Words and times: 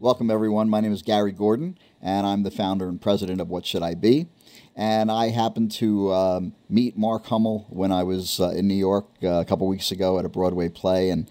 Welcome, 0.00 0.30
everyone. 0.30 0.70
My 0.70 0.80
name 0.80 0.92
is 0.92 1.02
Gary 1.02 1.32
Gordon, 1.32 1.76
and 2.00 2.24
I'm 2.24 2.44
the 2.44 2.52
founder 2.52 2.88
and 2.88 3.02
president 3.02 3.40
of 3.40 3.48
What 3.48 3.66
Should 3.66 3.82
I 3.82 3.94
Be? 3.94 4.28
And 4.76 5.10
I 5.10 5.30
happened 5.30 5.72
to 5.72 6.12
um, 6.12 6.52
meet 6.70 6.96
Mark 6.96 7.26
Hummel 7.26 7.66
when 7.68 7.90
I 7.90 8.04
was 8.04 8.38
uh, 8.38 8.50
in 8.50 8.68
New 8.68 8.76
York 8.76 9.06
uh, 9.24 9.40
a 9.40 9.44
couple 9.44 9.66
weeks 9.66 9.90
ago 9.90 10.20
at 10.20 10.24
a 10.24 10.28
Broadway 10.28 10.68
play. 10.68 11.10
And 11.10 11.28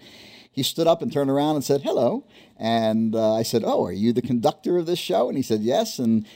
he 0.52 0.62
stood 0.62 0.86
up 0.86 1.00
and 1.00 1.10
turned 1.10 1.30
around 1.30 1.54
and 1.54 1.64
said, 1.64 1.80
Hello. 1.80 2.26
And 2.58 3.14
uh, 3.14 3.36
I 3.36 3.42
said, 3.42 3.62
Oh, 3.64 3.86
are 3.86 3.92
you 3.92 4.12
the 4.12 4.20
conductor 4.20 4.76
of 4.76 4.84
this 4.84 4.98
show? 4.98 5.28
And 5.28 5.38
he 5.38 5.42
said, 5.42 5.62
Yes. 5.62 5.98
And 5.98 6.26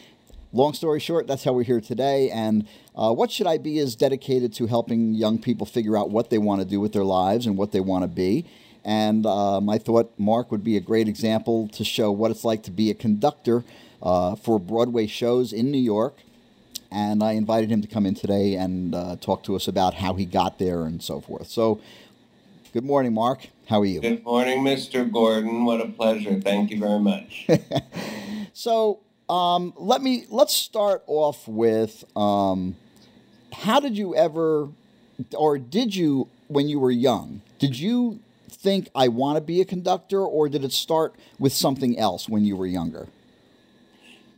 long 0.55 0.73
story 0.73 1.01
short, 1.01 1.27
that's 1.27 1.45
how 1.45 1.53
we're 1.53 1.65
here 1.65 1.83
today. 1.83 2.31
And 2.31 2.67
uh, 2.97 3.13
What 3.13 3.31
Should 3.31 3.47
I 3.47 3.59
Be 3.59 3.77
is 3.77 3.95
dedicated 3.95 4.55
to 4.55 4.69
helping 4.69 5.13
young 5.13 5.39
people 5.39 5.67
figure 5.67 5.99
out 5.99 6.09
what 6.09 6.31
they 6.31 6.39
want 6.39 6.63
to 6.63 6.67
do 6.67 6.81
with 6.81 6.95
their 6.95 7.05
lives 7.05 7.47
and 7.47 7.59
what 7.59 7.73
they 7.73 7.81
want 7.81 8.05
to 8.05 8.09
be. 8.09 8.47
And 8.85 9.27
um, 9.27 9.69
I 9.69 9.79
thought 9.79 10.13
Mark 10.19 10.51
would 10.51 10.65
be 10.65 10.77
a 10.77 10.81
great 10.81 11.09
example 11.09 11.69
to 11.69 11.85
show 11.85 12.11
what 12.11 12.31
it's 12.31 12.45
like 12.45 12.63
to 12.65 12.71
be 12.71 12.91
a 12.91 12.95
conductor 12.95 13.65
uh, 14.03 14.35
for 14.35 14.59
Broadway 14.59 15.07
shows 15.07 15.53
in 15.53 15.71
New 15.71 15.81
York. 15.81 16.17
And 16.91 17.23
I 17.23 17.33
invited 17.33 17.71
him 17.71 17.81
to 17.83 17.89
come 17.89 18.05
in 18.05 18.15
today 18.15 18.55
and 18.55 18.95
uh, 18.95 19.17
talk 19.17 19.45
to 19.45 19.57
us 19.57 19.67
about 19.69 19.95
how 19.95 20.15
he 20.15 20.27
got 20.27 20.59
there 20.59 20.85
and 20.85 21.03
so 21.03 21.21
forth. 21.21 21.49
So, 21.49 21.81
good 22.73 22.85
morning, 22.85 23.15
Mark. 23.15 23.47
How 23.67 23.81
are 23.81 23.85
you? 23.87 24.01
Good 24.01 24.25
morning, 24.25 24.59
Mr. 24.59 25.11
Gordon. 25.11 25.65
What 25.65 25.81
a 25.81 25.87
pleasure. 25.87 26.39
Thank 26.41 26.71
you 26.71 26.79
very 26.79 26.99
much. 26.99 27.49
so, 28.53 29.01
um, 29.31 29.73
let 29.77 30.03
me 30.03 30.27
let's 30.29 30.55
start 30.55 31.03
off 31.07 31.49
with 31.49 32.05
um, 32.15 32.77
how 33.53 33.81
did 33.81 33.97
you 33.97 34.15
ever, 34.15 34.69
or 35.35 35.59
did 35.59 35.95
you, 35.95 36.29
when 36.49 36.69
you 36.69 36.79
were 36.79 36.91
young, 36.91 37.41
did 37.59 37.79
you 37.79 38.21
think 38.63 38.89
I 38.95 39.09
want 39.09 39.37
to 39.37 39.41
be 39.43 39.61
a 39.61 39.65
conductor, 39.65 40.21
or 40.21 40.49
did 40.49 40.65
it 40.65 40.73
start 40.73 41.17
with 41.39 41.53
something 41.53 41.99
else 41.99 42.29
when 42.29 42.45
you 42.45 42.57
were 42.57 42.67
younger? 42.67 43.09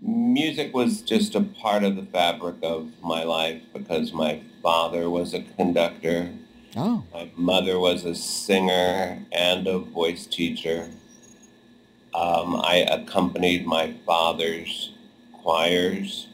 Music 0.01 0.75
was 0.75 1.03
just 1.03 1.35
a 1.35 1.43
part 1.43 1.85
of 1.85 1.97
the 1.97 2.03
fabric 2.03 2.57
of 2.63 2.91
my 3.03 3.23
life 3.23 3.63
because 3.73 4.13
my 4.13 4.41
father 4.63 5.11
was 5.11 5.35
a 5.35 5.43
conductor. 5.43 6.31
Oh. 6.77 7.05
My 7.13 7.31
mother 7.37 7.79
was 7.79 8.05
a 8.05 8.15
singer 8.15 9.25
and 9.31 9.67
a 9.67 9.79
voice 9.79 10.27
teacher. 10.27 10.91
Um, 12.15 12.57
I 12.57 12.87
accompanied 12.91 13.67
my 13.67 13.95
father's 14.07 14.93
choirs 15.33 16.29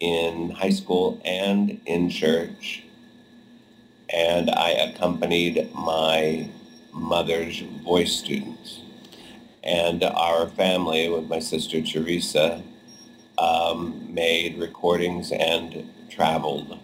in 0.00 0.50
high 0.50 0.70
school 0.70 1.20
and 1.24 1.80
in 1.86 2.10
church. 2.10 2.82
And 4.12 4.50
I 4.50 4.70
accompanied 4.70 5.72
my 5.74 6.48
mother's 6.94 7.60
voice 7.60 8.12
students. 8.12 8.80
And 9.62 10.02
our 10.02 10.48
family, 10.48 11.08
with 11.08 11.28
my 11.28 11.38
sister 11.38 11.82
Teresa, 11.82 12.62
um, 13.38 14.12
made 14.12 14.58
recordings 14.58 15.32
and 15.32 15.90
traveled 16.08 16.78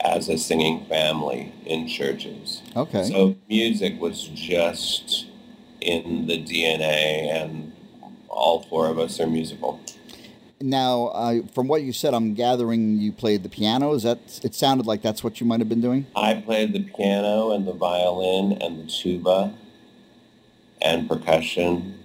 as 0.00 0.28
a 0.28 0.38
singing 0.38 0.84
family 0.86 1.52
in 1.64 1.88
churches. 1.88 2.62
Okay. 2.76 3.04
So 3.04 3.36
music 3.48 4.00
was 4.00 4.24
just 4.34 5.26
in 5.80 6.26
the 6.26 6.42
DNA, 6.42 7.30
and 7.30 7.72
all 8.28 8.62
four 8.62 8.88
of 8.88 8.98
us 8.98 9.18
are 9.20 9.26
musical. 9.26 9.80
Now, 10.60 11.08
uh, 11.08 11.42
from 11.54 11.68
what 11.68 11.82
you 11.82 11.92
said, 11.92 12.14
I'm 12.14 12.32
gathering 12.32 12.98
you 12.98 13.12
played 13.12 13.42
the 13.42 13.48
piano. 13.48 13.92
Is 13.92 14.04
that? 14.04 14.40
It 14.42 14.54
sounded 14.54 14.86
like 14.86 15.02
that's 15.02 15.22
what 15.22 15.38
you 15.38 15.46
might 15.46 15.60
have 15.60 15.68
been 15.68 15.82
doing. 15.82 16.06
I 16.16 16.34
played 16.34 16.72
the 16.72 16.80
piano 16.80 17.50
and 17.50 17.68
the 17.68 17.74
violin 17.74 18.52
and 18.62 18.78
the 18.78 18.90
tuba 18.90 19.52
and 20.80 21.08
percussion. 21.08 21.98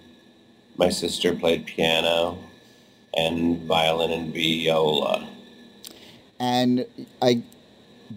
My 0.76 0.90
sister 0.90 1.34
played 1.34 1.66
piano 1.66 2.40
and 3.14 3.62
violin 3.64 4.12
and 4.12 4.34
viola. 4.34 5.30
And 6.40 6.86
I, 7.22 7.44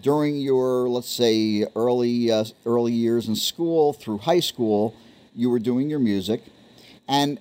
during 0.01 0.37
your 0.37 0.89
let's 0.89 1.09
say 1.09 1.65
early 1.77 2.29
uh, 2.29 2.43
early 2.65 2.91
years 2.91 3.29
in 3.29 3.35
school 3.37 3.93
through 3.93 4.17
high 4.17 4.41
school, 4.41 4.95
you 5.33 5.49
were 5.49 5.59
doing 5.59 5.89
your 5.89 5.99
music, 5.99 6.43
and 7.07 7.39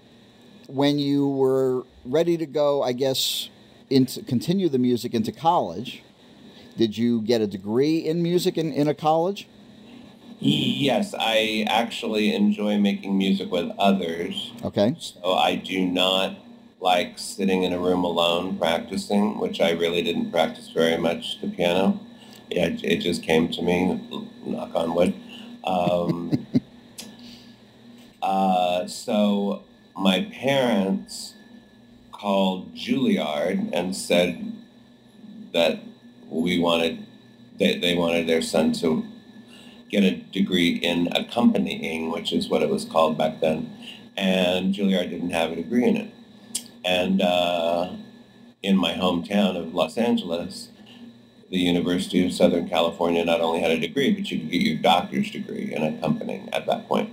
when 0.69 0.99
you 0.99 1.27
were 1.29 1.83
ready 2.05 2.37
to 2.37 2.47
go, 2.47 2.83
I 2.83 2.93
guess, 2.93 3.49
into 3.91 4.23
continue 4.23 4.69
the 4.69 4.79
music 4.79 5.15
into 5.15 5.33
college, 5.33 6.03
did 6.77 6.97
you 6.97 7.21
get 7.23 7.41
a 7.41 7.47
degree 7.47 7.99
in 7.99 8.23
music 8.23 8.59
in, 8.59 8.73
in 8.73 8.89
a 8.89 8.95
college? 8.95 9.49
Yes, 10.41 11.15
I 11.19 11.65
actually 11.69 12.35
enjoy 12.35 12.79
making 12.79 13.17
music 13.17 13.51
with 13.51 13.71
others. 13.79 14.53
Okay. 14.63 14.97
So 14.99 15.33
I 15.33 15.55
do 15.55 15.87
not 15.87 16.37
like 16.81 17.19
sitting 17.19 17.63
in 17.63 17.73
a 17.73 17.79
room 17.79 18.05
alone 18.05 18.59
practicing, 18.59 19.39
which 19.39 19.61
I 19.61 19.71
really 19.71 20.03
didn't 20.03 20.31
practice 20.31 20.69
very 20.69 20.99
much 20.99 21.41
the 21.41 21.49
piano. 21.49 22.01
Yeah, 22.51 22.67
it, 22.67 22.85
it 22.85 22.97
just 22.99 23.23
came 23.23 23.49
to 23.53 23.63
me, 23.63 24.29
knock 24.45 24.75
on 24.75 24.95
wood. 24.95 25.15
Um, 25.65 26.47
uh, 28.23 28.87
so 28.87 29.63
my 29.97 30.29
parents 30.31 31.34
called 32.25 32.75
Juilliard 32.75 33.69
and 33.75 33.95
said 33.95 34.51
that 35.53 35.81
we 36.31 36.59
wanted, 36.59 37.05
they, 37.59 37.79
they 37.79 37.95
wanted 37.95 38.27
their 38.27 38.41
son 38.41 38.73
to 38.81 39.05
get 39.91 40.05
a 40.05 40.17
degree 40.17 40.71
in 40.71 41.15
accompanying, 41.15 42.11
which 42.11 42.33
is 42.33 42.49
what 42.49 42.63
it 42.63 42.71
was 42.71 42.87
called 42.87 43.19
back 43.19 43.41
then. 43.43 43.71
And 44.17 44.75
Juilliard 44.75 45.11
didn't 45.11 45.33
have 45.33 45.53
a 45.53 45.57
degree 45.57 45.85
in 45.85 45.99
it. 45.99 46.15
And 46.83 47.21
uh, 47.21 47.93
in 48.63 48.79
my 48.79 48.95
hometown 48.95 49.55
of 49.59 49.75
Los 49.75 49.99
Angeles, 49.99 50.71
the 51.51 51.59
University 51.59 52.25
of 52.25 52.33
Southern 52.33 52.67
California 52.71 53.23
not 53.23 53.43
only 53.43 53.61
had 53.61 53.71
a 53.71 53.79
degree, 53.79 54.15
but 54.15 54.31
you 54.31 54.39
could 54.39 54.51
get 54.51 54.63
your 54.63 54.79
doctor's 54.79 55.31
degree 55.31 55.75
in 55.75 55.83
accompanying 55.83 56.49
at 56.55 56.65
that 56.65 56.89
point. 56.89 57.13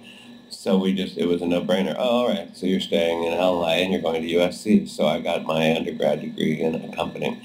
So 0.51 0.78
we 0.78 0.94
just, 0.94 1.17
it 1.17 1.25
was 1.25 1.41
a 1.41 1.47
no-brainer. 1.47 1.95
Oh, 1.97 2.01
all 2.01 2.28
right, 2.28 2.56
so 2.56 2.66
you're 2.66 2.81
staying 2.81 3.23
in 3.23 3.38
LA 3.38 3.75
and 3.75 3.91
you're 3.91 4.01
going 4.01 4.22
to 4.22 4.28
USC. 4.28 4.88
So 4.88 5.07
I 5.07 5.19
got 5.19 5.45
my 5.45 5.75
undergrad 5.75 6.22
degree 6.22 6.59
in 6.59 6.75
accompanying. 6.75 7.41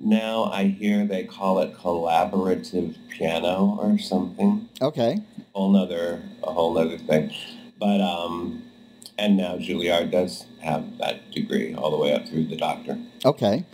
Now 0.00 0.44
I 0.44 0.64
hear 0.64 1.06
they 1.06 1.24
call 1.24 1.60
it 1.60 1.74
collaborative 1.74 2.96
piano 3.08 3.78
or 3.80 3.96
something. 3.98 4.68
Okay. 4.80 5.20
Whole 5.52 5.70
nother, 5.70 6.22
a 6.42 6.52
whole 6.52 6.74
nother 6.74 6.98
thing. 6.98 7.32
But, 7.78 8.00
um, 8.00 8.64
and 9.18 9.36
now 9.36 9.56
Juilliard 9.56 10.10
does 10.10 10.46
have 10.60 10.98
that 10.98 11.30
degree 11.30 11.74
all 11.74 11.92
the 11.92 11.96
way 11.96 12.12
up 12.12 12.26
through 12.26 12.46
the 12.46 12.56
doctor. 12.56 12.98
Okay. 13.24 13.64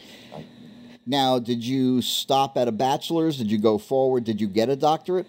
Now, 1.06 1.38
did 1.38 1.64
you 1.64 2.02
stop 2.02 2.58
at 2.58 2.68
a 2.68 2.72
bachelor's? 2.72 3.38
Did 3.38 3.50
you 3.50 3.56
go 3.56 3.78
forward? 3.78 4.24
Did 4.24 4.42
you 4.42 4.46
get 4.46 4.68
a 4.68 4.76
doctorate? 4.76 5.26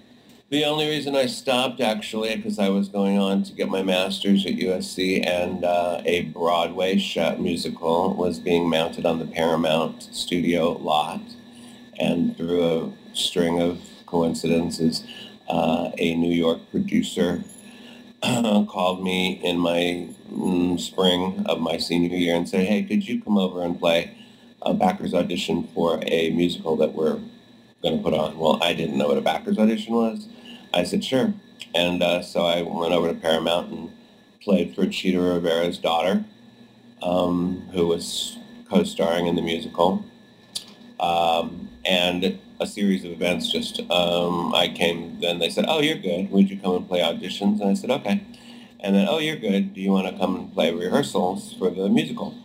The 0.50 0.66
only 0.66 0.90
reason 0.90 1.16
I 1.16 1.28
stopped 1.28 1.80
actually 1.80 2.36
because 2.36 2.58
I 2.58 2.70
was 2.70 2.90
going 2.90 3.20
on 3.20 3.44
to 3.44 3.54
get 3.54 3.70
my 3.70 3.84
master's 3.84 4.48
at 4.48 4.54
USC 4.54 5.24
and 5.24 5.64
uh, 5.64 6.02
a 6.06 6.24
Broadway 6.24 6.96
musical 7.38 8.16
was 8.16 8.40
being 8.40 8.68
mounted 8.68 9.06
on 9.06 9.20
the 9.20 9.28
Paramount 9.28 10.02
studio 10.12 10.72
lot. 10.72 11.22
And 12.00 12.36
through 12.36 12.64
a 12.64 13.16
string 13.16 13.62
of 13.62 13.80
coincidences, 14.08 15.04
uh, 15.48 15.92
a 16.00 16.16
New 16.16 16.34
York 16.34 16.62
producer 16.72 17.44
called 18.24 19.04
me 19.04 19.40
in 19.44 19.60
my 19.60 20.10
mm, 20.34 20.80
spring 20.80 21.46
of 21.46 21.60
my 21.60 21.78
senior 21.78 22.18
year 22.18 22.36
and 22.36 22.50
said, 22.50 22.66
hey, 22.66 22.82
could 22.82 23.08
you 23.08 23.22
come 23.22 23.38
over 23.38 23.62
and 23.62 23.80
play 23.80 24.18
a 24.64 24.74
backers 24.74 25.14
audition 25.14 25.68
for 25.76 26.00
a 26.08 26.32
musical 26.32 26.76
that 26.78 26.94
we're 26.94 27.20
going 27.84 27.98
to 27.98 28.04
put 28.04 28.16
on? 28.16 28.40
Well, 28.40 28.58
I 28.64 28.74
didn't 28.74 28.98
know 28.98 29.10
what 29.10 29.20
a 29.20 29.22
backers 29.22 29.60
audition 29.60 29.94
was. 29.94 30.28
I 30.74 30.84
said, 30.84 31.04
sure. 31.04 31.34
And 31.74 32.02
uh, 32.02 32.22
so 32.22 32.46
I 32.46 32.62
went 32.62 32.94
over 32.94 33.08
to 33.10 33.14
Paramount 33.14 33.72
and 33.72 33.92
played 34.42 34.76
for 34.76 34.86
Chita 34.88 35.20
Rivera's 35.20 35.78
daughter, 35.78 36.24
um, 37.04 37.70
who 37.74 37.88
was 37.88 38.38
co-starring 38.70 39.28
in 39.28 39.36
the 39.36 39.42
musical. 39.42 40.06
Um, 41.00 41.70
and 41.86 42.40
a 42.60 42.68
series 42.68 43.06
of 43.06 43.12
events 43.12 43.52
just, 43.52 43.80
um, 43.90 44.54
I 44.54 44.68
came, 44.68 45.20
then 45.22 45.40
they 45.40 45.50
said, 45.50 45.66
oh, 45.68 45.80
you're 45.80 45.98
good. 45.98 46.30
Would 46.32 46.50
you 46.50 46.60
come 46.60 46.76
and 46.76 46.88
play 46.88 47.00
auditions? 47.00 47.62
And 47.62 47.70
I 47.70 47.74
said, 47.74 47.90
okay. 47.90 48.24
And 48.82 48.96
then, 48.96 49.08
oh, 49.10 49.20
you're 49.20 49.38
good. 49.38 49.74
Do 49.74 49.82
you 49.82 49.92
want 49.92 50.08
to 50.08 50.18
come 50.18 50.36
and 50.36 50.54
play 50.54 50.74
rehearsals 50.74 51.54
for 51.54 51.70
the 51.70 51.90
musical 51.90 52.36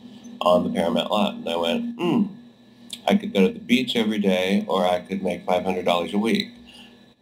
on 0.41 0.65
the 0.65 0.71
Paramount 0.71 1.11
lot? 1.11 1.35
And 1.35 1.49
I 1.49 1.57
went, 1.57 1.97
hmm, 1.99 2.27
I 3.07 3.17
could 3.17 3.33
go 3.33 3.47
to 3.47 3.53
the 3.53 3.61
beach 3.61 3.97
every 3.97 4.19
day 4.19 4.65
or 4.69 4.85
I 4.87 5.01
could 5.01 5.23
make 5.23 5.45
$500 5.47 6.13
a 6.13 6.19
week. 6.19 6.51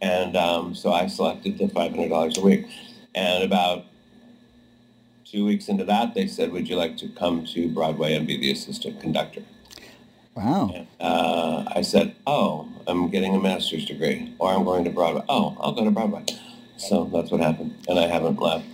And 0.02 0.36
um, 0.36 0.74
so 0.74 0.92
I 0.92 1.06
selected 1.06 1.58
the 1.58 1.66
$500 1.66 2.36
a 2.36 2.40
week. 2.40 2.66
And 3.14 3.44
about 3.44 3.84
two 5.24 5.46
weeks 5.46 5.68
into 5.68 5.84
that, 5.84 6.14
they 6.14 6.26
said, 6.26 6.50
would 6.50 6.68
you 6.68 6.76
like 6.76 6.96
to 6.98 7.08
come 7.08 7.46
to 7.54 7.68
Broadway 7.68 8.14
and 8.14 8.26
be 8.26 8.36
the 8.36 8.50
assistant 8.50 9.00
conductor? 9.00 9.44
Wow. 10.34 10.72
And, 10.74 10.86
uh, 11.00 11.64
I 11.74 11.82
said, 11.82 12.16
oh, 12.26 12.68
I'm 12.86 13.10
getting 13.10 13.34
a 13.34 13.40
master's 13.40 13.84
degree, 13.84 14.34
or 14.38 14.52
I'm 14.52 14.64
going 14.64 14.84
to 14.84 14.90
Broadway. 14.90 15.22
Oh, 15.28 15.56
I'll 15.60 15.72
go 15.72 15.84
to 15.84 15.90
Broadway. 15.90 16.24
So 16.78 17.04
that's 17.04 17.30
what 17.30 17.40
happened, 17.40 17.76
and 17.86 17.98
I 17.98 18.08
haven't 18.08 18.40
left. 18.40 18.64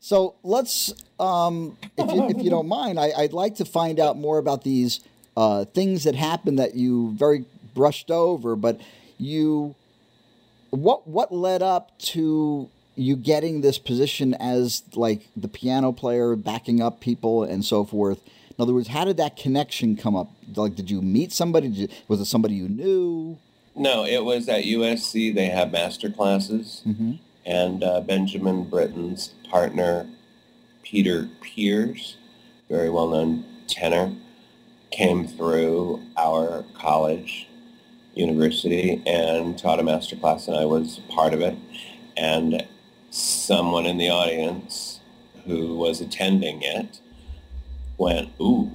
So 0.00 0.34
let's 0.42 0.92
um, 1.18 1.78
if, 1.96 2.12
you, 2.12 2.28
if 2.28 2.44
you 2.44 2.50
don't 2.50 2.68
mind, 2.68 3.00
I, 3.00 3.12
would 3.16 3.32
like 3.32 3.54
to 3.56 3.64
find 3.64 3.98
out 3.98 4.18
more 4.18 4.38
about 4.38 4.64
these 4.64 5.00
uh, 5.36 5.64
things 5.64 6.04
that 6.04 6.14
happened 6.14 6.58
that 6.58 6.74
you 6.74 7.12
very 7.12 7.46
brushed 7.74 8.10
over, 8.10 8.54
but 8.54 8.80
you 9.18 9.74
what 10.70 11.06
what 11.06 11.32
led 11.32 11.62
up 11.62 11.98
to 11.98 12.68
you 12.94 13.16
getting 13.16 13.60
this 13.60 13.78
position 13.78 14.34
as 14.34 14.82
like 14.94 15.28
the 15.36 15.48
piano 15.48 15.92
player 15.92 16.34
backing 16.36 16.80
up 16.80 17.00
people 17.00 17.42
and 17.44 17.64
so 17.64 17.84
forth? 17.84 18.20
In 18.26 18.62
other 18.62 18.72
words 18.74 18.88
how 18.88 19.04
did 19.04 19.16
that 19.18 19.36
connection 19.36 19.96
come 19.96 20.16
up? 20.16 20.30
Like 20.54 20.74
did 20.74 20.90
you 20.90 21.02
meet 21.02 21.32
somebody? 21.32 21.68
You, 21.68 21.88
was 22.08 22.20
it 22.20 22.24
somebody 22.26 22.54
you 22.54 22.68
knew? 22.68 23.38
No 23.74 24.04
it 24.04 24.24
was 24.24 24.48
at 24.48 24.64
usc 24.64 25.34
they 25.34 25.46
have 25.46 25.70
master 25.72 26.10
classes. 26.10 26.82
Mm-hmm. 26.86 27.12
and 27.44 27.84
uh, 27.84 28.00
benjamin 28.00 28.64
britten's 28.64 29.34
partner 29.50 30.08
peter 30.82 31.28
pears 31.42 32.16
very 32.68 32.88
well-known 32.90 33.44
tenor 33.68 34.12
came 34.90 35.26
through 35.28 36.00
our 36.16 36.64
college 36.74 37.48
university 38.16 39.02
and 39.06 39.58
taught 39.58 39.78
a 39.78 39.82
master 39.82 40.16
class 40.16 40.48
and 40.48 40.56
I 40.56 40.64
was 40.64 41.00
part 41.10 41.34
of 41.34 41.40
it. 41.40 41.56
And 42.16 42.66
someone 43.10 43.86
in 43.86 43.98
the 43.98 44.08
audience 44.08 45.00
who 45.44 45.76
was 45.76 46.00
attending 46.00 46.62
it 46.62 47.00
went, 47.98 48.30
ooh. 48.40 48.72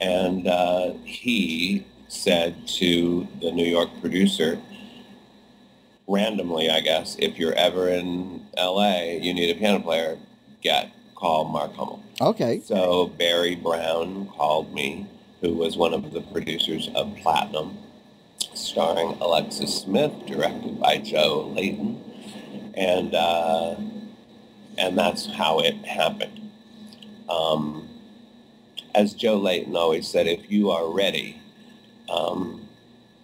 And 0.00 0.46
uh, 0.46 0.92
he 1.04 1.84
said 2.08 2.68
to 2.68 3.26
the 3.40 3.50
New 3.50 3.66
York 3.66 3.88
producer, 4.00 4.60
randomly, 6.06 6.70
I 6.70 6.80
guess, 6.80 7.16
if 7.18 7.38
you're 7.38 7.54
ever 7.54 7.88
in 7.88 8.46
LA, 8.56 9.02
you 9.20 9.34
need 9.34 9.54
a 9.54 9.58
piano 9.58 9.80
player, 9.80 10.18
get, 10.62 10.90
call 11.14 11.44
Mark 11.44 11.74
Hummel. 11.74 12.02
Okay. 12.20 12.60
So 12.64 13.08
Barry 13.18 13.56
Brown 13.56 14.28
called 14.28 14.72
me, 14.72 15.06
who 15.40 15.54
was 15.54 15.76
one 15.76 15.94
of 15.94 16.12
the 16.12 16.20
producers 16.20 16.88
of 16.94 17.14
Platinum 17.16 17.76
starring 18.58 19.16
Alexis 19.20 19.82
Smith, 19.82 20.12
directed 20.26 20.80
by 20.80 20.98
Joe 20.98 21.52
Layton, 21.54 22.02
and 22.74 23.14
uh, 23.14 23.76
and 24.76 24.98
that's 24.98 25.26
how 25.26 25.60
it 25.60 25.76
happened. 25.84 26.50
Um, 27.28 27.88
as 28.94 29.14
Joe 29.14 29.36
Layton 29.36 29.76
always 29.76 30.08
said, 30.08 30.26
if 30.26 30.50
you 30.50 30.70
are 30.70 30.90
ready 30.90 31.40
um, 32.08 32.66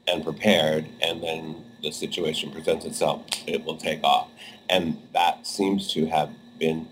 and 0.07 0.23
prepared, 0.23 0.87
and 1.03 1.23
then 1.23 1.65
the 1.83 1.91
situation 1.91 2.51
presents 2.51 2.85
itself, 2.85 3.23
it 3.47 3.65
will 3.65 3.77
take 3.77 4.03
off, 4.05 4.29
and 4.69 5.01
that 5.13 5.47
seems 5.47 5.93
to 5.95 6.07
have 6.07 6.31
been 6.59 6.89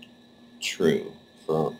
true 0.61 1.11
for 1.45 1.75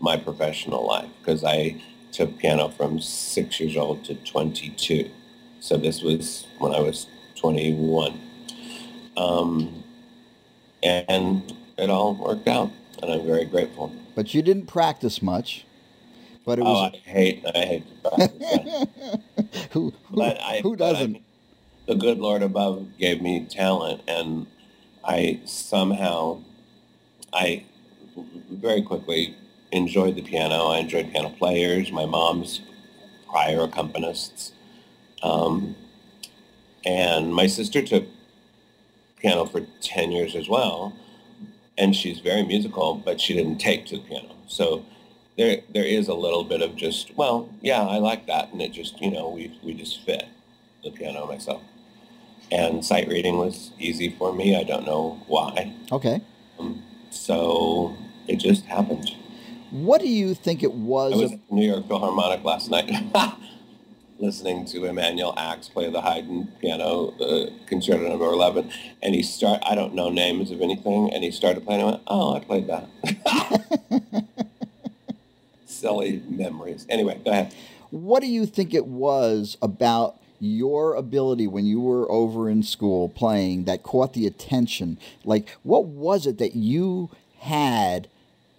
my 0.00 0.16
professional 0.16 0.86
life 0.86 1.08
because 1.20 1.44
I 1.44 1.82
took 2.12 2.38
piano 2.38 2.68
from 2.68 3.00
six 3.00 3.58
years 3.58 3.76
old 3.76 4.04
to 4.04 4.14
22. 4.14 5.10
So 5.64 5.78
this 5.78 6.02
was 6.02 6.46
when 6.58 6.74
I 6.74 6.80
was 6.80 7.06
21. 7.36 8.20
Um, 9.16 9.82
and 10.82 11.54
it 11.78 11.88
all 11.88 12.14
worked 12.14 12.46
out, 12.48 12.70
and 13.02 13.10
I'm 13.10 13.24
very 13.24 13.46
grateful. 13.46 13.90
But 14.14 14.34
you 14.34 14.42
didn't 14.42 14.66
practice 14.66 15.22
much. 15.22 15.64
But 16.44 16.58
it 16.58 16.66
oh, 16.66 16.72
was. 16.72 16.92
I 16.92 17.08
hate, 17.08 17.46
I 17.46 17.58
hate 17.58 17.84
to 18.04 18.10
practice. 18.10 19.68
who, 19.70 19.94
who, 20.10 20.22
I, 20.22 20.60
who 20.62 20.76
doesn't? 20.76 21.16
I, 21.16 21.20
the 21.86 21.94
good 21.94 22.18
Lord 22.18 22.42
above 22.42 22.86
gave 22.98 23.22
me 23.22 23.46
talent, 23.46 24.02
and 24.06 24.46
I 25.02 25.40
somehow, 25.46 26.42
I 27.32 27.64
very 28.50 28.82
quickly 28.82 29.34
enjoyed 29.72 30.16
the 30.16 30.22
piano. 30.22 30.66
I 30.66 30.80
enjoyed 30.80 31.10
piano 31.10 31.30
players. 31.30 31.90
My 31.90 32.04
mom's 32.04 32.60
prior 33.30 33.66
accompanists. 33.66 34.50
Um, 35.24 35.74
and 36.84 37.34
my 37.34 37.46
sister 37.46 37.82
took 37.82 38.04
piano 39.16 39.46
for 39.46 39.62
10 39.80 40.12
years 40.12 40.36
as 40.36 40.48
well. 40.48 40.94
And 41.78 41.96
she's 41.96 42.20
very 42.20 42.44
musical, 42.44 42.94
but 42.94 43.20
she 43.20 43.34
didn't 43.34 43.58
take 43.58 43.86
to 43.86 43.96
the 43.96 44.02
piano. 44.02 44.36
So 44.46 44.84
there, 45.36 45.62
there 45.72 45.84
is 45.84 46.06
a 46.08 46.14
little 46.14 46.44
bit 46.44 46.60
of 46.60 46.76
just, 46.76 47.16
well, 47.16 47.48
yeah, 47.62 47.82
I 47.82 47.96
like 47.96 48.26
that. 48.26 48.52
And 48.52 48.60
it 48.60 48.72
just, 48.72 49.00
you 49.00 49.10
know, 49.10 49.30
we, 49.30 49.58
we 49.64 49.72
just 49.72 50.04
fit 50.04 50.28
the 50.84 50.90
piano 50.90 51.26
myself. 51.26 51.62
And 52.52 52.84
sight 52.84 53.08
reading 53.08 53.38
was 53.38 53.72
easy 53.78 54.14
for 54.18 54.32
me. 54.32 54.54
I 54.56 54.62
don't 54.62 54.84
know 54.84 55.22
why. 55.26 55.74
Okay. 55.90 56.20
Um, 56.58 56.82
so 57.10 57.96
it 58.28 58.36
just 58.36 58.66
happened. 58.66 59.10
What 59.70 60.02
do 60.02 60.08
you 60.08 60.34
think 60.34 60.62
it 60.62 60.74
was? 60.74 61.14
I 61.14 61.16
was 61.16 61.32
at 61.32 61.50
New 61.50 61.66
York 61.66 61.88
Philharmonic 61.88 62.44
last 62.44 62.70
night. 62.70 62.92
listening 64.18 64.64
to 64.66 64.84
Emanuel 64.84 65.34
Ax 65.36 65.68
play 65.68 65.90
the 65.90 66.00
Haydn 66.00 66.52
piano, 66.60 67.12
the 67.18 67.52
Concerto 67.66 68.08
Number 68.08 68.26
Eleven, 68.26 68.70
and 69.02 69.14
he 69.14 69.22
start. 69.22 69.62
I 69.64 69.74
don't 69.74 69.94
know 69.94 70.10
names 70.10 70.50
of 70.50 70.60
anything, 70.60 71.12
and 71.12 71.24
he 71.24 71.30
started 71.30 71.64
playing. 71.64 71.82
I 71.82 71.84
went, 71.84 72.02
"Oh, 72.06 72.34
I 72.34 72.40
played 72.40 72.66
that." 72.68 72.88
Silly 75.66 76.22
memories. 76.28 76.86
Anyway, 76.88 77.20
go 77.24 77.30
ahead. 77.30 77.54
What 77.90 78.20
do 78.20 78.26
you 78.26 78.46
think 78.46 78.74
it 78.74 78.86
was 78.86 79.56
about 79.62 80.16
your 80.40 80.94
ability 80.94 81.46
when 81.46 81.64
you 81.64 81.80
were 81.80 82.10
over 82.10 82.48
in 82.48 82.62
school 82.62 83.08
playing 83.08 83.64
that 83.64 83.82
caught 83.82 84.12
the 84.12 84.26
attention? 84.26 84.98
Like, 85.24 85.48
what 85.62 85.84
was 85.84 86.26
it 86.26 86.38
that 86.38 86.54
you 86.54 87.10
had 87.38 88.08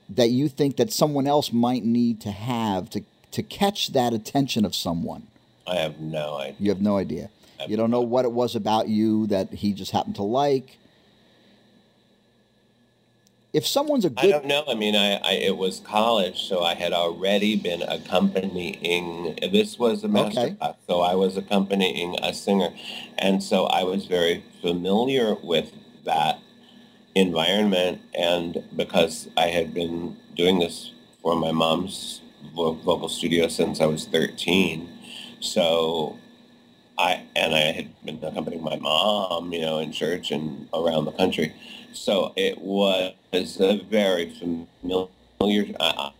that 0.07 0.29
you 0.29 0.47
think 0.47 0.77
that 0.77 0.93
someone 0.93 1.27
else 1.27 1.51
might 1.51 1.83
need 1.83 2.21
to 2.21 2.31
have 2.31 2.89
to 2.91 3.01
to 3.31 3.43
catch 3.43 3.89
that 3.93 4.13
attention 4.13 4.65
of 4.65 4.75
someone? 4.75 5.27
I 5.67 5.75
have 5.75 5.99
no 5.99 6.37
idea. 6.37 6.55
You 6.59 6.69
have 6.69 6.81
no 6.81 6.97
idea. 6.97 7.29
You 7.67 7.77
don't 7.77 7.89
know 7.89 8.01
what 8.01 8.25
it 8.25 8.31
was 8.31 8.55
about 8.55 8.87
you 8.89 9.27
that 9.27 9.53
he 9.53 9.73
just 9.73 9.91
happened 9.91 10.15
to 10.15 10.23
like. 10.23 10.77
If 13.53 13.65
someone's 13.65 14.03
a 14.03 14.09
good, 14.09 14.25
I 14.25 14.31
don't 14.31 14.45
know. 14.45 14.65
I 14.67 14.75
mean, 14.75 14.97
I, 14.97 15.15
I 15.15 15.31
it 15.31 15.55
was 15.55 15.79
college, 15.79 16.43
so 16.43 16.61
I 16.61 16.75
had 16.75 16.91
already 16.91 17.55
been 17.55 17.81
accompanying. 17.83 19.39
This 19.41 19.79
was 19.79 20.03
a 20.03 20.09
master 20.09 20.41
okay. 20.41 20.55
class, 20.55 20.75
so 20.87 20.99
I 20.99 21.15
was 21.15 21.37
accompanying 21.37 22.17
a 22.21 22.33
singer, 22.33 22.71
and 23.17 23.41
so 23.41 23.65
I 23.67 23.83
was 23.83 24.07
very 24.07 24.43
familiar 24.61 25.35
with 25.35 25.71
that 26.03 26.39
environment. 27.15 28.01
And 28.13 28.61
because 28.75 29.29
I 29.37 29.47
had 29.47 29.73
been 29.73 30.17
doing 30.35 30.59
this 30.59 30.91
for 31.21 31.37
my 31.37 31.51
mom's 31.51 32.21
vocal 32.53 33.07
studio 33.07 33.47
since 33.47 33.79
I 33.79 33.85
was 33.85 34.05
thirteen, 34.05 34.89
so 35.45 36.17
I 36.97 37.23
and 37.35 37.55
I 37.55 37.73
had 37.73 38.05
been 38.05 38.23
accompanying 38.23 38.63
my 38.63 38.77
mom, 38.77 39.53
you 39.53 39.61
know, 39.61 39.79
in 39.79 39.91
church 39.91 40.31
and 40.31 40.69
around 40.73 41.05
the 41.05 41.13
country. 41.13 41.53
So 41.93 42.33
it 42.37 42.59
was 42.59 43.13
a 43.33 43.81
very 43.83 44.31
familiar. 44.31 45.75
Uh, 45.79 46.11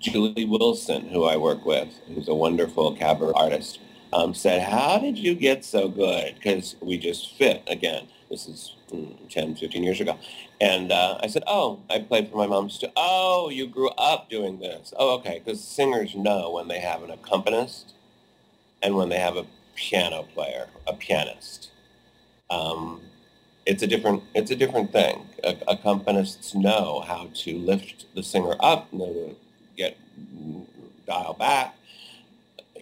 Julie 0.00 0.44
Wilson, 0.46 1.08
who 1.08 1.24
I 1.24 1.36
work 1.36 1.66
with, 1.66 1.88
who's 2.08 2.28
a 2.28 2.34
wonderful 2.34 2.96
cabaret 2.96 3.32
artist, 3.34 3.80
um, 4.12 4.34
said, 4.34 4.62
"How 4.62 4.98
did 4.98 5.18
you 5.18 5.34
get 5.34 5.64
so 5.64 5.88
good?" 5.88 6.36
Because 6.36 6.76
we 6.82 6.98
just 6.98 7.34
fit 7.36 7.64
again. 7.68 8.08
This 8.30 8.48
is 8.48 8.75
10, 8.90 9.56
15 9.56 9.82
years 9.82 10.00
ago. 10.00 10.18
And 10.60 10.92
uh, 10.92 11.18
I 11.22 11.26
said, 11.26 11.44
oh, 11.46 11.80
I 11.90 11.98
played 12.00 12.30
for 12.30 12.36
my 12.36 12.46
mom. 12.46 12.70
St- 12.70 12.92
oh, 12.96 13.50
you 13.50 13.66
grew 13.66 13.90
up 13.98 14.30
doing 14.30 14.58
this. 14.58 14.92
Oh, 14.96 15.14
okay. 15.18 15.40
Because 15.44 15.62
singers 15.62 16.14
know 16.14 16.50
when 16.52 16.68
they 16.68 16.80
have 16.80 17.02
an 17.02 17.10
accompanist 17.10 17.94
and 18.82 18.96
when 18.96 19.08
they 19.08 19.18
have 19.18 19.36
a 19.36 19.46
piano 19.74 20.24
player, 20.34 20.68
a 20.86 20.94
pianist. 20.94 21.70
Um, 22.50 23.02
it's 23.66 23.82
a 23.82 23.86
different 23.86 24.22
it's 24.34 24.50
a 24.50 24.56
different 24.56 24.92
thing. 24.92 25.26
A- 25.44 25.54
accompanists 25.76 26.54
know 26.54 27.00
how 27.00 27.30
to 27.34 27.58
lift 27.58 28.06
the 28.14 28.22
singer 28.22 28.54
up, 28.60 28.92
know 28.92 29.12
to 29.12 29.36
get 29.76 29.96
dial 31.06 31.34
back, 31.34 31.74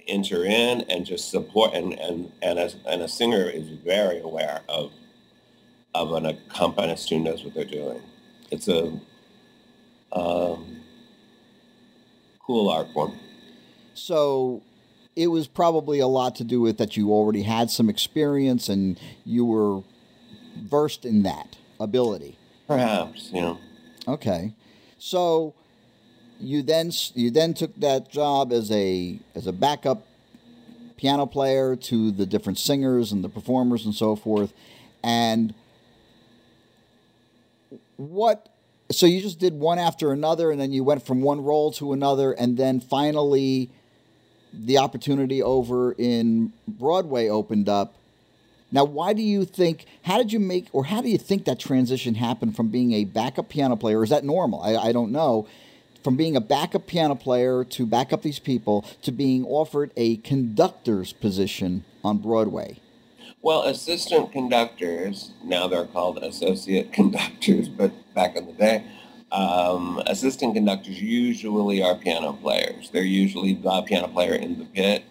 enter 0.06 0.44
in, 0.44 0.82
and 0.82 1.06
just 1.06 1.30
support. 1.30 1.74
And 1.74 1.94
and 1.94 2.32
and 2.42 2.58
as 2.58 2.76
and 2.86 3.02
a 3.02 3.08
singer 3.08 3.48
is 3.48 3.68
very 3.68 4.20
aware 4.20 4.60
of 4.68 4.92
of 5.94 6.12
an 6.12 6.26
accompanist 6.26 7.08
who 7.10 7.20
knows 7.20 7.44
what 7.44 7.54
they're 7.54 7.64
doing. 7.64 8.02
It's 8.50 8.68
a 8.68 9.00
um, 10.12 10.80
cool 12.40 12.68
art 12.68 12.88
form. 12.92 13.18
So 13.94 14.62
it 15.16 15.28
was 15.28 15.46
probably 15.46 16.00
a 16.00 16.06
lot 16.06 16.34
to 16.36 16.44
do 16.44 16.60
with 16.60 16.78
that 16.78 16.96
you 16.96 17.10
already 17.10 17.42
had 17.42 17.70
some 17.70 17.88
experience 17.88 18.68
and 18.68 18.98
you 19.24 19.44
were 19.44 19.82
versed 20.56 21.04
in 21.04 21.22
that 21.22 21.56
ability. 21.78 22.38
Perhaps, 22.66 23.30
you 23.32 23.40
know. 23.40 23.58
Okay. 24.08 24.52
So 24.98 25.54
you 26.40 26.62
then 26.62 26.90
you 27.14 27.30
then 27.30 27.54
took 27.54 27.74
that 27.76 28.10
job 28.10 28.52
as 28.52 28.70
a 28.70 29.18
as 29.34 29.46
a 29.46 29.52
backup 29.52 30.06
piano 30.96 31.26
player 31.26 31.76
to 31.76 32.10
the 32.10 32.26
different 32.26 32.58
singers 32.58 33.12
and 33.12 33.22
the 33.22 33.28
performers 33.28 33.84
and 33.84 33.94
so 33.94 34.16
forth 34.16 34.52
and 35.02 35.54
what? 37.96 38.48
So 38.90 39.06
you 39.06 39.20
just 39.20 39.38
did 39.38 39.54
one 39.54 39.78
after 39.78 40.12
another, 40.12 40.50
and 40.50 40.60
then 40.60 40.72
you 40.72 40.84
went 40.84 41.06
from 41.06 41.22
one 41.22 41.42
role 41.42 41.72
to 41.72 41.92
another, 41.92 42.32
and 42.32 42.56
then 42.56 42.80
finally, 42.80 43.70
the 44.52 44.78
opportunity 44.78 45.42
over 45.42 45.92
in 45.92 46.52
Broadway 46.68 47.28
opened 47.28 47.68
up. 47.68 47.94
Now, 48.70 48.84
why 48.84 49.12
do 49.12 49.22
you 49.22 49.44
think? 49.44 49.86
How 50.02 50.18
did 50.18 50.32
you 50.32 50.40
make, 50.40 50.66
or 50.72 50.84
how 50.84 51.00
do 51.00 51.08
you 51.08 51.18
think 51.18 51.44
that 51.44 51.58
transition 51.58 52.16
happened 52.16 52.56
from 52.56 52.68
being 52.68 52.92
a 52.92 53.04
backup 53.04 53.48
piano 53.48 53.76
player? 53.76 54.02
Is 54.02 54.10
that 54.10 54.24
normal? 54.24 54.60
I, 54.62 54.76
I 54.76 54.92
don't 54.92 55.12
know. 55.12 55.46
From 56.02 56.16
being 56.16 56.36
a 56.36 56.40
backup 56.40 56.86
piano 56.86 57.14
player 57.14 57.64
to 57.64 57.86
back 57.86 58.12
up 58.12 58.22
these 58.22 58.38
people 58.38 58.84
to 59.02 59.10
being 59.10 59.44
offered 59.46 59.90
a 59.96 60.16
conductor's 60.18 61.14
position 61.14 61.84
on 62.02 62.18
Broadway. 62.18 62.78
Well, 63.44 63.62
assistant 63.64 64.32
conductors, 64.32 65.32
now 65.44 65.68
they're 65.68 65.84
called 65.86 66.18
associate 66.18 66.92
conductors, 66.98 67.68
but 67.68 67.92
back 68.14 68.36
in 68.36 68.46
the 68.46 68.52
day, 68.52 68.84
um, 69.30 70.02
assistant 70.06 70.54
conductors 70.54 71.00
usually 71.00 71.82
are 71.82 71.94
piano 71.94 72.32
players. 72.32 72.90
They're 72.90 73.02
usually 73.02 73.54
the 73.54 73.82
piano 73.82 74.08
player 74.08 74.34
in 74.34 74.58
the 74.58 74.64
pit 74.64 75.04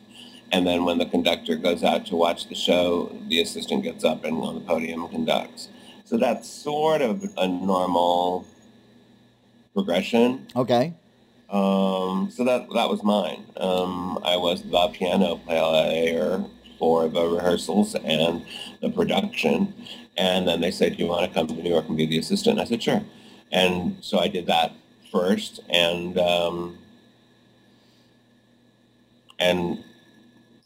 and 0.53 0.67
then 0.67 0.85
when 0.85 0.99
the 0.99 1.07
conductor 1.07 1.55
goes 1.55 1.83
out 1.83 2.05
to 2.05 2.15
watch 2.15 2.47
the 2.47 2.53
show, 2.53 3.11
the 3.27 3.41
assistant 3.41 3.83
gets 3.83 4.03
up 4.03 4.23
and 4.23 4.37
on 4.37 4.53
the 4.53 4.61
podium 4.61 5.09
conducts. 5.09 5.69
So 6.05 6.15
that's 6.15 6.47
sort 6.47 7.01
of 7.01 7.23
a 7.37 7.47
normal 7.47 8.45
progression. 9.73 10.45
Okay. 10.55 10.93
Um, 11.49 12.29
so 12.31 12.43
that 12.43 12.67
that 12.75 12.87
was 12.87 13.01
mine. 13.03 13.45
Um, 13.57 14.19
I 14.23 14.37
was 14.37 14.61
the 14.61 14.87
piano 14.89 15.37
player 15.37 16.45
for 16.83 17.07
the 17.07 17.25
rehearsals 17.25 17.95
and 17.95 18.45
the 18.81 18.89
production. 18.89 19.73
And 20.17 20.45
then 20.45 20.59
they 20.59 20.69
said, 20.69 20.97
do 20.97 21.03
you 21.03 21.09
want 21.09 21.25
to 21.25 21.33
come 21.33 21.47
to 21.47 21.53
New 21.53 21.69
York 21.69 21.87
and 21.87 21.95
be 21.95 22.05
the 22.05 22.19
assistant? 22.19 22.59
I 22.59 22.65
said, 22.65 22.83
sure. 22.83 23.01
And 23.53 23.95
so 24.01 24.19
I 24.19 24.27
did 24.27 24.47
that 24.47 24.73
first. 25.09 25.61
And, 25.69 26.17
um, 26.17 26.77
and 29.39 29.81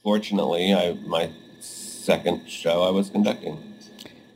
fortunately, 0.01 0.74
I 0.74 0.93
my 1.05 1.29
second 1.59 2.50
show 2.50 2.81
I 2.81 2.89
was 2.89 3.12
conducting. 3.12 3.62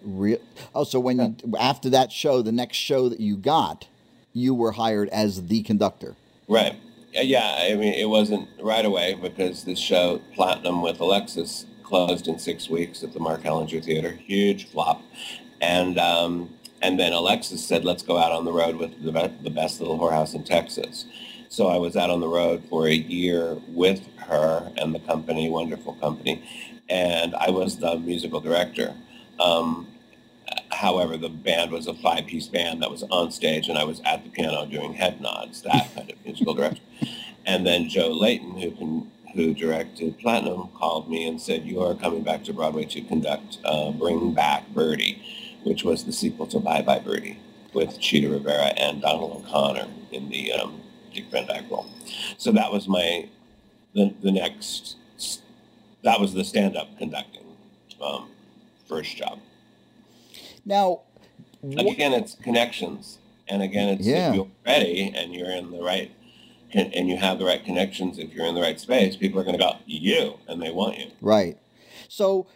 Real? 0.03 0.37
Oh, 0.75 0.83
so 0.83 0.99
when 0.99 1.17
you 1.17 1.57
after 1.59 1.89
that 1.89 2.11
show, 2.11 2.43
the 2.43 2.51
next 2.51 2.77
show 2.77 3.09
that 3.09 3.19
you 3.19 3.37
got, 3.37 3.87
you 4.33 4.53
were 4.53 4.73
hired 4.73 5.09
as 5.09 5.47
the 5.47 5.63
conductor. 5.63 6.15
Right. 6.47 6.75
Yeah. 7.11 7.57
I 7.59 7.73
mean, 7.73 7.93
it 7.93 8.07
wasn't 8.07 8.47
right 8.61 8.85
away 8.85 9.15
because 9.15 9.63
the 9.63 9.75
show 9.75 10.21
Platinum 10.35 10.81
with 10.83 10.99
Alexis 10.99 11.65
closed 11.91 12.29
in 12.29 12.39
six 12.39 12.69
weeks 12.69 13.03
at 13.03 13.11
the 13.11 13.19
Mark 13.19 13.41
Hellinger 13.43 13.83
Theater. 13.83 14.11
Huge 14.11 14.69
flop, 14.71 15.03
and 15.59 15.99
um, 15.99 16.49
and 16.81 16.97
then 16.97 17.11
Alexis 17.11 17.63
said, 17.63 17.83
"Let's 17.83 18.01
go 18.01 18.17
out 18.17 18.31
on 18.31 18.45
the 18.45 18.53
road 18.53 18.77
with 18.77 19.03
the, 19.03 19.11
the 19.43 19.49
best 19.49 19.81
little 19.81 19.99
whorehouse 19.99 20.33
in 20.33 20.45
Texas." 20.45 21.05
So 21.49 21.67
I 21.67 21.77
was 21.77 21.97
out 21.97 22.09
on 22.09 22.21
the 22.21 22.29
road 22.29 22.63
for 22.69 22.87
a 22.87 22.93
year 22.93 23.57
with 23.67 24.07
her 24.29 24.71
and 24.77 24.95
the 24.95 24.99
company, 25.01 25.49
wonderful 25.49 25.95
company, 25.95 26.41
and 26.89 27.35
I 27.35 27.49
was 27.49 27.77
the 27.77 27.97
musical 27.99 28.39
director. 28.39 28.95
Um, 29.37 29.87
however, 30.71 31.17
the 31.17 31.27
band 31.27 31.71
was 31.71 31.87
a 31.87 31.93
five-piece 31.93 32.47
band 32.47 32.81
that 32.81 32.89
was 32.89 33.03
on 33.03 33.31
stage, 33.31 33.67
and 33.67 33.77
I 33.77 33.83
was 33.83 34.01
at 34.05 34.23
the 34.23 34.29
piano 34.29 34.65
doing 34.65 34.93
head 34.93 35.19
nods, 35.19 35.61
that 35.63 35.93
kind 35.93 36.09
of 36.09 36.15
musical 36.23 36.53
director. 36.53 36.81
And 37.45 37.65
then 37.67 37.89
Joe 37.89 38.11
Layton, 38.11 38.57
who 38.61 38.71
can, 38.71 39.11
who 39.33 39.53
directed 39.53 40.17
Platinum, 40.19 40.69
called 40.75 41.09
me 41.09 41.27
and 41.27 41.41
said, 41.41 41.65
"You 41.65 41.81
are 41.81 41.95
coming 41.95 42.23
back 42.23 42.43
to 42.45 42.53
Broadway 42.53 42.85
to 42.85 43.01
conduct 43.01 43.59
uh, 43.65 43.91
Bring 43.91 44.33
Back 44.33 44.69
Birdie," 44.69 45.21
which 45.63 45.83
was 45.83 46.03
the 46.03 46.11
sequel 46.11 46.47
to 46.47 46.59
Bye 46.59 46.81
Bye 46.81 46.99
Birdie 46.99 47.39
with 47.73 47.99
Chita 47.99 48.29
Rivera 48.29 48.73
and 48.77 49.01
Donald 49.01 49.45
O'Connor 49.45 49.87
in 50.11 50.29
the 50.29 50.51
um, 50.51 50.81
Dick 51.13 51.25
Van 51.31 51.47
Dyke 51.47 51.69
role. 51.69 51.87
So 52.37 52.51
that 52.51 52.71
was 52.71 52.87
my 52.87 53.27
the 53.93 54.13
the 54.21 54.31
next 54.31 54.97
that 56.03 56.19
was 56.19 56.33
the 56.33 56.43
stand 56.43 56.75
up 56.75 56.97
conducting 56.97 57.45
um, 58.01 58.29
first 58.87 59.15
job. 59.15 59.39
Now, 60.65 61.01
again, 61.63 62.13
it's 62.13 62.35
connections, 62.35 63.19
and 63.47 63.61
again, 63.61 63.89
it's 63.89 64.05
yeah. 64.05 64.29
if 64.29 64.35
you're 64.35 64.47
ready 64.65 65.13
and 65.15 65.33
you're 65.33 65.51
in 65.51 65.71
the 65.71 65.81
right 65.81 66.11
and 66.73 67.09
you 67.09 67.17
have 67.17 67.39
the 67.39 67.45
right 67.45 67.63
connections. 67.63 68.17
If 68.17 68.33
you're 68.33 68.45
in 68.45 68.55
the 68.55 68.61
right 68.61 68.79
space, 68.79 69.15
people 69.15 69.39
are 69.39 69.43
going 69.43 69.57
to 69.57 69.63
go 69.63 69.77
you, 69.85 70.37
and 70.47 70.61
they 70.61 70.71
want 70.71 70.97
you. 70.97 71.11
Right. 71.21 71.57
So, 72.07 72.47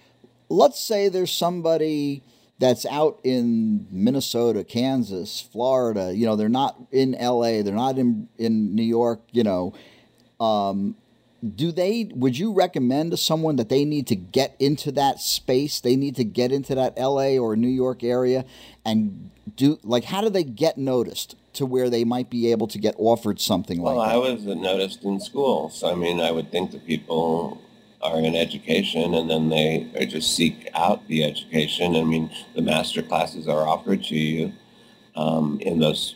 let's 0.50 0.79
say 0.79 1.10
there's 1.10 1.31
somebody 1.31 2.24
that's 2.60 2.86
out 2.86 3.19
in 3.24 3.88
Minnesota, 3.91 4.63
Kansas, 4.63 5.41
Florida. 5.41 6.13
You 6.15 6.25
know, 6.25 6.36
they're 6.36 6.50
not 6.50 6.77
in 6.91 7.15
L.A. 7.15 7.62
They're 7.62 7.74
not 7.74 7.98
in 7.98 8.29
in 8.38 8.75
New 8.75 8.84
York. 8.84 9.22
You 9.31 9.43
know, 9.43 9.74
um, 10.39 10.95
do 11.55 11.72
they? 11.72 12.10
Would 12.15 12.38
you 12.38 12.53
recommend 12.53 13.12
to 13.12 13.17
someone 13.17 13.57
that 13.57 13.69
they 13.69 13.86
need 13.86 14.07
to 14.07 14.15
get 14.15 14.55
into 14.60 14.91
that 14.93 15.19
space? 15.19 15.79
They 15.79 15.95
need 15.95 16.15
to 16.15 16.24
get 16.24 16.51
into 16.51 16.75
that 16.75 16.93
L.A. 16.98 17.38
or 17.38 17.55
New 17.55 17.67
York 17.67 18.03
area, 18.03 18.45
and 18.86 19.31
do 19.55 19.79
like 19.84 20.05
how 20.05 20.22
do 20.22 20.29
they 20.29 20.43
get 20.43 20.77
noticed? 20.77 21.36
To 21.55 21.65
where 21.65 21.89
they 21.89 22.03
might 22.03 22.29
be 22.29 22.51
able 22.51 22.67
to 22.67 22.77
get 22.77 22.95
offered 22.97 23.39
something 23.39 23.81
well, 23.81 23.95
like 23.95 24.09
that. 24.09 24.19
Well, 24.19 24.29
I 24.29 24.33
was 24.33 24.45
noticed 24.45 25.03
in 25.03 25.19
school, 25.19 25.69
so 25.69 25.91
I 25.91 25.95
mean, 25.95 26.19
I 26.19 26.31
would 26.31 26.51
think 26.51 26.71
that 26.71 26.85
people 26.85 27.62
are 28.01 28.19
in 28.19 28.35
education 28.35 29.13
and 29.13 29.29
then 29.29 29.50
they 29.50 29.89
just 30.07 30.35
seek 30.35 30.69
out 30.74 31.07
the 31.07 31.24
education. 31.24 31.95
I 31.95 32.03
mean, 32.03 32.29
the 32.55 32.62
master 32.62 33.01
classes 33.01 33.47
are 33.47 33.67
offered 33.67 34.03
to 34.05 34.15
you 34.15 34.53
um, 35.15 35.59
in 35.62 35.79
those 35.79 36.15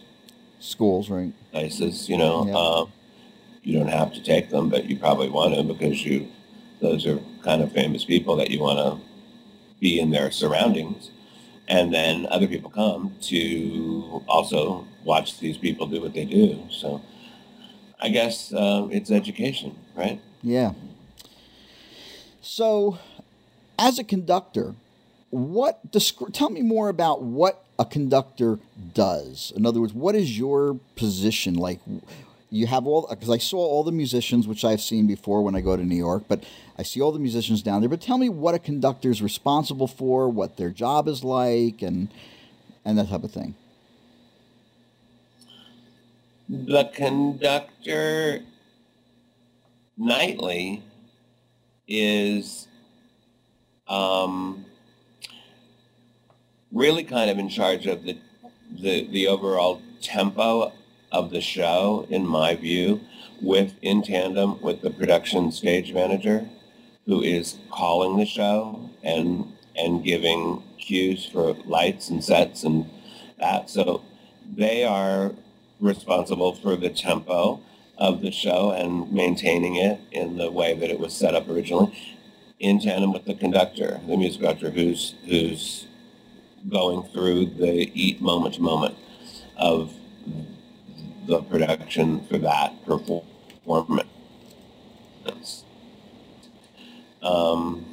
schools, 0.60 1.10
right? 1.10 1.34
Places, 1.52 2.10
you 2.10 2.18
know. 2.18 2.46
Yeah. 2.46 2.56
Um, 2.56 2.92
you 3.64 3.78
don't 3.78 3.90
have 3.90 4.14
to 4.14 4.24
take 4.24 4.50
them, 4.50 4.70
but 4.70 4.86
you 4.86 4.98
probably 4.98 5.30
want 5.30 5.56
to 5.56 5.64
because 5.64 6.04
you, 6.06 6.28
those 6.82 7.06
are 7.06 7.20
kind 7.44 7.62
of 7.62 7.72
famous 7.72 8.06
people 8.06 8.36
that 8.38 8.50
you 8.50 8.60
want 8.60 8.80
to 8.80 9.06
be 9.80 10.00
in 10.00 10.12
their 10.12 10.32
surroundings. 10.32 11.12
And 11.70 11.94
then 11.94 12.26
other 12.30 12.48
people 12.48 12.70
come 12.70 13.16
to 13.22 14.24
also 14.28 14.88
watch 15.06 15.40
these 15.40 15.58
people 15.58 15.88
do 15.88 16.02
what 16.02 16.14
they 16.14 16.26
do. 16.26 16.66
So 16.70 17.02
I 18.00 18.10
guess 18.10 18.54
um, 18.54 18.92
it's 18.92 19.12
education, 19.12 19.78
right? 19.96 20.20
Yeah. 20.42 20.74
So, 22.42 22.98
as 23.78 24.00
a 24.00 24.04
conductor, 24.04 24.74
what 25.30 25.80
tell 26.34 26.50
me 26.50 26.62
more 26.62 26.90
about 26.90 27.22
what 27.22 27.64
a 27.80 27.86
conductor 27.86 28.60
does. 28.94 29.54
In 29.56 29.66
other 29.66 29.80
words, 29.80 29.94
what 29.94 30.14
is 30.14 30.38
your 30.38 30.80
position 30.98 31.54
like? 31.54 31.80
You 32.52 32.66
have 32.68 32.88
all 32.88 33.08
because 33.10 33.30
I 33.30 33.38
saw 33.38 33.60
all 33.60 33.84
the 33.84 33.92
musicians, 33.92 34.48
which 34.48 34.66
I've 34.66 34.82
seen 34.82 35.06
before 35.06 35.44
when 35.44 35.56
I 35.56 35.62
go 35.62 35.78
to 35.78 35.84
New 35.84 35.96
York, 35.96 36.24
but 36.28 36.44
I 36.78 36.84
see 36.84 37.00
all 37.00 37.12
the 37.12 37.20
musicians 37.20 37.62
down 37.62 37.82
there. 37.82 37.90
But 37.90 38.02
tell 38.02 38.18
me 38.18 38.30
what 38.30 38.56
a 38.56 38.60
conductor 38.60 39.12
is 39.12 39.22
responsible 39.22 39.88
for, 39.88 40.28
what 40.30 40.58
their 40.58 40.72
job 40.72 41.08
is 41.08 41.24
like, 41.24 41.82
and 41.84 42.10
and 42.84 42.98
that 42.98 43.10
type 43.10 43.24
of 43.24 43.32
thing. 43.32 43.54
The 46.50 46.86
conductor 46.96 48.42
nightly 49.96 50.82
is 51.88 52.68
um, 53.88 54.66
really 56.72 57.04
kind 57.04 57.30
of 57.30 57.38
in 57.38 57.50
charge 57.50 57.86
of 57.86 58.04
the, 58.04 58.18
the, 58.72 59.08
the 59.08 59.28
overall 59.28 59.82
tempo 60.02 60.72
of 61.12 61.32
the 61.32 61.42
show, 61.42 62.06
in 62.10 62.26
my 62.26 62.56
view, 62.56 63.02
with 63.42 63.74
in 63.82 64.04
tandem 64.04 64.62
with 64.62 64.82
the 64.82 64.90
production 64.90 65.52
stage 65.52 65.94
manager, 65.94 66.48
who 67.06 67.22
is 67.22 67.58
calling 67.72 68.18
the 68.18 68.26
show 68.26 68.90
and 69.04 69.54
and 69.76 70.04
giving 70.04 70.62
cues 70.78 71.26
for 71.26 71.54
lights 71.66 72.10
and 72.10 72.24
sets 72.24 72.64
and 72.64 72.90
that. 73.40 73.70
So 73.70 74.04
they 74.56 74.84
are 74.84 75.32
responsible 75.80 76.54
for 76.54 76.76
the 76.76 76.90
tempo 76.90 77.62
of 77.98 78.22
the 78.22 78.32
show 78.32 78.72
and 78.72 79.12
maintaining 79.12 79.76
it 79.76 80.00
in 80.12 80.38
the 80.38 80.52
way 80.52 80.74
that 80.74 80.90
it 80.90 81.00
was 81.00 81.14
set 81.14 81.36
up 81.36 81.48
originally, 81.50 82.18
in 82.60 82.80
tandem 82.80 83.14
with 83.14 83.26
the 83.26 83.36
conductor, 83.36 84.00
the 84.08 84.18
music 84.18 84.42
director, 84.42 84.70
who's 84.70 85.16
who's 85.26 85.88
going 86.68 87.04
through 87.04 87.46
the 87.46 87.92
eat 87.94 88.22
moment 88.22 88.56
to 88.56 88.62
moment 88.62 88.96
of 89.58 89.94
the 91.26 91.42
production 91.44 92.26
for 92.28 92.38
that 92.40 92.86
performance. 92.86 94.08
Um, 97.22 97.86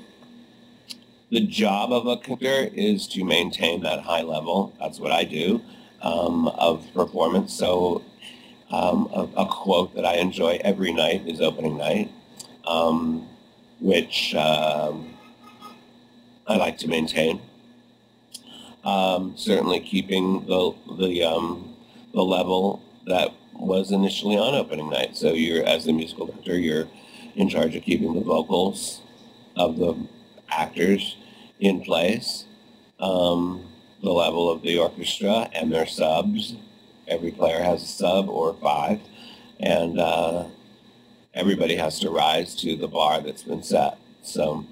the 1.31 1.41
job 1.41 1.93
of 1.93 2.07
a 2.07 2.17
conductor 2.17 2.71
is 2.73 3.07
to 3.09 3.25
maintain 3.25 3.83
that 3.83 4.01
high 4.01 4.23
level. 4.23 4.73
That's 4.79 5.01
what 5.01 5.11
I 5.11 5.25
do 5.25 5.61
um, 6.01 6.49
of 6.49 6.87
performance. 6.95 7.53
So 7.53 8.03
um, 8.71 9.09
a, 9.13 9.43
a, 9.43 9.47
quote 9.47 9.95
that 9.95 10.05
I 10.05 10.15
enjoy 10.15 10.61
every 10.63 10.93
night 10.93 11.27
is 11.27 11.41
opening 11.41 11.77
night, 11.77 12.11
um, 12.67 13.29
which 13.81 14.35
um, 14.35 15.15
I 16.47 16.57
like 16.57 16.79
to 16.79 16.89
maintain. 16.89 17.41
Um, 18.85 19.35
certainly 19.37 19.81
keeping 19.81 20.47
the 20.47 20.73
the 20.99 21.25
um, 21.25 21.75
the 22.15 22.23
level 22.23 22.83
that 23.07 23.31
was 23.55 23.93
initially 23.93 24.37
on 24.37 24.55
opening 24.55 24.91
night. 24.91 25.17
So 25.17 25.33
you're 25.33 25.65
as 25.65 25.85
the 25.85 25.93
musical 25.93 26.27
director, 26.27 26.59
you're 26.59 26.89
in 27.35 27.49
charge 27.49 27.77
of 27.77 27.83
keeping 27.83 28.15
the 28.15 28.21
vocals 28.21 29.03
of 29.57 29.79
the 29.79 29.97
actors 30.49 31.17
in 31.61 31.81
place, 31.81 32.45
um, 33.01 33.67
the 34.03 34.13
level 34.13 34.51
of 34.51 34.63
the 34.63 34.79
orchestra 34.79 35.49
and 35.53 35.73
their 35.73 35.87
subs. 35.87 36.57
Every 37.09 37.31
player 37.31 37.63
has 37.63 37.83
a 37.83 37.87
sub 37.87 38.29
or 38.29 38.55
five, 38.55 39.01
and 39.61 39.99
uh, 39.99 40.47
everybody 41.35 41.77
has 41.77 42.01
to 42.01 42.11
rise 42.11 42.55
to 42.57 42.77
the 42.77 42.89
bar 42.89 43.21
that's 43.21 43.43
been 43.45 43.63
set. 43.63 43.99
So 44.23 44.67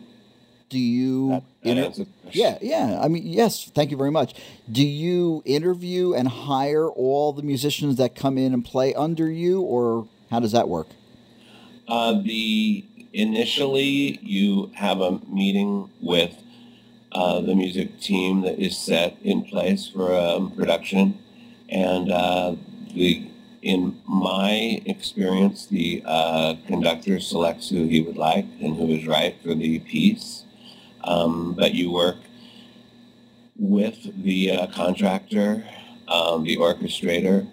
do 0.70 0.78
you 0.78 1.28
that, 1.30 1.42
that 1.62 1.70
inter- 1.70 1.84
answers 1.84 2.06
the 2.06 2.12
question. 2.22 2.40
yeah 2.40 2.58
yeah 2.60 3.00
i 3.02 3.08
mean 3.08 3.22
yes 3.26 3.70
thank 3.74 3.90
you 3.90 3.96
very 3.96 4.10
much 4.10 4.34
do 4.70 4.86
you 4.86 5.42
interview 5.44 6.14
and 6.14 6.28
hire 6.28 6.88
all 6.88 7.32
the 7.32 7.42
musicians 7.42 7.96
that 7.96 8.14
come 8.14 8.38
in 8.38 8.52
and 8.52 8.64
play 8.64 8.94
under 8.94 9.30
you 9.30 9.60
or 9.60 10.08
how 10.30 10.40
does 10.40 10.52
that 10.52 10.68
work 10.68 10.88
Uh, 11.86 12.12
the 12.22 12.84
initially 13.12 14.18
you 14.22 14.70
have 14.74 15.00
a 15.00 15.20
meeting 15.28 15.90
with 16.00 16.34
uh, 17.12 17.40
the 17.40 17.54
music 17.54 18.00
team 18.00 18.40
that 18.40 18.58
is 18.58 18.76
set 18.76 19.16
in 19.22 19.44
place 19.44 19.86
for 19.86 20.12
um, 20.14 20.50
production, 20.50 21.16
and 21.68 22.10
uh, 22.10 22.56
the 22.94 23.28
in 23.62 24.00
my 24.06 24.82
experience, 24.86 25.66
the 25.66 26.02
uh, 26.04 26.54
conductor 26.66 27.20
selects 27.20 27.68
who 27.70 27.86
he 27.86 28.00
would 28.00 28.16
like 28.16 28.46
and 28.60 28.76
who 28.76 28.88
is 28.88 29.06
right 29.06 29.36
for 29.42 29.54
the 29.54 29.78
piece. 29.80 30.43
Um, 31.04 31.54
but 31.54 31.74
you 31.74 31.92
work 31.92 32.16
with 33.56 34.22
the 34.22 34.50
uh, 34.50 34.66
contractor, 34.68 35.64
um, 36.08 36.44
the 36.44 36.56
orchestrator. 36.56 37.48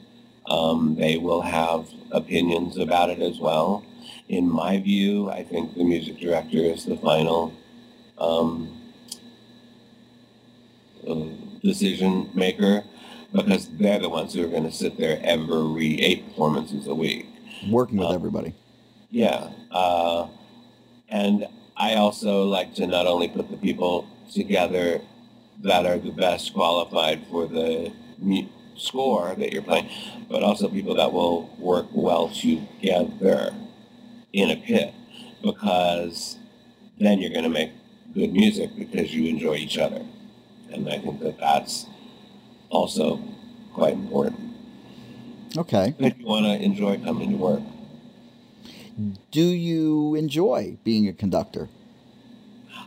Um, 0.48 0.96
they 0.96 1.18
will 1.18 1.42
have 1.42 1.88
opinions 2.12 2.78
about 2.78 3.10
it 3.10 3.20
as 3.20 3.40
well 3.40 3.86
in 4.32 4.50
my 4.50 4.80
view, 4.80 5.30
I 5.30 5.44
think 5.44 5.76
the 5.76 5.84
music 5.84 6.18
director 6.18 6.58
is 6.58 6.86
the 6.86 6.96
final 6.96 7.54
um, 8.18 8.82
decision 11.62 12.30
maker 12.34 12.84
because 13.34 13.68
they're 13.78 14.00
the 14.00 14.08
ones 14.08 14.34
who 14.34 14.46
are 14.46 14.48
going 14.48 14.64
to 14.64 14.72
sit 14.72 14.98
there 14.98 15.20
every 15.24 16.02
eight 16.02 16.30
performances 16.30 16.88
a 16.88 16.96
week. 16.96 17.28
working 17.70 17.98
with 17.98 18.08
Uh, 18.08 18.14
everybody 18.14 18.54
Yeah. 19.10 19.52
Uh, 19.70 20.28
and 21.10 21.46
I 21.82 21.96
also 21.96 22.44
like 22.44 22.76
to 22.76 22.86
not 22.86 23.08
only 23.08 23.28
put 23.28 23.50
the 23.50 23.58
people 23.58 24.08
together 24.32 25.02
that 25.64 25.88
are 25.88 25.98
the 25.98 26.12
best 26.12 26.54
qualified 26.54 27.26
for 27.32 27.48
the 27.48 27.92
score 28.78 29.34
that 29.34 29.52
you're 29.52 29.64
playing, 29.64 29.90
but 30.30 30.44
also 30.44 30.70
people 30.70 30.94
that 30.96 31.12
will 31.12 31.50
work 31.58 31.88
well 31.92 32.30
together 32.30 33.56
in 34.32 34.52
a 34.52 34.58
pit 34.58 34.94
because 35.42 36.38
then 37.00 37.18
you're 37.18 37.32
going 37.32 37.46
to 37.46 37.50
make 37.50 37.72
good 38.14 38.32
music 38.32 38.70
because 38.78 39.12
you 39.12 39.28
enjoy 39.28 39.56
each 39.56 39.80
other. 39.80 40.06
And 40.72 40.88
I 40.88 41.00
think 41.00 41.20
that 41.22 41.40
that's 41.40 41.88
also 42.70 43.20
quite 43.74 43.94
important. 43.94 44.40
okay 45.58 45.96
If 45.98 46.20
you 46.20 46.28
want 46.28 46.46
to 46.46 46.64
enjoy 46.64 47.00
coming 47.00 47.32
to 47.32 47.38
work. 47.38 47.64
Do 49.32 49.44
you 49.44 50.16
enjoy 50.16 50.78
being 50.84 51.08
a 51.08 51.14
conductor 51.14 51.70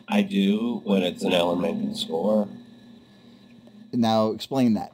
I 0.08 0.23
do 0.23 0.80
when 0.84 1.02
it's 1.02 1.23
an 1.23 1.32
Alan 1.32 1.61
Menken 1.61 1.94
score. 1.94 2.49
now 3.93 4.30
explain 4.30 4.75
that 4.75 4.93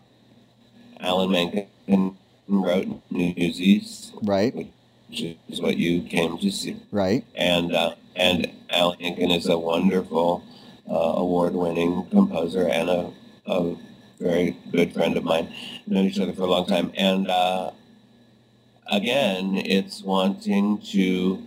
Alan 1.00 1.30
Menken 1.30 2.16
wrote 2.48 2.86
Newsies, 3.10 4.12
right 4.22 4.54
which 5.08 5.36
is 5.48 5.60
what 5.60 5.76
you 5.76 6.02
came 6.02 6.38
to 6.38 6.50
see. 6.50 6.76
right 6.92 7.24
And 7.34 7.74
uh, 7.74 7.94
and 8.14 8.50
Alan 8.70 8.98
Menken 9.00 9.30
is 9.30 9.48
a 9.48 9.58
wonderful 9.58 10.44
uh, 10.88 10.94
award-winning 10.94 12.06
composer 12.10 12.68
and 12.68 12.88
a, 12.88 13.12
a 13.46 13.76
very 14.20 14.56
good 14.70 14.92
friend 14.92 15.16
of 15.16 15.24
mine. 15.24 15.52
Known 15.86 16.06
each 16.06 16.18
other 16.18 16.32
for 16.32 16.42
a 16.42 16.50
long 16.50 16.66
time. 16.66 16.92
And 16.96 17.28
uh, 17.28 17.70
again, 18.90 19.56
it's 19.56 20.02
wanting 20.02 20.78
to, 20.92 21.42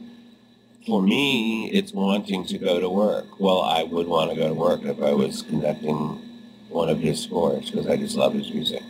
for 0.86 1.02
me, 1.02 1.70
it's 1.72 1.94
wanting 1.94 2.46
to 2.46 2.58
go 2.58 2.80
to 2.80 2.90
work. 2.90 3.40
Well, 3.40 3.62
I 3.62 3.84
would 3.84 4.08
want 4.08 4.32
to 4.32 4.36
go 4.36 4.48
to 4.48 4.54
work 4.54 4.84
if 4.84 5.02
I 5.02 5.14
was 5.14 5.42
conducting 5.42 6.22
one 6.70 6.90
of 6.90 7.00
his 7.00 7.22
scores 7.22 7.70
because 7.70 7.88
I 7.88 7.98
just 7.98 8.16
love 8.16 8.34
his 8.34 8.52
music. 8.52 8.82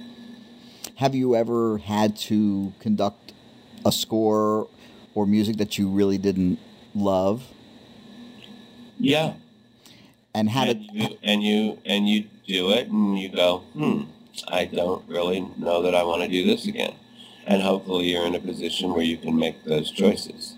have 0.95 1.13
you 1.15 1.35
ever 1.35 1.79
had 1.79 2.15
to 2.15 2.71
conduct 2.79 3.33
a 3.85 3.91
score 3.91 4.67
or 5.15 5.25
music 5.25 5.57
that 5.57 5.77
you 5.77 5.89
really 5.89 6.17
didn't 6.17 6.59
love 6.95 7.43
Yeah. 8.99 9.33
and 10.33 10.49
how 10.49 10.63
and 10.63 10.79
did 10.79 10.93
you 10.93 11.17
and 11.23 11.43
you 11.43 11.77
and 11.85 12.07
you 12.07 12.25
do 12.47 12.71
it 12.71 12.87
and 12.87 13.17
you 13.19 13.29
go 13.29 13.59
hmm 13.73 14.03
i 14.47 14.63
don't 14.65 15.03
really 15.09 15.41
know 15.57 15.81
that 15.81 15.93
i 15.95 16.03
want 16.03 16.21
to 16.21 16.27
do 16.29 16.45
this 16.45 16.65
again 16.67 16.93
and 17.45 17.61
hopefully 17.61 18.11
you're 18.11 18.25
in 18.25 18.35
a 18.35 18.39
position 18.39 18.93
where 18.93 19.03
you 19.03 19.17
can 19.17 19.35
make 19.35 19.63
those 19.63 19.91
choices. 19.91 20.55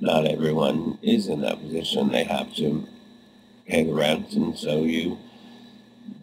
Not 0.00 0.26
everyone 0.26 0.98
is 1.02 1.28
in 1.28 1.40
that 1.42 1.60
position. 1.60 2.10
They 2.10 2.24
have 2.24 2.54
to 2.56 2.86
pay 3.66 3.84
the 3.84 3.94
rent 3.94 4.32
and 4.32 4.58
so 4.58 4.82
you 4.82 5.18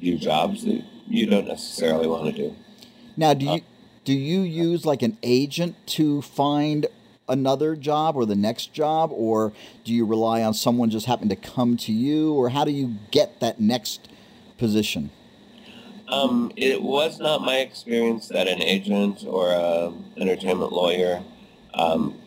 do 0.02 0.18
jobs 0.18 0.66
that 0.66 0.84
you 1.08 1.26
don't 1.26 1.48
necessarily 1.48 2.08
want 2.08 2.26
to 2.26 2.32
do. 2.32 2.56
Now, 3.18 3.34
do 3.34 3.50
uh, 3.50 3.56
you 3.56 3.62
do 4.06 4.14
you 4.14 4.42
use 4.42 4.86
like 4.86 5.02
an 5.02 5.18
agent 5.24 5.76
to 5.88 6.22
find 6.22 6.88
another 7.28 7.76
job 7.76 8.16
or 8.16 8.26
the 8.26 8.36
next 8.36 8.74
job, 8.74 9.12
or 9.14 9.54
do 9.84 9.94
you 9.94 10.06
rely 10.06 10.42
on 10.42 10.54
someone 10.54 10.90
just 10.90 11.06
happen 11.06 11.30
to 11.30 11.36
come 11.36 11.78
to 11.78 11.92
you, 11.92 12.34
or 12.34 12.50
how 12.50 12.66
do 12.66 12.72
you 12.72 12.96
get 13.12 13.40
that 13.40 13.60
next 13.60 14.10
position? 14.58 15.12
Um, 16.10 16.52
it 16.56 16.82
was 16.82 17.20
not 17.20 17.44
my 17.44 17.58
experience 17.58 18.28
that 18.30 18.48
an 18.48 18.64
agent 18.64 19.24
or 19.28 19.52
an 19.52 20.06
entertainment 20.18 20.74
lawyer 20.74 21.22
um, 21.76 22.20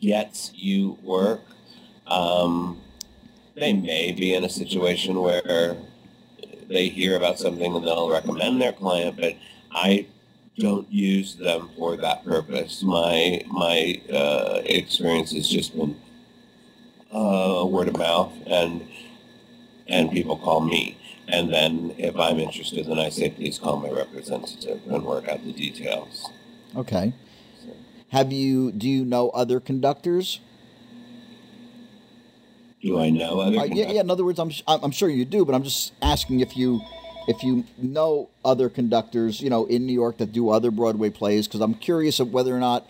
gets 0.00 0.52
you 0.54 0.98
work. 1.02 1.40
Um, 2.06 2.82
they 3.54 3.72
may 3.72 4.12
be 4.12 4.34
in 4.34 4.44
a 4.44 4.48
situation 4.48 5.20
where 5.20 5.76
they 6.68 6.88
hear 6.88 7.16
about 7.16 7.38
something 7.38 7.74
and 7.74 7.86
they'll 7.86 8.10
recommend 8.10 8.60
their 8.60 8.72
client, 8.72 9.16
but 9.18 9.36
I 9.72 10.06
don't 10.58 10.90
use 10.92 11.34
them 11.36 11.70
for 11.78 11.96
that 11.96 12.24
purpose. 12.24 12.82
My 12.82 13.42
my 13.46 14.00
uh, 14.12 14.60
experience 14.66 15.32
has 15.32 15.48
just 15.48 15.74
been 15.74 15.96
uh, 17.12 17.64
word 17.66 17.88
of 17.88 17.96
mouth, 17.96 18.32
and 18.46 18.86
and 19.88 20.10
people 20.10 20.36
call 20.36 20.60
me. 20.60 20.98
And 21.28 21.52
then 21.52 21.94
if 21.98 22.16
I'm 22.16 22.38
interested, 22.38 22.86
then 22.86 22.98
I 22.98 23.08
say, 23.08 23.30
please 23.30 23.58
call 23.58 23.78
my 23.78 23.90
representative 23.90 24.82
and 24.86 25.04
work 25.04 25.28
out 25.28 25.42
the 25.44 25.52
details. 25.52 26.30
Okay. 26.76 27.12
Have 28.10 28.32
you 28.32 28.70
do 28.70 28.88
you 28.88 29.04
know 29.04 29.30
other 29.30 29.58
conductors? 29.58 30.40
Do 32.80 33.00
I 33.00 33.10
know 33.10 33.40
other? 33.40 33.58
Uh, 33.60 33.64
yeah, 33.64 33.90
yeah. 33.90 34.02
In 34.02 34.10
other 34.10 34.24
words, 34.24 34.38
I'm 34.38 34.52
I'm 34.68 34.92
sure 34.92 35.08
you 35.08 35.24
do, 35.24 35.44
but 35.44 35.54
I'm 35.54 35.64
just 35.64 35.92
asking 36.02 36.40
if 36.40 36.56
you 36.56 36.82
if 37.26 37.42
you 37.42 37.64
know 37.78 38.28
other 38.44 38.68
conductors, 38.68 39.40
you 39.40 39.50
know, 39.50 39.64
in 39.66 39.86
New 39.86 39.92
York 39.92 40.18
that 40.18 40.32
do 40.32 40.50
other 40.50 40.70
Broadway 40.70 41.10
plays, 41.10 41.48
because 41.48 41.60
I'm 41.60 41.74
curious 41.74 42.20
of 42.20 42.32
whether 42.32 42.54
or 42.54 42.60
not, 42.60 42.88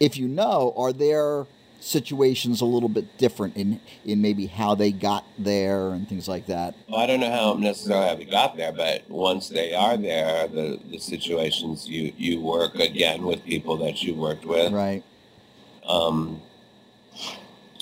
if 0.00 0.16
you 0.16 0.28
know, 0.28 0.74
are 0.76 0.92
their 0.92 1.46
situations 1.80 2.60
a 2.60 2.64
little 2.64 2.88
bit 2.88 3.18
different 3.18 3.56
in 3.56 3.80
in 4.04 4.20
maybe 4.20 4.46
how 4.46 4.74
they 4.74 4.92
got 4.92 5.24
there 5.38 5.90
and 5.90 6.08
things 6.08 6.28
like 6.28 6.46
that. 6.46 6.74
Well, 6.88 7.00
I 7.00 7.06
don't 7.06 7.20
know 7.20 7.30
how 7.30 7.54
necessarily 7.54 8.08
how 8.08 8.14
we 8.16 8.24
got 8.26 8.56
there, 8.56 8.72
but 8.72 9.08
once 9.10 9.48
they 9.48 9.74
are 9.74 9.96
there, 9.96 10.46
the, 10.46 10.78
the 10.90 10.98
situations 10.98 11.88
you, 11.88 12.12
you 12.16 12.40
work 12.40 12.74
again 12.74 13.24
with 13.24 13.44
people 13.44 13.78
that 13.78 14.02
you 14.02 14.14
worked 14.14 14.44
with. 14.44 14.72
Right. 14.72 15.02
Um, 15.86 16.42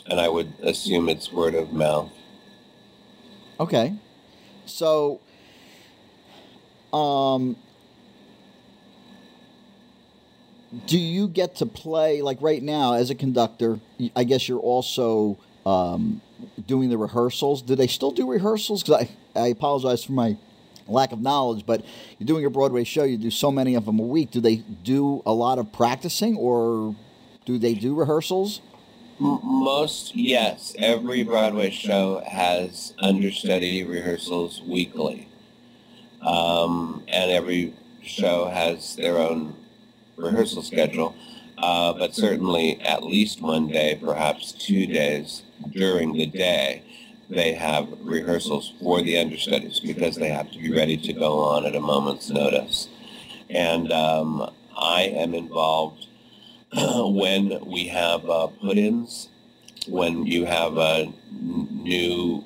and 0.07 0.21
I 0.21 0.29
would 0.29 0.55
assume 0.63 1.09
it's 1.09 1.33
word 1.33 1.55
of 1.55 1.73
mouth. 1.73 2.11
Okay. 3.61 3.95
So, 4.65 5.21
um, 6.93 7.57
do 10.87 10.99
you 10.99 11.29
get 11.29 11.57
to 11.57 11.67
play 11.67 12.23
like 12.23 12.39
right 12.43 12.63
now 12.63 12.95
as 12.95 13.11
a 13.11 13.15
conductor? 13.15 13.81
I 14.15 14.25
guess 14.25 14.49
you're 14.49 14.59
also 14.59 15.39
um, 15.65 16.21
doing 16.67 16.91
the 16.91 16.99
rehearsals. 16.99 17.63
Do 17.63 17.75
they 17.75 17.87
still 17.87 18.11
do 18.11 18.31
rehearsals? 18.31 18.83
Because 18.83 19.09
I, 19.35 19.41
I 19.41 19.47
apologize 19.49 20.05
for 20.05 20.13
my 20.13 20.37
lack 20.87 21.13
of 21.13 21.21
knowledge, 21.21 21.65
but 21.67 21.85
you're 22.19 22.27
doing 22.27 22.45
a 22.45 22.51
Broadway 22.51 22.85
show. 22.85 23.05
You 23.05 23.17
do 23.19 23.31
so 23.31 23.51
many 23.51 23.75
of 23.75 23.85
them 23.87 23.99
a 23.99 24.03
week. 24.03 24.31
Do 24.31 24.41
they 24.41 24.57
do 24.57 25.23
a 25.27 25.33
lot 25.33 25.59
of 25.59 25.73
practicing, 25.73 26.37
or 26.37 26.95
do 27.45 27.59
they 27.59 27.75
do 27.75 27.95
rehearsals? 27.95 28.61
Most, 29.21 30.15
yes. 30.15 30.75
Every 30.79 31.25
Broadway 31.25 31.71
show 31.71 32.23
has 32.27 32.95
understudy 33.01 33.85
rehearsals 33.85 34.63
weekly. 34.63 35.29
um, 36.23 37.03
and 37.09 37.31
every 37.31 37.75
show 38.03 38.47
has 38.47 38.97
their 38.97 39.19
own 39.19 39.55
rehearsal 40.19 40.63
schedule. 40.63 41.15
Uh, 41.59 41.93
but 41.93 42.15
certainly 42.15 42.81
at 42.83 43.03
least 43.03 43.41
one 43.43 43.69
day, 43.69 43.99
perhaps 44.01 44.53
two 44.53 44.87
days 44.87 45.43
during 45.73 46.13
the 46.13 46.27
day, 46.27 46.83
they 47.29 47.53
have 47.53 47.89
rehearsals 48.01 48.75
for 48.81 49.03
the 49.03 49.19
understudies 49.19 49.81
because 49.81 50.17
they 50.17 50.29
have 50.29 50.51
to 50.53 50.59
be 50.59 50.73
ready 50.73 50.97
to 50.97 51.13
go 51.13 51.41
on 51.41 51.67
at 51.67 51.75
a 51.75 51.81
moment's 51.81 52.31
notice. 52.31 52.89
And 53.51 53.93
um, 53.93 54.51
I 54.77 55.03
am 55.03 55.35
involved 55.35 56.07
when 56.73 57.65
we 57.67 57.89
have 57.89 58.29
uh, 58.29 58.47
put-ins, 58.47 59.29
when 59.89 60.27
you 60.27 60.45
have 60.45 60.79
uh, 60.79 61.07
new 61.33 62.45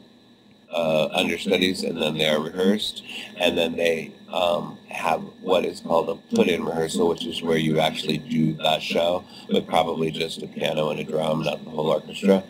uh, 0.72 1.08
understudies 1.12 1.82
and 1.82 2.00
then 2.00 2.16
they 2.16 2.28
are 2.28 2.40
rehearsed, 2.40 3.02
and 3.36 3.56
then 3.56 3.76
they 3.76 4.12
um, 4.32 4.78
have 4.88 5.20
what 5.40 5.64
is 5.64 5.80
called 5.80 6.08
a 6.08 6.34
put-in 6.34 6.64
rehearsal, 6.64 7.08
which 7.08 7.26
is 7.26 7.42
where 7.42 7.58
you 7.58 7.78
actually 7.78 8.18
do 8.18 8.54
that 8.54 8.82
show 8.82 9.24
but 9.50 9.66
probably 9.66 10.10
just 10.10 10.42
a 10.42 10.46
piano 10.46 10.90
and 10.90 11.00
a 11.00 11.04
drum, 11.04 11.42
not 11.42 11.62
the 11.64 11.70
whole 11.70 11.88
orchestra, 11.88 12.42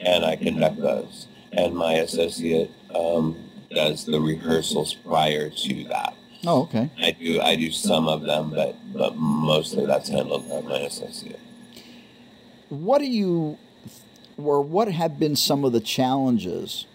and 0.00 0.24
I 0.24 0.36
conduct 0.36 0.80
those. 0.80 1.26
And 1.52 1.74
my 1.74 1.94
associate 1.94 2.70
um, 2.94 3.36
does 3.70 4.04
the 4.04 4.20
rehearsals 4.20 4.94
prior 4.94 5.50
to 5.50 5.84
that. 5.84 6.14
Oh, 6.46 6.62
okay. 6.62 6.90
I 6.98 7.12
do 7.12 7.40
I 7.40 7.56
do 7.56 7.70
some 7.72 8.06
of 8.06 8.22
them, 8.22 8.50
but 8.50 8.76
but 8.92 9.16
mostly 9.16 9.86
that's 9.86 10.08
handled 10.08 10.48
by 10.48 10.60
my 10.60 10.78
associate. 10.80 11.40
What 12.68 12.98
do 12.98 13.06
you, 13.06 13.58
or 14.36 14.60
what 14.60 14.88
have 14.88 15.18
been 15.18 15.36
some 15.36 15.64
of 15.64 15.72
the 15.72 15.80
challenges, 15.80 16.86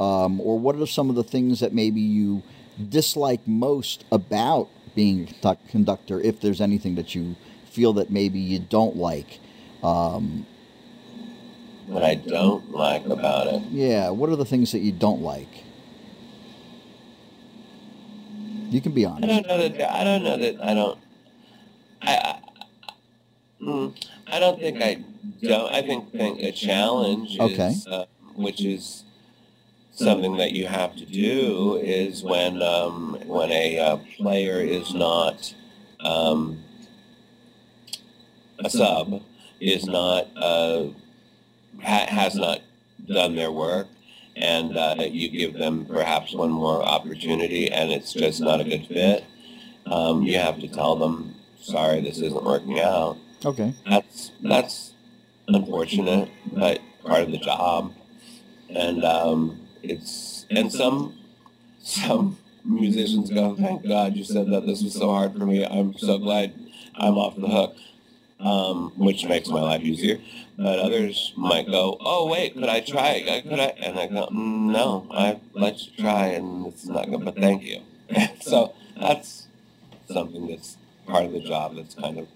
um, 0.00 0.40
or 0.40 0.58
what 0.58 0.76
are 0.76 0.86
some 0.86 1.08
of 1.10 1.16
the 1.16 1.24
things 1.24 1.60
that 1.60 1.72
maybe 1.72 2.00
you 2.00 2.42
dislike 2.88 3.46
most 3.46 4.04
about 4.12 4.68
being 4.94 5.28
a 5.42 5.56
conductor, 5.70 6.20
if 6.20 6.40
there's 6.40 6.60
anything 6.60 6.94
that 6.96 7.14
you 7.14 7.36
feel 7.70 7.92
that 7.94 8.10
maybe 8.10 8.38
you 8.38 8.58
don't 8.58 8.96
like? 8.96 9.40
Um, 9.82 10.46
what 11.86 12.02
I 12.02 12.16
don't 12.16 12.72
like 12.72 13.06
about 13.06 13.46
it. 13.46 13.62
Yeah, 13.70 14.10
what 14.10 14.28
are 14.28 14.36
the 14.36 14.44
things 14.44 14.72
that 14.72 14.80
you 14.80 14.92
don't 14.92 15.22
like? 15.22 15.64
You 18.70 18.80
can 18.80 18.92
be 18.92 19.04
honest. 19.04 19.24
I 19.24 19.26
don't 19.26 19.46
know 19.46 19.68
that. 19.68 19.92
I 19.92 20.04
don't 20.04 20.24
know 20.24 20.36
that. 20.36 20.64
I 20.64 20.74
don't. 20.74 20.98
I. 22.02 22.16
I, 22.16 22.40
mm, 23.62 24.04
I 24.26 24.40
don't 24.40 24.58
think 24.58 24.82
I 24.82 25.04
don't. 25.42 25.72
I 25.72 25.82
think, 25.82 26.10
think 26.10 26.40
a 26.40 26.50
challenge 26.50 27.38
okay. 27.38 27.68
is, 27.68 27.86
uh, 27.86 28.06
which 28.34 28.64
is 28.64 29.04
something 29.96 30.36
that 30.36 30.52
you 30.52 30.66
have 30.66 30.94
to 30.96 31.04
do, 31.04 31.76
is 31.82 32.22
when 32.22 32.62
um, 32.62 33.20
when 33.26 33.50
a 33.50 33.78
uh, 33.78 33.96
player 34.16 34.60
is 34.60 34.94
not 34.94 35.54
um, 36.00 36.62
a 38.64 38.70
sub, 38.70 39.22
is 39.60 39.86
not 39.86 40.28
uh, 40.36 40.84
ha- 41.82 42.06
has 42.08 42.34
not 42.34 42.60
done 43.06 43.34
their 43.34 43.52
work, 43.52 43.88
and 44.36 44.76
uh, 44.76 44.96
you 44.98 45.28
give 45.28 45.54
them 45.54 45.86
perhaps 45.86 46.34
one 46.34 46.50
more 46.50 46.82
opportunity 46.82 47.70
and 47.70 47.90
it's 47.90 48.12
just 48.12 48.40
not 48.40 48.60
a 48.60 48.64
good 48.64 48.86
fit, 48.86 49.24
um, 49.86 50.22
you 50.22 50.38
have 50.38 50.60
to 50.60 50.68
tell 50.68 50.96
them, 50.96 51.34
sorry, 51.60 52.00
this 52.00 52.18
isn't 52.18 52.44
working 52.44 52.80
out. 52.80 53.16
Okay. 53.44 53.74
That's 53.88 54.32
that's 54.42 54.92
unfortunate, 55.48 56.28
but 56.52 56.80
part 57.04 57.22
of 57.22 57.30
the 57.30 57.38
job. 57.38 57.94
And 58.68 59.04
um, 59.04 59.65
it's 59.82 60.46
and 60.50 60.72
some 60.72 61.16
some 61.82 62.38
musicians 62.64 63.30
go, 63.30 63.54
thank 63.56 63.86
God 63.86 64.16
you 64.16 64.24
said 64.24 64.50
that. 64.50 64.66
This 64.66 64.82
was 64.82 64.94
so 64.94 65.10
hard 65.10 65.32
for 65.36 65.46
me. 65.46 65.64
I'm 65.64 65.96
so 65.96 66.18
glad 66.18 66.52
I'm 66.96 67.16
off 67.16 67.36
the 67.36 67.48
hook 67.48 67.76
um, 68.40 68.92
which 68.96 69.24
makes 69.24 69.48
my 69.48 69.60
life 69.60 69.82
easier. 69.82 70.18
But 70.56 70.78
others 70.78 71.32
might 71.36 71.66
go, 71.66 71.96
oh, 72.00 72.28
wait, 72.28 72.54
could 72.54 72.68
I 72.68 72.80
try? 72.80 73.42
Could 73.42 73.60
I? 73.60 73.74
And 73.78 73.98
I 73.98 74.06
go, 74.06 74.26
mm, 74.28 74.72
no, 74.72 75.06
I 75.10 75.40
let 75.52 75.80
you 75.82 75.92
try, 75.98 76.26
and 76.28 76.66
it's 76.66 76.86
not 76.86 77.10
good, 77.10 77.24
but 77.24 77.36
thank 77.36 77.62
you. 77.62 77.82
so 78.40 78.74
that's 78.98 79.48
something 80.08 80.46
that's 80.48 80.76
part 81.06 81.24
of 81.24 81.32
the 81.32 81.40
job 81.40 81.76
that's 81.76 81.94
kind 81.94 82.18
of 82.18 82.28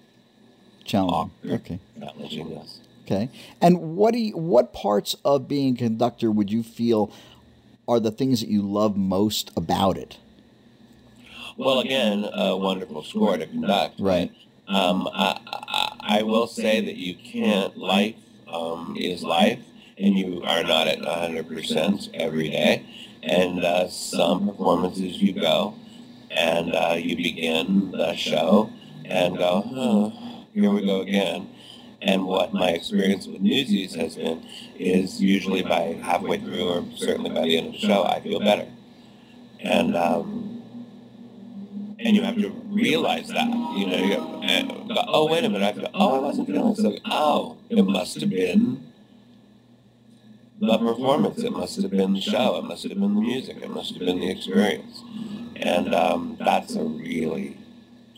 challenging. 0.83 1.31
Okay. 1.45 1.79
Challenging, 1.99 2.51
yes. 2.51 2.79
Okay. 3.05 3.29
And 3.59 3.95
what 3.95 4.13
do 4.13 4.19
you, 4.19 4.37
what 4.37 4.71
parts 4.71 5.15
of 5.25 5.47
being 5.47 5.73
a 5.73 5.77
conductor 5.77 6.29
would 6.31 6.51
you 6.51 6.61
feel 6.61 7.11
are 7.91 7.99
the 7.99 8.11
things 8.11 8.39
that 8.39 8.49
you 8.49 8.61
love 8.61 8.95
most 8.95 9.51
about 9.57 9.97
it? 9.97 10.17
Well, 11.57 11.79
again, 11.79 12.27
a 12.33 12.55
wonderful 12.55 13.03
score 13.03 13.37
to 13.37 13.45
conduct. 13.45 13.99
Right. 13.99 14.31
Um, 14.67 15.09
I, 15.13 15.37
I, 15.45 16.19
I, 16.19 16.23
will 16.23 16.47
say 16.47 16.79
that 16.79 16.95
you 16.95 17.15
can't, 17.15 17.77
life 17.77 18.15
um, 18.47 18.95
is 18.97 19.21
life, 19.21 19.59
and 19.97 20.17
you 20.17 20.41
are 20.43 20.63
not 20.63 20.87
at 20.87 20.99
100% 20.99 22.09
every 22.13 22.49
day. 22.49 22.85
And 23.21 23.65
uh, 23.65 23.89
some 23.89 24.47
performances 24.47 25.21
you 25.21 25.33
go, 25.33 25.75
and 26.31 26.73
uh, 26.73 26.95
you 26.97 27.17
begin 27.17 27.91
the 27.91 28.15
show, 28.15 28.71
and 29.03 29.37
go, 29.37 29.63
oh, 29.65 30.45
here 30.53 30.71
we 30.71 30.85
go 30.85 31.01
again. 31.01 31.49
And 32.01 32.25
what 32.25 32.51
my 32.51 32.69
experience 32.69 33.27
with 33.27 33.41
Newsies 33.41 33.93
has 33.93 34.15
been 34.15 34.43
is 34.77 35.21
usually 35.21 35.61
by 35.61 35.99
halfway 36.01 36.39
through, 36.39 36.67
or 36.67 36.85
certainly 36.95 37.29
by 37.29 37.41
the 37.43 37.57
end 37.57 37.67
of 37.67 37.73
the 37.73 37.79
show, 37.79 38.03
I 38.03 38.19
feel 38.21 38.39
better. 38.39 38.67
And 39.59 39.95
um, 39.95 40.63
and 41.99 42.15
you 42.15 42.23
have 42.23 42.35
to 42.37 42.49
realize 42.69 43.27
that. 43.27 43.47
You 43.47 43.85
know, 43.85 43.97
you 43.97 44.15
go, 44.15 45.03
oh 45.07 45.27
wait 45.27 45.43
a 45.43 45.49
minute, 45.49 45.63
I 45.63 45.73
feel, 45.73 45.89
oh 45.93 46.15
I 46.15 46.19
wasn't 46.19 46.47
feeling 46.47 46.75
so. 46.75 46.89
Good. 46.89 47.01
Oh, 47.05 47.57
it 47.69 47.83
must 47.83 48.19
have 48.19 48.29
been 48.31 48.91
the 50.59 50.77
performance. 50.79 51.43
It 51.43 51.51
must 51.51 51.79
have 51.81 51.91
been 51.91 52.13
the 52.13 52.21
show. 52.21 52.57
It 52.57 52.63
must 52.63 52.83
have 52.83 52.91
been 52.91 53.01
the 53.01 53.07
music. 53.21 53.57
It 53.61 53.69
must 53.69 53.91
have 53.93 53.99
been 53.99 54.19
the 54.19 54.31
experience, 54.31 55.03
and 55.55 55.93
um, 55.93 56.37
that's 56.39 56.75
a 56.75 56.83
really 56.83 57.57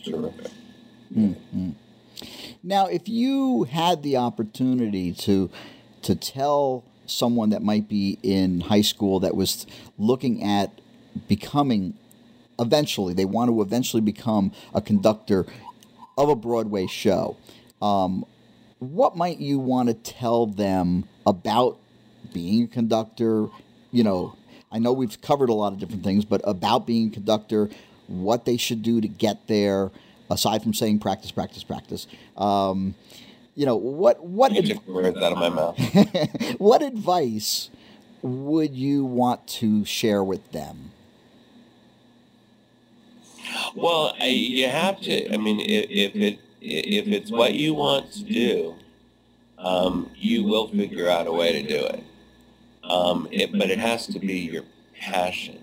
terrific. 0.06 0.52
Mm-hmm. 1.14 1.72
Now, 2.64 2.88
if 2.88 3.10
you 3.10 3.64
had 3.64 4.04
the 4.04 4.18
opportunity 4.18 5.12
to 5.14 5.50
to 6.04 6.16
tell 6.16 6.84
someone 7.06 7.50
that 7.50 7.62
might 7.62 7.88
be 7.90 8.18
in 8.24 8.62
high 8.62 8.82
school 8.82 9.20
that 9.22 9.36
was 9.36 9.66
looking 9.98 10.44
at 10.44 10.72
becoming 11.28 11.94
eventually. 12.60 13.14
They 13.14 13.26
want 13.26 13.50
to 13.50 13.62
eventually 13.62 14.02
become 14.02 14.52
a 14.74 14.82
conductor 14.82 15.46
of 16.18 16.30
a 16.30 16.36
Broadway 16.36 16.88
show. 16.88 17.38
Um, 17.82 18.26
what 18.80 19.16
might 19.16 19.40
you 19.40 19.60
want 19.60 19.90
to 19.90 19.94
tell 19.94 20.46
them 20.46 21.06
about 21.26 21.80
being 22.34 22.66
a 22.66 22.68
conductor? 22.68 23.48
You 23.92 24.04
know, 24.04 24.38
I 24.72 24.80
know 24.80 24.94
we've 24.94 25.20
covered 25.22 25.50
a 25.50 25.54
lot 25.54 25.74
of 25.74 25.80
different 25.80 26.04
things, 26.04 26.26
but 26.26 26.42
about 26.44 26.86
being 26.86 27.08
a 27.10 27.12
conductor, 27.12 27.70
what 28.08 28.46
they 28.46 28.58
should 28.58 28.84
do 28.84 29.02
to 29.02 29.08
get 29.08 29.48
there, 29.48 29.92
aside 30.34 30.64
from 30.64 30.74
saying 30.74 31.00
practice, 31.00 31.32
practice, 31.32 31.64
practice. 31.64 32.08
Um, 32.36 32.96
you 33.56 33.66
know, 33.66 33.76
what 33.76 34.24
what 34.24 34.52
words 34.88 35.18
out 35.18 35.32
of 35.32 35.38
my 35.38 35.50
mouth. 35.50 35.78
what 36.58 36.82
advice 36.82 37.70
would 38.22 38.74
you 38.74 39.06
want 39.06 39.46
to 39.48 39.86
share 39.86 40.24
with 40.24 40.52
them? 40.52 40.92
Well, 43.76 44.16
I, 44.20 44.28
you 44.28 44.68
have 44.70 45.00
to. 45.02 45.34
I 45.34 45.38
mean, 45.38 45.60
if, 45.60 45.86
if 45.90 46.16
it 46.16 46.40
if 46.62 47.08
it's 47.08 47.30
what 47.30 47.54
you 47.54 47.74
want 47.74 48.12
to 48.14 48.24
do, 48.24 48.76
um, 49.58 50.10
you 50.16 50.44
will 50.44 50.68
figure 50.70 51.10
out 51.10 51.28
a 51.28 51.32
way 51.32 51.62
to 51.62 51.68
do 51.68 51.86
it. 51.86 52.04
Um, 52.84 53.28
it 53.32 53.52
but 53.52 53.70
it 53.70 53.80
has 53.80 54.08
to 54.08 54.20
be 54.20 54.40
your 54.40 54.64
passion. 55.00 55.60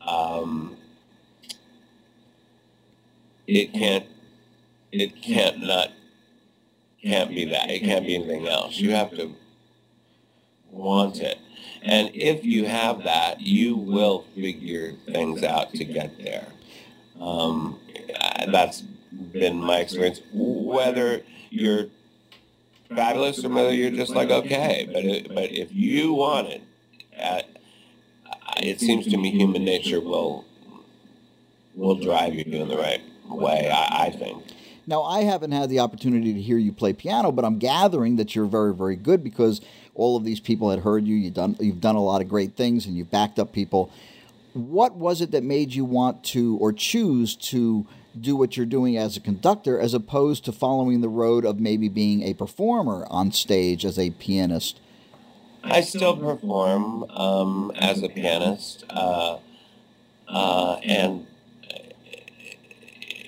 Um, 0.00 0.76
it 3.46 3.72
can't. 3.72 4.06
It 4.92 5.20
can't 5.22 5.60
not. 5.62 5.90
Can't 7.02 7.30
be 7.30 7.44
that. 7.46 7.70
It 7.70 7.80
can't 7.80 8.06
be 8.06 8.14
anything 8.14 8.48
else. 8.48 8.78
You 8.78 8.92
have 8.92 9.10
to 9.12 9.34
want 10.70 11.20
it. 11.20 11.38
And 11.82 12.10
if 12.14 12.44
you 12.44 12.66
have 12.66 13.04
that, 13.04 13.40
you 13.40 13.76
will 13.76 14.24
figure 14.34 14.94
things 15.06 15.42
out 15.42 15.72
to 15.74 15.84
get 15.84 16.16
there. 16.18 16.46
Um, 17.20 17.78
that's 18.48 18.80
been 18.80 19.60
my 19.60 19.78
experience. 19.80 20.20
Whether 20.32 21.22
you're 21.50 21.86
fabulous 22.88 23.44
or 23.44 23.48
whether 23.50 23.72
you're 23.72 23.90
just 23.90 24.14
like 24.14 24.30
okay, 24.30 24.88
but 24.92 25.04
it, 25.04 25.28
but 25.28 25.52
if 25.52 25.72
you 25.72 26.14
want 26.14 26.48
it, 26.48 26.62
uh, 27.20 27.42
it 28.58 28.80
seems 28.80 29.06
to 29.08 29.16
me 29.16 29.30
human 29.30 29.64
nature 29.64 30.00
will 30.00 30.44
will 31.74 31.96
drive 31.96 32.34
you 32.34 32.44
in 32.44 32.68
the 32.68 32.76
right 32.76 33.02
way. 33.28 33.70
I, 33.72 34.06
I 34.06 34.10
think. 34.10 34.44
Now, 34.86 35.02
I 35.02 35.22
haven't 35.22 35.52
had 35.52 35.70
the 35.70 35.80
opportunity 35.80 36.34
to 36.34 36.40
hear 36.40 36.58
you 36.58 36.70
play 36.70 36.92
piano, 36.92 37.32
but 37.32 37.44
I'm 37.44 37.58
gathering 37.58 38.16
that 38.16 38.34
you're 38.34 38.44
very, 38.44 38.74
very 38.74 38.96
good 38.96 39.24
because 39.24 39.60
all 39.94 40.16
of 40.16 40.24
these 40.24 40.40
people 40.40 40.70
had 40.70 40.80
heard 40.80 41.06
you. 41.06 41.16
You've 41.16 41.34
done, 41.34 41.56
you've 41.58 41.80
done 41.80 41.96
a 41.96 42.02
lot 42.02 42.20
of 42.20 42.28
great 42.28 42.54
things, 42.54 42.84
and 42.84 42.96
you've 42.96 43.10
backed 43.10 43.38
up 43.38 43.52
people. 43.52 43.90
what 44.54 44.94
was 44.94 45.20
it 45.20 45.32
that 45.32 45.42
made 45.42 45.74
you 45.74 45.84
want 45.84 46.22
to 46.22 46.56
or 46.58 46.72
choose 46.72 47.34
to 47.34 47.86
do 48.18 48.36
what 48.36 48.56
you're 48.56 48.66
doing 48.66 48.96
as 48.96 49.16
a 49.16 49.20
conductor 49.20 49.78
as 49.78 49.92
opposed 49.94 50.44
to 50.44 50.52
following 50.52 51.00
the 51.00 51.08
road 51.08 51.44
of 51.44 51.58
maybe 51.58 51.88
being 51.88 52.22
a 52.22 52.34
performer 52.34 53.06
on 53.10 53.32
stage 53.32 53.84
as 53.84 53.98
a 53.98 54.10
pianist? 54.10 54.80
I 55.64 55.80
still 55.80 56.16
perform 56.16 57.04
um, 57.10 57.72
as 57.74 58.02
a 58.02 58.08
pianist, 58.08 58.84
uh, 58.90 59.38
uh, 60.28 60.74
and 60.84 61.26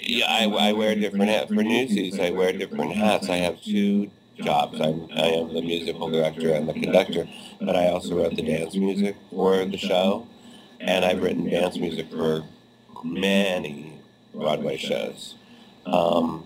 yeah, 0.08 0.26
I, 0.28 0.44
I, 0.44 0.72
wear 0.72 0.94
different 0.94 1.28
hats. 1.28 1.48
For 1.48 1.62
Newsies, 1.62 2.18
I 2.20 2.30
wear 2.30 2.52
different 2.52 2.92
hats. 2.94 3.28
I 3.28 3.36
have 3.36 3.60
two 3.62 4.10
jobs. 4.36 4.80
I'm, 4.80 5.08
I 5.12 5.26
am 5.26 5.52
the 5.52 5.62
musical 5.62 6.10
director 6.10 6.52
and 6.52 6.68
the 6.68 6.74
conductor, 6.74 7.28
but 7.60 7.74
I 7.74 7.88
also 7.88 8.16
wrote 8.16 8.36
the 8.36 8.42
dance 8.42 8.74
music 8.76 9.16
for 9.30 9.64
the 9.64 9.78
show, 9.78 10.26
and 10.80 11.04
I've 11.04 11.22
written 11.22 11.48
dance 11.48 11.76
music 11.76 12.10
for 12.10 12.44
many 13.02 14.00
Broadway 14.34 14.76
shows. 14.76 15.34
Um, 15.86 16.44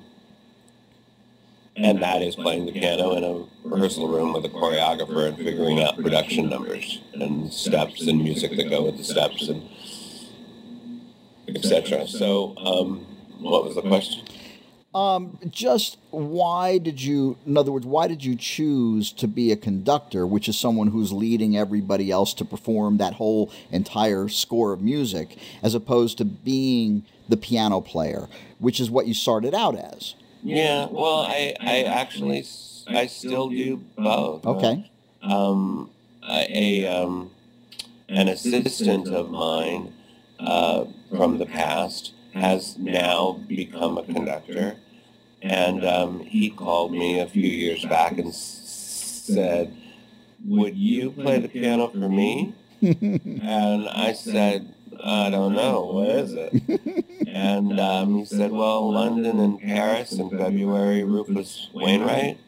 and 1.77 2.03
that 2.03 2.23
is 2.23 2.37
playing 2.37 2.66
the 2.66 2.73
piano 2.73 3.12
in 3.12 3.25
a 3.25 3.68
rehearsal 3.68 4.09
room 4.09 4.33
with 4.33 4.44
a 4.44 4.49
choreographer 4.49 5.29
and 5.29 5.37
figuring 5.37 5.83
out 5.83 5.96
production 5.96 6.49
numbers 6.49 7.01
and 7.14 7.53
steps 7.53 8.07
and 8.07 8.23
music 8.23 8.57
that 8.57 8.68
go 8.68 8.85
with 8.85 8.99
the 8.99 9.05
steps 9.05 9.49
and 9.49 9.68
etc. 11.49 12.07
So, 12.07 12.57
um, 12.59 13.07
what 13.40 13.64
was 13.64 13.74
the 13.74 13.83
question? 13.83 14.26
Um, 14.92 15.38
just 15.48 15.98
why 16.11 16.79
did 16.79 17.00
you, 17.00 17.38
in 17.46 17.57
other 17.57 17.70
words, 17.70 17.87
why 17.87 18.09
did 18.09 18.24
you 18.24 18.35
choose 18.35 19.12
to 19.12 19.29
be 19.29 19.53
a 19.53 19.57
conductor, 19.57 20.26
which 20.26 20.48
is 20.48 20.59
someone 20.59 20.88
who's 20.88 21.12
leading 21.12 21.57
everybody 21.57 22.11
else 22.11 22.35
to 22.35 22.44
perform 22.44 22.96
that 22.96 23.14
whole 23.14 23.53
entire 23.70 24.29
score 24.29 24.72
of 24.72 24.81
music, 24.81 25.38
as 25.62 25.76
opposed 25.76 26.18
to 26.18 26.24
being 26.24 27.05
the 27.29 27.37
piano 27.37 27.81
player, 27.81 28.29
which 28.59 28.81
is 28.81 28.90
what 28.90 29.07
you 29.07 29.14
started 29.14 29.55
out 29.55 29.76
as? 29.76 30.16
Yeah, 30.42 30.88
well, 30.90 31.20
I, 31.20 31.55
I 31.61 31.83
actually, 31.85 32.44
I 32.88 33.07
still 33.07 33.48
do 33.48 33.85
both. 33.96 34.44
Okay. 34.44 34.90
Um, 35.22 35.90
a, 36.29 36.87
um, 36.87 37.31
an 38.09 38.26
assistant 38.26 39.07
of 39.07 39.31
mine 39.31 39.92
uh, 40.40 40.87
from 41.16 41.38
the 41.38 41.46
past 41.46 42.12
has 42.35 42.79
now 42.79 43.40
become 43.47 43.99
a 43.99 44.03
conductor. 44.03 44.77
And 45.43 45.85
um, 45.85 46.21
he 46.21 46.51
called 46.51 46.93
me 46.93 47.21
a 47.21 47.27
few 47.27 47.49
years 47.49 47.85
back 47.85 48.19
and 48.19 48.35
said, 48.35 49.75
would 50.45 50.77
you 50.77 51.11
play 51.12 51.38
the 51.38 51.49
piano 51.49 51.88
for 51.88 52.09
me? 52.09 52.55
and 52.83 53.88
I 53.88 54.12
said, 54.12 54.75
I 55.03 55.31
don't 55.31 55.55
know, 55.55 55.83
what 55.83 56.09
is 56.09 56.33
it? 56.35 57.05
and 57.27 57.79
um, 57.81 58.19
he 58.19 58.25
said, 58.25 58.51
well, 58.51 58.90
London 58.90 59.38
and 59.38 59.61
Paris 59.61 60.12
in 60.12 60.31
February, 60.31 61.05
Rufus 61.05 61.69
Wainwright. 61.73 62.38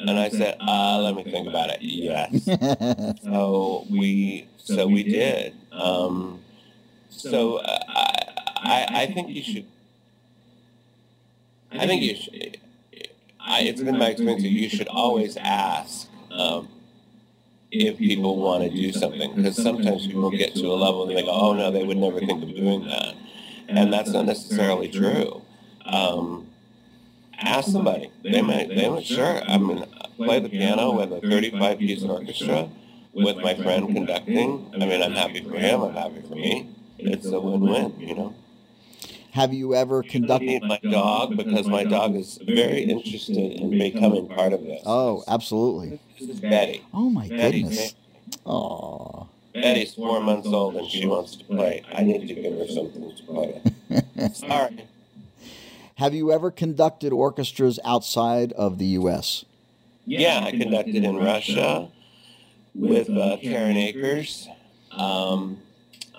And 0.00 0.18
I 0.18 0.28
said, 0.28 0.56
uh, 0.60 1.00
let 1.00 1.14
me 1.16 1.24
think 1.24 1.48
about 1.48 1.70
it. 1.70 1.78
Yes. 1.80 2.44
so 3.22 3.86
we, 3.90 4.48
so 4.58 4.86
we 4.86 5.02
did. 5.02 5.54
Um, 5.72 6.40
so 7.10 7.56
uh, 7.56 7.78
I, 7.88 8.27
I, 8.62 8.86
I 9.02 9.06
think 9.06 9.28
you 9.28 9.42
should. 9.42 9.66
I 11.72 11.86
think 11.86 12.02
you 12.02 12.16
should. 12.16 12.58
I, 13.40 13.60
it's 13.62 13.82
been 13.82 13.98
my 13.98 14.08
experience 14.08 14.42
that 14.42 14.48
you 14.48 14.68
should 14.68 14.88
always 14.88 15.36
ask 15.36 16.08
um, 16.30 16.68
if 17.70 17.98
people 17.98 18.36
want 18.36 18.64
to 18.64 18.70
do 18.70 18.92
something 18.92 19.34
because 19.34 19.56
sometimes 19.56 20.06
people 20.06 20.30
get 20.30 20.54
to 20.54 20.66
a 20.66 20.74
level 20.74 21.08
and 21.08 21.16
they 21.16 21.22
go, 21.22 21.30
"Oh 21.30 21.52
no, 21.54 21.70
they 21.70 21.84
would 21.84 21.96
never 21.96 22.18
think 22.20 22.42
of 22.42 22.54
doing 22.54 22.86
that," 22.88 23.14
and 23.68 23.92
that's 23.92 24.10
not 24.10 24.26
necessarily 24.26 24.88
true. 24.88 25.42
Um, 25.86 26.48
ask 27.38 27.70
somebody; 27.70 28.10
they 28.22 28.42
might. 28.42 28.68
They 28.68 28.88
might. 28.88 29.04
Sure, 29.04 29.42
I 29.48 29.58
mean, 29.58 29.84
play 30.16 30.40
the 30.40 30.48
piano 30.48 30.92
with 30.92 31.12
a 31.12 31.20
35 31.20 31.78
piece 31.78 32.02
orchestra 32.02 32.68
with 33.12 33.36
my 33.38 33.54
friend 33.54 33.88
conducting. 33.94 34.70
I 34.74 34.78
mean, 34.78 35.02
I'm 35.02 35.12
happy 35.12 35.42
for 35.42 35.56
him. 35.56 35.82
I'm 35.82 35.94
happy 35.94 36.22
for 36.22 36.34
me. 36.34 36.68
It's 36.98 37.26
a 37.26 37.40
win-win, 37.40 37.98
you 38.00 38.14
know. 38.14 38.34
Have 39.38 39.54
you 39.54 39.72
ever 39.72 40.02
conducted 40.02 40.64
my 40.64 40.80
dog 40.82 41.36
because 41.36 41.68
my 41.68 41.84
dog 41.84 42.16
is 42.16 42.40
very 42.44 42.82
interested 42.82 43.36
in 43.36 43.70
becoming 43.70 44.26
part 44.26 44.52
of 44.52 44.64
this. 44.64 44.82
Oh, 44.84 45.22
absolutely. 45.28 46.00
This 46.18 46.28
is 46.28 46.40
Betty. 46.40 46.84
Oh 46.92 47.08
my 47.08 47.28
goodness. 47.28 47.94
Oh. 48.44 49.28
Betty's 49.54 49.94
four 49.94 50.20
months 50.20 50.48
old 50.48 50.74
and 50.74 50.88
she 50.88 51.06
wants 51.06 51.36
to 51.36 51.44
play. 51.44 51.84
I 51.92 52.02
need 52.02 52.26
to 52.26 52.34
give 52.34 52.52
her 52.58 52.66
something 52.66 53.14
to 53.14 53.22
play 53.22 53.62
with. 53.88 54.36
Sorry. 54.36 54.84
Have 55.94 56.14
you 56.14 56.32
ever 56.32 56.50
conducted 56.50 57.12
orchestras 57.12 57.78
outside 57.84 58.50
of 58.54 58.78
the 58.78 58.86
U.S.? 58.86 59.44
Yeah, 60.04 60.42
I 60.42 60.50
conducted 60.50 61.04
in 61.04 61.16
Russia 61.16 61.88
with 62.74 63.08
uh, 63.08 63.36
Karen 63.40 63.76
Akers. 63.76 64.48
Um, 64.90 65.58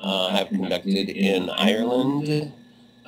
uh, 0.01 0.27
I've 0.27 0.47
conducted 0.47 1.09
in 1.09 1.49
Ireland 1.49 2.53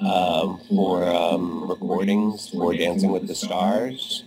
um, 0.02 0.60
for 0.68 1.08
um, 1.08 1.70
recordings 1.70 2.50
for 2.50 2.74
Dancing 2.74 3.12
with 3.12 3.28
the 3.28 3.36
Stars 3.36 4.24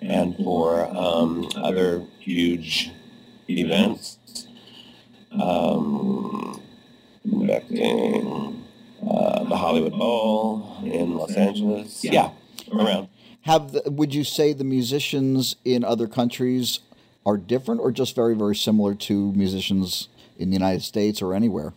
and 0.00 0.36
for 0.36 0.84
um, 0.96 1.48
other 1.56 2.04
huge 2.18 2.90
events. 3.48 4.18
Um, 5.32 6.62
conducting 7.22 8.64
uh, 9.06 9.44
the 9.44 9.56
Hollywood 9.56 9.92
Bowl 9.92 10.78
in 10.84 11.16
Los 11.16 11.34
Angeles. 11.34 12.02
Yeah, 12.02 12.30
around. 12.72 13.08
Have 13.42 13.72
the, 13.72 13.82
would 13.90 14.14
you 14.14 14.24
say 14.24 14.52
the 14.52 14.64
musicians 14.64 15.56
in 15.64 15.84
other 15.84 16.06
countries 16.06 16.80
are 17.24 17.36
different, 17.36 17.80
or 17.80 17.92
just 17.92 18.14
very 18.14 18.34
very 18.34 18.56
similar 18.56 18.94
to 18.94 19.32
musicians 19.32 20.08
in 20.38 20.50
the 20.50 20.54
United 20.54 20.82
States 20.82 21.20
or 21.20 21.34
anywhere? 21.34 21.72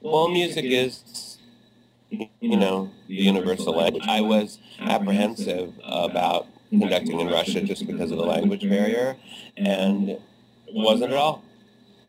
Well, 0.00 0.28
music 0.28 0.64
is, 0.64 1.35
you 2.10 2.56
know, 2.56 2.90
the 3.08 3.14
universal 3.14 3.76
language. 3.76 4.04
I 4.06 4.20
was 4.20 4.58
apprehensive 4.80 5.74
about 5.82 6.46
conducting 6.70 7.20
in 7.20 7.28
Russia 7.28 7.60
just 7.60 7.86
because 7.86 8.10
of 8.10 8.18
the 8.18 8.24
language 8.24 8.62
barrier, 8.68 9.16
and 9.56 10.18
wasn't 10.72 11.12
at 11.12 11.18
all. 11.18 11.42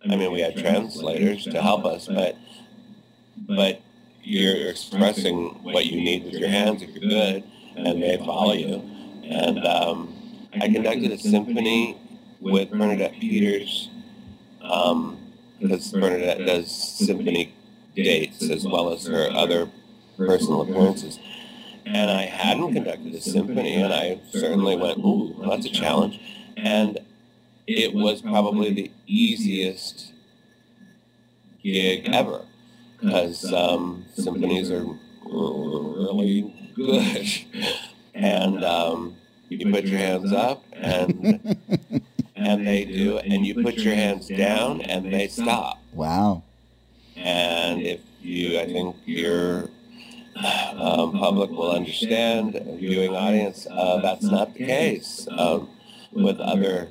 I 0.10 0.15
mean, 0.15 0.31
we 0.31 0.41
had 0.41 0.55
translators 0.57 1.43
to 1.45 1.62
help 1.62 1.86
us, 1.86 2.07
but 2.07 2.38
but 3.47 3.81
you're 4.23 4.69
expressing 4.69 5.63
what 5.63 5.86
you 5.86 6.01
need 6.01 6.25
with 6.25 6.33
your 6.33 6.49
hands 6.49 6.81
if 6.81 6.89
you're 6.89 7.10
good, 7.10 7.43
and 7.75 8.01
they 8.01 8.17
follow 8.17 8.53
you. 8.53 8.81
And 9.23 9.65
um, 9.65 10.41
I 10.53 10.67
conducted 10.67 11.12
a 11.12 11.17
symphony 11.17 11.97
with 12.39 12.71
Bernadette 12.71 13.13
Peters 13.13 13.89
um, 14.62 15.17
because 15.60 15.91
Bernadette 15.91 16.45
does 16.45 16.71
symphony 16.71 17.53
dates 17.95 18.49
as 18.49 18.65
well 18.65 18.93
as 18.93 19.05
her 19.07 19.29
other 19.31 19.69
personal 20.17 20.62
appearances. 20.62 21.19
And 21.86 22.12
I 22.12 22.23
hadn't 22.23 22.73
conducted 22.73 23.13
a 23.15 23.21
symphony, 23.21 23.75
and 23.75 23.93
I 23.93 24.19
certainly 24.32 24.75
went, 24.75 24.97
ooh, 24.99 25.36
that's 25.47 25.65
a 25.65 25.69
challenge. 25.69 26.19
And 26.58 26.99
it 27.65 27.93
was 27.93 28.21
probably 28.21 28.73
the 28.73 28.91
easiest 29.06 30.12
gig 31.63 32.10
ever 32.10 32.45
because 32.99 33.51
um, 33.53 34.06
symphonies 34.15 34.71
are 34.71 34.86
really 35.25 36.71
good. 36.75 37.27
And 38.13 38.63
um, 38.65 39.15
you 39.49 39.71
put 39.71 39.86
your 39.86 39.99
hands 39.99 40.34
up, 40.34 40.63
and 40.73 41.56
and 42.36 42.67
they 42.67 42.84
do, 42.86 43.19
and 43.19 43.45
you 43.45 43.62
put 43.63 43.75
your 43.75 43.93
hands 43.93 44.27
down, 44.27 44.82
and 44.82 45.13
they 45.13 45.27
stop. 45.27 45.80
Wow. 45.93 46.43
And 47.15 47.82
if 47.82 47.99
you, 48.21 48.60
I 48.60 48.65
think 48.65 48.95
your 49.06 49.69
um, 50.43 51.17
public 51.17 51.50
will 51.52 51.71
understand, 51.71 52.60
viewing 52.80 53.15
audience, 53.15 53.67
uh, 53.69 54.00
that's 54.02 54.23
not 54.23 54.54
the 54.54 54.65
case 54.65 55.28
um, 55.32 55.69
with 56.12 56.39
other 56.39 56.89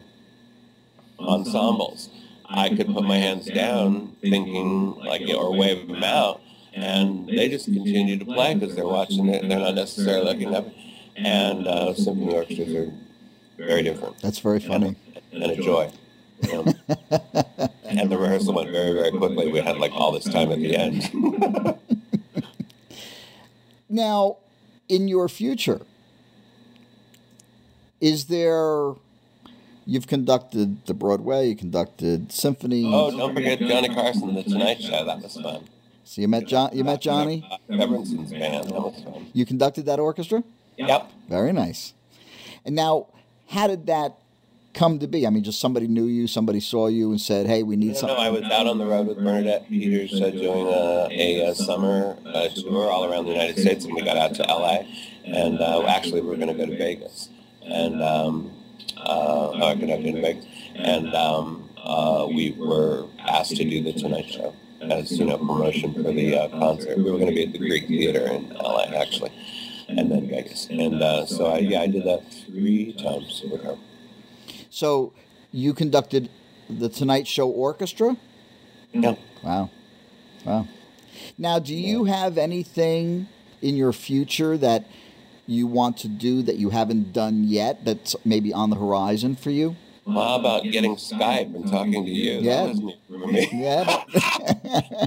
ensembles. 1.19 2.11
I 2.49 2.69
could 2.69 2.87
put 2.87 3.05
my 3.05 3.17
hands 3.17 3.47
down 3.47 4.17
thinking 4.21 4.95
like, 4.97 5.23
or 5.29 5.57
wave 5.57 5.89
them 5.89 6.05
out, 6.05 6.41
and 6.75 7.29
they 7.29 7.49
just 7.49 7.67
continue 7.67 8.19
to 8.19 8.25
play 8.25 8.55
because 8.55 8.77
they're 8.77 8.87
watching 8.87 9.29
it. 9.29 9.49
They're 9.49 9.59
not 9.59 9.75
necessarily 9.75 10.25
looking 10.25 10.55
up. 10.55 10.67
And 11.17 11.67
uh, 11.67 11.95
symphony 11.95 12.35
orchestras 12.35 12.75
are 12.75 12.93
very 13.57 13.83
different. 13.83 14.21
That's 14.21 14.39
very 14.39 14.61
funny. 14.61 14.97
And, 15.33 15.43
and 15.43 15.53
a 15.53 15.57
joy. 15.57 15.91
You 16.43 16.65
and 17.85 18.11
the 18.11 18.19
rehearsal 18.19 18.53
went 18.55 18.71
very, 18.71 18.93
very 18.93 19.11
quickly. 19.11 19.51
We 19.51 19.61
had 19.61 19.79
like 19.79 19.93
all 19.93 20.13
this 20.13 20.25
time 20.25 20.53
at 20.53 20.59
the 20.59 20.77
end. 20.77 21.79
now, 23.97 24.37
in 24.89 25.09
your 25.09 25.29
future, 25.29 25.81
is 28.01 28.27
there 28.27 28.95
You've 29.89 30.09
conducted 30.09 30.85
the 30.87 30.95
Broadway. 30.95 31.49
You 31.49 31.55
conducted 31.55 32.33
symphony. 32.33 32.91
Oh, 32.93 33.17
don't 33.17 33.33
forget 33.33 33.61
Johnny 33.61 33.89
Carson, 33.89 34.35
The 34.35 34.43
Tonight 34.43 34.83
Show. 34.83 35.05
That 35.05 35.23
was 35.23 35.37
fun. 35.37 35.63
So 36.03 36.21
you 36.21 36.27
met 36.27 36.49
John. 36.49 36.71
You 36.73 36.83
met 36.83 37.01
Johnny. 37.01 37.49
Evanson's 37.71 38.33
band. 38.33 38.65
That 38.65 38.75
was 38.75 39.01
fun. 39.05 39.27
You 39.33 39.47
conducted 39.47 39.87
that 39.87 40.01
orchestra. 40.01 40.43
Yep. 40.77 41.13
Very 41.29 41.53
nice. 41.53 41.95
And 42.65 42.75
now, 42.75 43.07
how 43.47 43.69
did 43.69 43.87
that 43.87 44.17
come 44.77 44.99
to 45.01 45.09
be? 45.09 45.27
I 45.27 45.31
mean, 45.31 45.43
just 45.43 45.61
somebody 45.61 45.89
knew 45.89 46.05
you, 46.05 46.29
somebody 46.29 46.61
saw 46.61 46.87
you, 46.87 47.11
and 47.11 47.21
said, 47.21 47.47
"Hey, 47.47 47.65
we 47.65 47.75
need 47.75 47.89
No, 47.89 47.95
something." 47.95 48.17
no, 48.17 48.23
I 48.23 48.31
was 48.31 48.45
out 48.45 48.69
on 48.69 48.79
the 48.79 48.87
road 48.87 49.09
with 49.09 49.17
Bernadette 49.17 49.69
Peters 49.69 50.13
uh, 50.21 50.31
doing 50.31 50.69
a, 50.69 51.09
a, 51.11 51.51
a 51.51 51.55
summer 51.55 52.17
uh, 52.27 52.49
tour 52.49 52.89
all 52.91 53.11
around 53.11 53.25
the 53.25 53.33
United 53.33 53.59
States, 53.59 53.85
and 53.85 53.95
we 53.95 54.03
got 54.03 54.17
out 54.17 54.35
to 54.35 54.43
LA, 54.43 54.83
and 55.25 55.61
uh, 55.61 55.83
actually 55.89 56.21
we 56.21 56.29
were 56.29 56.37
going 56.37 56.49
to 56.49 56.55
go 56.55 56.67
to 56.67 56.77
Vegas, 56.77 57.31
and 57.63 58.03
um, 58.03 58.53
uh, 58.99 59.51
I 59.51 59.75
conducted 59.75 60.07
in 60.15 60.21
Vegas, 60.21 60.45
and 60.77 61.13
um, 61.15 61.69
uh, 61.83 62.27
we 62.29 62.53
were 62.53 63.07
asked 63.19 63.57
to 63.57 63.65
do 63.65 63.83
the 63.83 63.93
Tonight 63.93 64.29
Show 64.29 64.55
as 64.83 65.19
you 65.19 65.25
know 65.25 65.39
promotion 65.39 65.95
for 65.95 66.13
the 66.13 66.37
uh, 66.37 66.49
concert. 66.51 66.99
We 66.99 67.11
were 67.11 67.19
going 67.19 67.31
to 67.31 67.35
be 67.35 67.45
at 67.45 67.53
the 67.53 67.59
Greek 67.59 67.89
Theater 67.89 68.27
in 68.27 68.51
LA 68.51 68.85
actually, 68.95 69.33
and 69.89 70.11
then 70.11 70.29
Vegas, 70.29 70.69
and 70.69 71.03
uh, 71.03 71.25
so 71.27 71.47
I, 71.47 71.59
yeah, 71.59 71.81
I 71.81 71.87
did 71.87 72.05
that 72.05 72.23
three 72.47 72.93
times 72.93 73.43
with 73.51 73.63
her. 73.65 73.77
So 74.77 75.15
you 75.53 75.73
conducted 75.73 76.29
the 76.69 76.91
Tonight 76.91 77.27
Show 77.27 77.49
orchestra. 77.49 78.15
Yeah. 78.93 79.15
Wow, 79.43 79.71
wow. 80.45 80.69
Now, 81.39 81.59
do 81.59 81.75
you 81.75 82.05
have 82.05 82.37
anything 82.37 83.27
in 83.63 83.75
your 83.75 83.95
future 83.95 84.59
that 84.59 84.85
you 85.47 85.67
want 85.67 85.97
to 85.99 86.09
do 86.09 86.43
that 86.43 86.57
you 86.57 86.69
haven't 86.69 87.15
done 87.15 87.45
yet? 87.45 87.87
That's 87.87 88.17
maybe 88.23 88.53
on 88.53 88.69
the 88.69 88.77
horizon 88.77 89.35
for 89.35 89.49
you. 89.49 89.77
Well, 90.05 90.23
how 90.23 90.35
about 90.41 90.65
getting 90.65 90.97
Skype 90.97 91.55
and 91.55 91.67
talking 91.71 92.05
to 92.05 92.11
you? 92.11 92.41
Yeah. 92.41 92.65
That 92.65 92.69
was 92.69 92.81
new 92.81 92.95
for 93.09 93.27
me. 93.29 93.49
Yeah, 93.55 94.05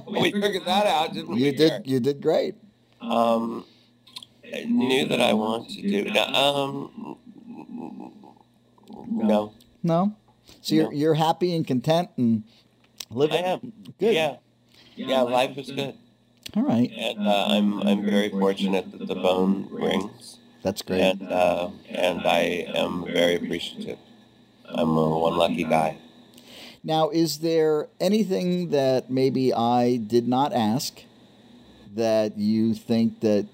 we 0.08 0.32
figured 0.32 0.66
that 0.66 0.88
out, 0.88 1.14
didn't 1.14 1.36
we? 1.36 1.44
you 1.44 1.52
did. 1.56 1.86
You 1.86 2.00
did 2.00 2.22
great. 2.24 2.56
Um, 3.02 3.66
I 4.52 4.64
knew 4.64 5.06
that 5.06 5.22
I 5.22 5.34
wanted 5.34 5.76
to 5.76 5.82
do. 6.04 6.12
no, 6.12 6.24
Um, 6.24 7.19
no, 9.10 9.54
No. 9.84 10.16
So 10.62 10.76
you're 10.76 10.86
No. 10.86 10.92
you're 10.92 11.14
happy 11.16 11.56
and 11.56 11.66
content 11.66 12.10
and 12.18 12.44
I 13.12 13.14
living. 13.16 13.44
am. 13.46 13.74
Good. 14.00 14.14
Yeah, 14.16 14.38
yeah. 14.96 15.22
Life 15.22 15.58
is 15.58 15.72
good, 15.72 15.96
All 16.56 16.64
right. 16.64 16.92
and 16.96 17.28
uh, 17.28 17.46
I'm 17.50 17.82
I'm 17.82 18.04
very 18.06 18.30
fortunate 18.30 18.92
that 18.92 19.08
the 19.08 19.16
phone 19.16 19.68
rings, 19.72 20.40
That's 20.64 20.82
great. 20.82 21.02
and 21.02 21.22
uh, 21.32 21.70
and 21.90 22.22
I 22.26 22.68
am 22.76 23.06
very 23.06 23.36
appreciative. 23.36 23.98
I'm 24.66 24.90
a 24.98 25.20
one 25.20 25.38
lucky 25.38 25.64
guy. 25.64 25.98
Now, 26.84 27.10
is 27.10 27.40
there 27.40 27.88
anything 28.00 28.70
that 28.70 29.10
maybe 29.10 29.54
I 29.54 29.98
did 29.98 30.28
not 30.28 30.54
ask 30.54 31.04
that 31.96 32.38
you 32.38 32.74
think 32.74 33.20
that 33.22 33.48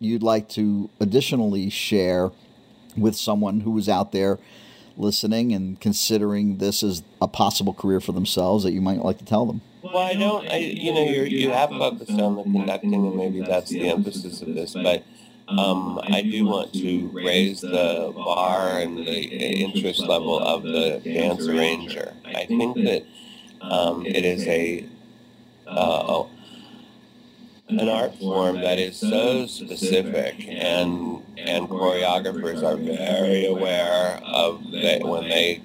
you'd 0.00 0.22
like 0.22 0.48
to 0.50 0.90
additionally 0.98 1.70
share 1.70 2.30
with 2.96 3.14
someone 3.14 3.60
who 3.60 3.78
is 3.78 3.88
out 3.88 4.10
there 4.12 4.38
listening 4.96 5.52
and 5.52 5.80
considering 5.80 6.58
this 6.58 6.82
as 6.82 7.02
a 7.20 7.28
possible 7.28 7.72
career 7.72 8.00
for 8.00 8.12
themselves 8.12 8.64
that 8.64 8.72
you 8.72 8.80
might 8.80 8.98
like 8.98 9.18
to 9.18 9.24
tell 9.24 9.46
them? 9.46 9.60
Well, 9.82 9.98
I 9.98 10.14
don't. 10.14 10.48
I, 10.48 10.58
you 10.58 10.94
know, 10.94 11.02
you 11.02 11.22
you 11.22 11.50
have 11.50 11.70
focused 11.70 12.10
on 12.10 12.36
the 12.36 12.42
conducting, 12.44 12.94
and 12.94 13.16
maybe 13.16 13.42
that's 13.42 13.70
the 13.70 13.88
emphasis 13.88 14.40
of 14.40 14.54
this. 14.54 14.74
But 14.74 15.04
um, 15.48 16.00
I 16.04 16.22
do 16.22 16.46
want 16.46 16.72
to 16.74 17.08
raise 17.12 17.60
the 17.60 18.12
bar 18.14 18.78
and 18.78 18.98
the 18.98 19.22
interest 19.22 20.00
level 20.00 20.38
of 20.38 20.62
the 20.62 21.00
dance 21.04 21.46
arranger. 21.46 22.14
I 22.24 22.46
think 22.46 22.76
that 22.76 23.04
um, 23.60 24.06
it 24.06 24.24
is 24.24 24.46
a 24.46 24.86
uh, 25.66 26.24
an 27.68 27.88
art 27.88 28.14
form 28.16 28.60
that 28.60 28.78
is 28.78 28.96
so 28.96 29.46
specific, 29.46 30.46
and 30.48 31.22
and 31.38 31.68
choreographers 31.68 32.62
are 32.62 32.76
very 32.76 33.46
aware 33.46 34.20
of 34.24 34.62
that 34.72 35.02
when 35.02 35.28
they 35.28 35.62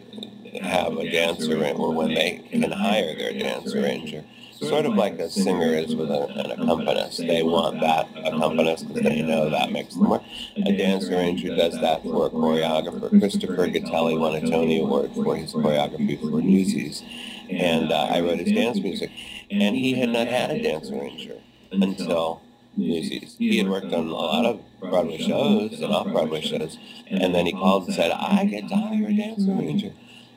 have 0.62 0.98
a 0.98 1.10
dancer 1.10 1.64
or 1.76 1.94
when 1.94 2.14
they 2.14 2.42
can 2.52 2.72
hire 2.72 3.16
their 3.16 3.34
dance 3.34 3.74
arranger. 3.74 4.24
Sort 4.60 4.88
of 4.88 4.96
like 4.96 5.20
a 5.20 5.30
singer 5.30 5.76
is 5.76 5.96
with 5.96 6.10
a, 6.10 6.26
an 6.30 6.50
accompanist. 6.50 7.20
They 7.20 7.44
want 7.44 7.80
that 7.82 8.10
accompanist 8.26 8.88
because 8.88 9.04
they 9.04 9.22
know 9.22 9.52
that 9.52 9.72
makes 9.72 9.94
them 9.94 10.10
work. 10.10 10.24
A 10.56 10.76
dance 10.76 11.08
arranger 11.10 11.56
does 11.56 11.80
that 11.80 12.02
for 12.02 12.26
a 12.26 12.30
choreographer. 12.32 13.10
Christopher 13.20 13.68
Gattelli 13.68 14.20
won 14.20 14.34
a 14.34 14.42
Tony 14.42 14.82
Award 14.82 15.12
for 15.14 15.36
his 15.36 15.54
choreography 15.54 16.20
for 16.20 16.42
Newsies. 16.42 17.04
And 17.52 17.92
uh, 17.92 18.08
I 18.10 18.22
wrote 18.22 18.40
his 18.40 18.52
dance 18.52 18.80
music. 18.80 19.12
And 19.52 19.76
he 19.76 19.94
had 19.94 20.10
not 20.10 20.28
had 20.28 20.50
a 20.50 20.64
dance 20.64 20.90
arranger 20.90 21.36
until 21.72 22.42
Newsies. 22.76 23.36
He 23.40 23.58
had 23.58 23.70
worked 23.70 23.92
on 23.92 24.08
a 24.08 24.12
lot 24.12 24.46
of 24.46 24.62
Broadway 24.80 25.18
shows 25.18 25.82
and 25.82 25.92
off-Broadway 25.92 26.42
shows. 26.42 26.78
And 27.08 27.34
then 27.34 27.48
he 27.48 27.52
called 27.52 27.86
and 27.86 27.94
said, 27.96 28.12
I 28.12 28.46
get 28.46 28.68
to 28.70 28.76
hire 28.76 29.08
a 29.08 29.14
dance 29.14 29.48
arranger. 29.48 29.94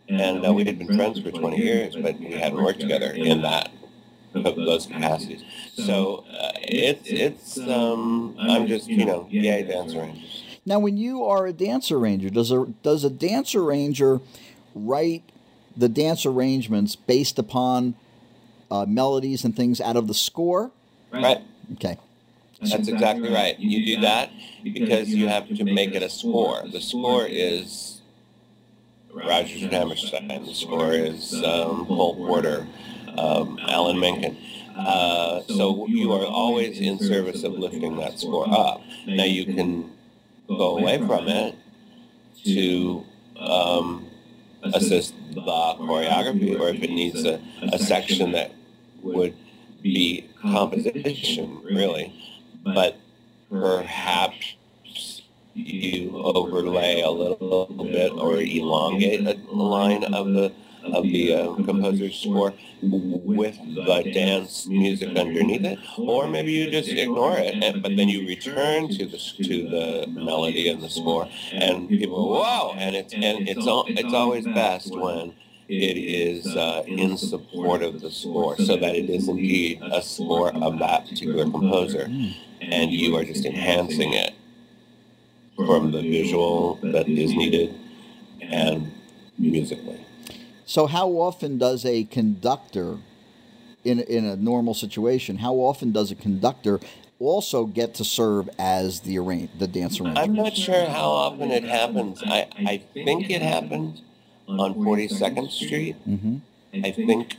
And 0.09 0.47
uh, 0.47 0.53
we 0.53 0.65
had 0.65 0.79
been 0.79 0.97
friends 0.97 1.21
for 1.21 1.31
20 1.31 1.59
years, 1.59 1.97
but 1.97 2.19
we 2.19 2.33
hadn't 2.33 2.63
worked 2.63 2.81
together 2.81 3.11
in 3.11 3.43
that 3.43 3.71
those 4.33 4.87
capacities. 4.87 5.43
So 5.75 6.25
uh, 6.31 6.53
it's 6.63 7.09
it's 7.09 7.59
um, 7.59 8.37
I'm 8.39 8.67
just 8.67 8.89
you 8.89 9.05
know 9.05 9.27
yay 9.29 9.65
dance 9.65 9.95
arrangers. 9.95 10.45
Now, 10.65 10.79
when 10.79 10.97
you 10.97 11.25
are 11.25 11.47
a 11.47 11.53
dance 11.53 11.91
arranger, 11.91 12.31
does 12.31 12.53
a 12.53 12.67
does 12.83 13.05
a 13.05 13.11
dance 13.11 13.55
arranger 13.55 14.21
write 14.75 15.25
the 15.77 15.89
dance 15.89 16.25
arrangements 16.25 16.97
based 16.97 17.39
upon 17.39 17.95
uh, 18.71 18.87
melodies 18.87 19.45
and 19.45 19.57
things 19.57 19.81
out 19.81 19.97
of 19.97 20.07
the 20.07 20.15
score? 20.15 20.71
Right. 21.13 21.39
Okay. 21.75 21.97
That's 22.63 22.89
exactly 22.89 23.33
right. 23.33 23.59
You 23.59 23.97
do 23.97 24.03
that 24.03 24.31
because 24.63 25.09
you 25.09 25.29
have 25.29 25.49
to 25.49 25.65
make 25.65 25.95
it 25.95 26.03
a 26.03 26.11
score. 26.11 26.63
The 26.71 26.81
score 26.81 27.27
is 27.27 28.03
Rodgers 29.13 29.63
and 29.63 29.73
Hammerstein. 29.73 30.29
The 30.29 30.55
score 30.55 30.93
is 30.93 31.35
um, 31.43 31.87
Cole 31.87 32.17
Porter, 32.17 32.67
um, 33.17 33.59
Alan 33.67 33.99
Menken. 33.99 34.37
Uh, 34.77 35.43
so 35.49 35.87
you 35.87 36.13
are 36.13 36.25
always 36.27 36.81
in 36.81 36.99
service 36.99 37.45
of 37.45 37.53
lifting 37.55 37.97
that 37.97 38.19
score 38.19 38.47
up. 38.51 38.83
Now 39.07 39.25
you 39.25 39.47
can 39.47 39.91
go 40.49 40.79
away 40.79 40.99
from 40.99 41.29
it 41.29 41.57
to 42.45 43.05
um, 43.39 44.07
assist 44.63 45.15
the 45.31 45.41
choreography, 45.41 46.59
or 46.59 46.69
if 46.69 46.83
it 46.83 46.91
needs 46.91 47.25
a, 47.25 47.41
a 47.73 47.79
section 47.79 48.33
that 48.33 48.53
would 49.03 49.35
be 49.83 50.30
composition, 50.43 51.61
really. 51.65 52.13
But 52.65 52.97
perhaps 53.51 54.57
you 55.55 56.17
overlay 56.17 57.01
a 57.01 57.11
little 57.11 57.67
bit 57.67 58.13
or 58.13 58.41
elongate 58.41 59.27
a 59.27 59.55
line 59.55 60.05
of 60.15 60.33
the 60.33 60.53
of 60.85 61.03
the 61.05 61.35
uh, 61.35 61.55
composer's 61.65 62.19
score 62.19 62.55
with 62.83 63.57
the 63.75 64.11
dance 64.15 64.67
music 64.67 65.15
underneath 65.17 65.65
it, 65.65 65.79
or 65.99 66.27
maybe 66.27 66.53
you 66.53 66.71
just 66.71 66.89
ignore 66.89 67.37
it, 67.37 67.55
and, 67.63 67.83
but 67.83 67.95
then 67.97 68.09
you 68.09 68.27
return 68.27 68.89
to 68.89 69.05
the 69.07 69.19
to 69.19 69.69
the 69.69 70.07
melody 70.09 70.69
and 70.69 70.83
the 70.83 70.89
score, 70.89 71.29
and 71.53 71.89
people 71.89 72.31
wow, 72.31 72.73
and 72.77 72.97
it's 72.97 73.13
and 73.13 73.47
it's 73.49 73.67
it's 73.67 74.15
always 74.15 74.47
best 74.47 74.97
when 74.97 75.35
it 75.71 75.97
is 75.97 76.57
uh, 76.57 76.83
in 76.87 77.17
support 77.17 77.83
of 77.83 78.01
the 78.01 78.11
score, 78.11 78.57
so 78.57 78.77
that 78.77 78.97
it 78.97 79.09
is 79.09 79.29
indeed 79.29 79.81
a 79.83 80.03
score 80.03 80.53
of 80.53 80.79
that 80.81 81.09
particular 81.09 81.45
composer, 81.45 82.09
and 82.61 82.91
you 82.91 83.17
are 83.17 83.25
just 83.25 83.45
enhancing 83.45 84.13
it 84.13 84.35
from 85.55 85.93
the 85.93 86.03
visual 86.03 86.75
that 86.83 87.09
is 87.09 87.33
needed 87.33 87.79
and 88.41 88.91
musically. 89.39 90.05
So, 90.65 90.87
how 90.87 91.09
often 91.11 91.59
does 91.59 91.87
a 91.87 92.03
conductor, 92.05 92.99
in 93.85 94.01
in 94.01 94.25
a 94.25 94.35
normal 94.35 94.75
situation, 94.75 95.39
how 95.39 95.55
often 95.55 95.93
does 95.93 96.11
a 96.11 96.17
conductor 96.17 96.81
also 97.21 97.67
get 97.67 97.95
to 97.95 98.05
serve 98.05 98.49
as 98.59 99.01
the 99.01 99.19
arrange 99.19 99.51
the 99.57 99.69
dance 99.69 100.01
arranger? 100.01 100.21
I'm 100.21 100.33
not 100.33 100.57
sure 100.57 100.87
how 100.87 101.11
often 101.11 101.53
it 101.53 101.63
happens. 101.63 102.23
I, 102.25 102.49
I 102.67 102.83
think 102.95 103.31
it 103.31 103.43
happened 103.43 104.01
on 104.59 104.75
42nd 104.75 105.51
Street. 105.51 105.97
hmm 106.05 106.37
I 106.73 106.93
think 106.93 107.37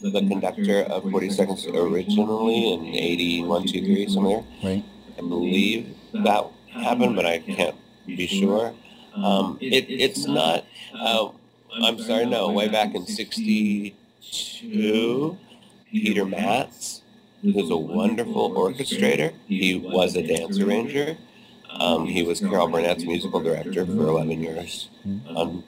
the 0.00 0.12
conductor 0.20 0.82
of 0.84 1.02
42nd 1.04 1.58
Street 1.58 1.74
originally 1.76 2.72
in 2.72 2.86
81, 2.86 3.66
2, 3.66 3.84
3, 3.84 4.08
somewhere. 4.08 4.44
Right. 4.62 4.84
I 5.18 5.20
believe 5.20 5.96
that 6.12 6.46
happened, 6.72 7.16
but 7.16 7.26
I 7.26 7.40
can't 7.40 7.74
be 8.06 8.26
sure. 8.28 8.72
Um, 9.16 9.58
it, 9.60 9.86
it's 9.88 10.26
not, 10.28 10.64
uh, 10.94 11.28
I'm 11.82 11.98
sorry, 11.98 12.26
no, 12.26 12.52
way 12.52 12.68
back 12.68 12.94
in 12.94 13.04
62, 13.06 15.36
Peter 15.90 16.24
Matz, 16.24 17.02
who's 17.42 17.68
a 17.70 17.76
wonderful 17.76 18.52
orchestrator, 18.52 19.32
he 19.46 19.74
was 19.74 20.14
a 20.14 20.22
dance 20.26 20.58
arranger. 20.60 21.16
Um, 21.70 22.06
he 22.06 22.22
was 22.22 22.40
Carol 22.40 22.68
Burnett's 22.68 23.04
musical 23.04 23.40
director 23.40 23.84
for 23.84 24.06
11 24.06 24.40
years 24.42 24.88
on 25.28 25.64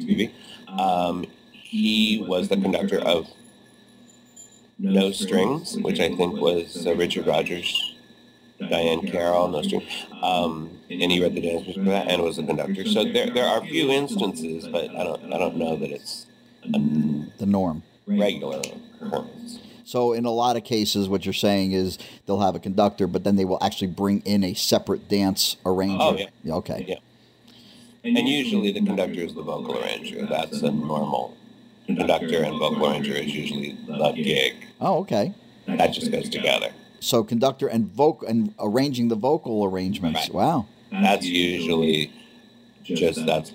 TV. 0.00 0.32
Um, 0.68 1.26
he 1.52 2.24
was 2.26 2.48
the 2.48 2.56
conductor 2.56 2.98
of 2.98 3.28
No 4.78 5.12
Strings, 5.12 5.76
which 5.78 6.00
I 6.00 6.14
think 6.16 6.40
was 6.40 6.86
uh, 6.86 6.94
Richard 6.94 7.26
Rodgers, 7.26 7.94
Diahann 8.60 9.10
Carroll, 9.10 9.48
No 9.48 9.62
Strings. 9.62 9.84
Um, 10.22 10.78
and 10.90 11.12
he 11.12 11.22
read 11.22 11.34
the 11.34 11.40
dance 11.40 11.64
music 11.64 11.84
for 11.84 11.90
that 11.90 12.08
and 12.08 12.22
was 12.22 12.36
the 12.36 12.44
conductor. 12.44 12.84
So 12.86 13.04
there, 13.04 13.30
there 13.30 13.46
are 13.46 13.62
a 13.62 13.66
few 13.66 13.90
instances, 13.90 14.66
but 14.66 14.90
I 14.90 15.04
don't, 15.04 15.32
I 15.32 15.38
don't 15.38 15.56
know 15.56 15.76
that 15.76 15.90
it's 15.90 16.26
a 16.64 16.78
the 17.38 17.46
norm. 17.46 17.82
regular 18.06 18.60
occurrence. 19.00 19.60
So 19.84 20.12
in 20.12 20.24
a 20.24 20.30
lot 20.30 20.56
of 20.56 20.62
cases, 20.62 21.08
what 21.08 21.24
you're 21.24 21.32
saying 21.32 21.72
is 21.72 21.98
they'll 22.26 22.40
have 22.40 22.54
a 22.54 22.60
conductor, 22.60 23.06
but 23.08 23.24
then 23.24 23.34
they 23.36 23.44
will 23.44 23.58
actually 23.60 23.88
bring 23.88 24.20
in 24.20 24.44
a 24.44 24.54
separate 24.54 25.08
dance 25.08 25.56
arranger. 25.66 25.96
Oh, 26.00 26.16
yeah. 26.16 26.54
Okay. 26.54 26.84
Yeah. 26.86 26.98
And 28.02 28.28
usually 28.28 28.72
the 28.72 28.80
conductor 28.80 29.20
is 29.20 29.34
the 29.34 29.42
vocal 29.42 29.78
arranger. 29.78 30.26
That's 30.26 30.62
a 30.62 30.70
normal 30.70 31.36
conductor 31.86 32.42
and 32.42 32.58
vocal 32.58 32.86
arranger 32.86 33.12
is 33.12 33.34
usually 33.34 33.76
the 33.86 34.12
gig. 34.12 34.54
Oh, 34.80 35.00
okay. 35.00 35.34
That 35.66 35.88
just 35.88 36.10
goes 36.10 36.28
together. 36.28 36.70
So 37.00 37.22
conductor 37.24 37.68
and 37.68 37.86
vocal 37.86 38.28
and 38.28 38.54
arranging 38.58 39.08
the 39.08 39.16
vocal 39.16 39.64
arrangements. 39.64 40.20
Right. 40.20 40.34
Wow. 40.34 40.66
That's 40.90 41.26
usually 41.26 42.12
just 42.82 43.24
that's. 43.26 43.52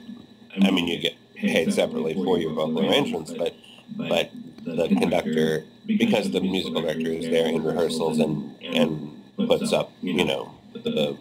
I 0.61 0.71
mean, 0.71 0.87
you 0.87 0.99
get 0.99 1.15
paid 1.35 1.73
separately 1.73 2.13
for 2.13 2.37
your 2.37 2.53
vocal 2.53 2.87
arrangements, 2.87 3.33
but 3.33 3.55
but 3.95 4.31
the 4.63 4.87
conductor 4.87 5.65
because 5.85 6.31
the 6.31 6.41
musical 6.41 6.81
director 6.81 7.09
is 7.09 7.25
there 7.29 7.47
in 7.47 7.63
rehearsals 7.63 8.19
and 8.19 8.55
and 8.63 9.21
puts 9.37 9.71
up 9.73 9.91
you 10.01 10.25
know 10.25 10.51
the 10.73 11.17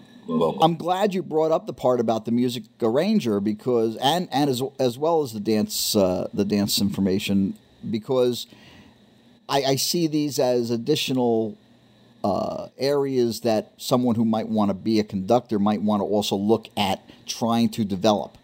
I'm 0.60 0.76
glad 0.76 1.14
you 1.14 1.22
brought 1.22 1.52
up 1.52 1.66
the 1.66 1.72
part 1.72 2.00
about 2.00 2.24
the 2.24 2.32
music 2.32 2.64
arranger 2.82 3.40
because 3.40 3.96
and 3.96 4.28
and 4.32 4.48
as 4.50 4.62
as 4.78 4.98
well 4.98 5.22
as 5.22 5.32
the 5.32 5.40
dance 5.40 5.94
uh, 5.96 6.28
the 6.32 6.44
dance 6.44 6.80
information 6.80 7.56
because 7.90 8.46
I, 9.48 9.62
I 9.64 9.76
see 9.76 10.06
these 10.06 10.38
as 10.38 10.70
additional 10.70 11.56
uh, 12.22 12.68
areas 12.78 13.40
that 13.40 13.72
someone 13.76 14.14
who 14.14 14.24
might 14.24 14.48
want 14.48 14.70
to 14.70 14.74
be 14.74 14.98
a 14.98 15.04
conductor 15.04 15.58
might 15.58 15.82
want 15.82 16.00
to 16.00 16.04
also 16.04 16.36
look 16.36 16.68
at 16.76 17.02
trying 17.26 17.68
to 17.70 17.84
develop. 17.84 18.38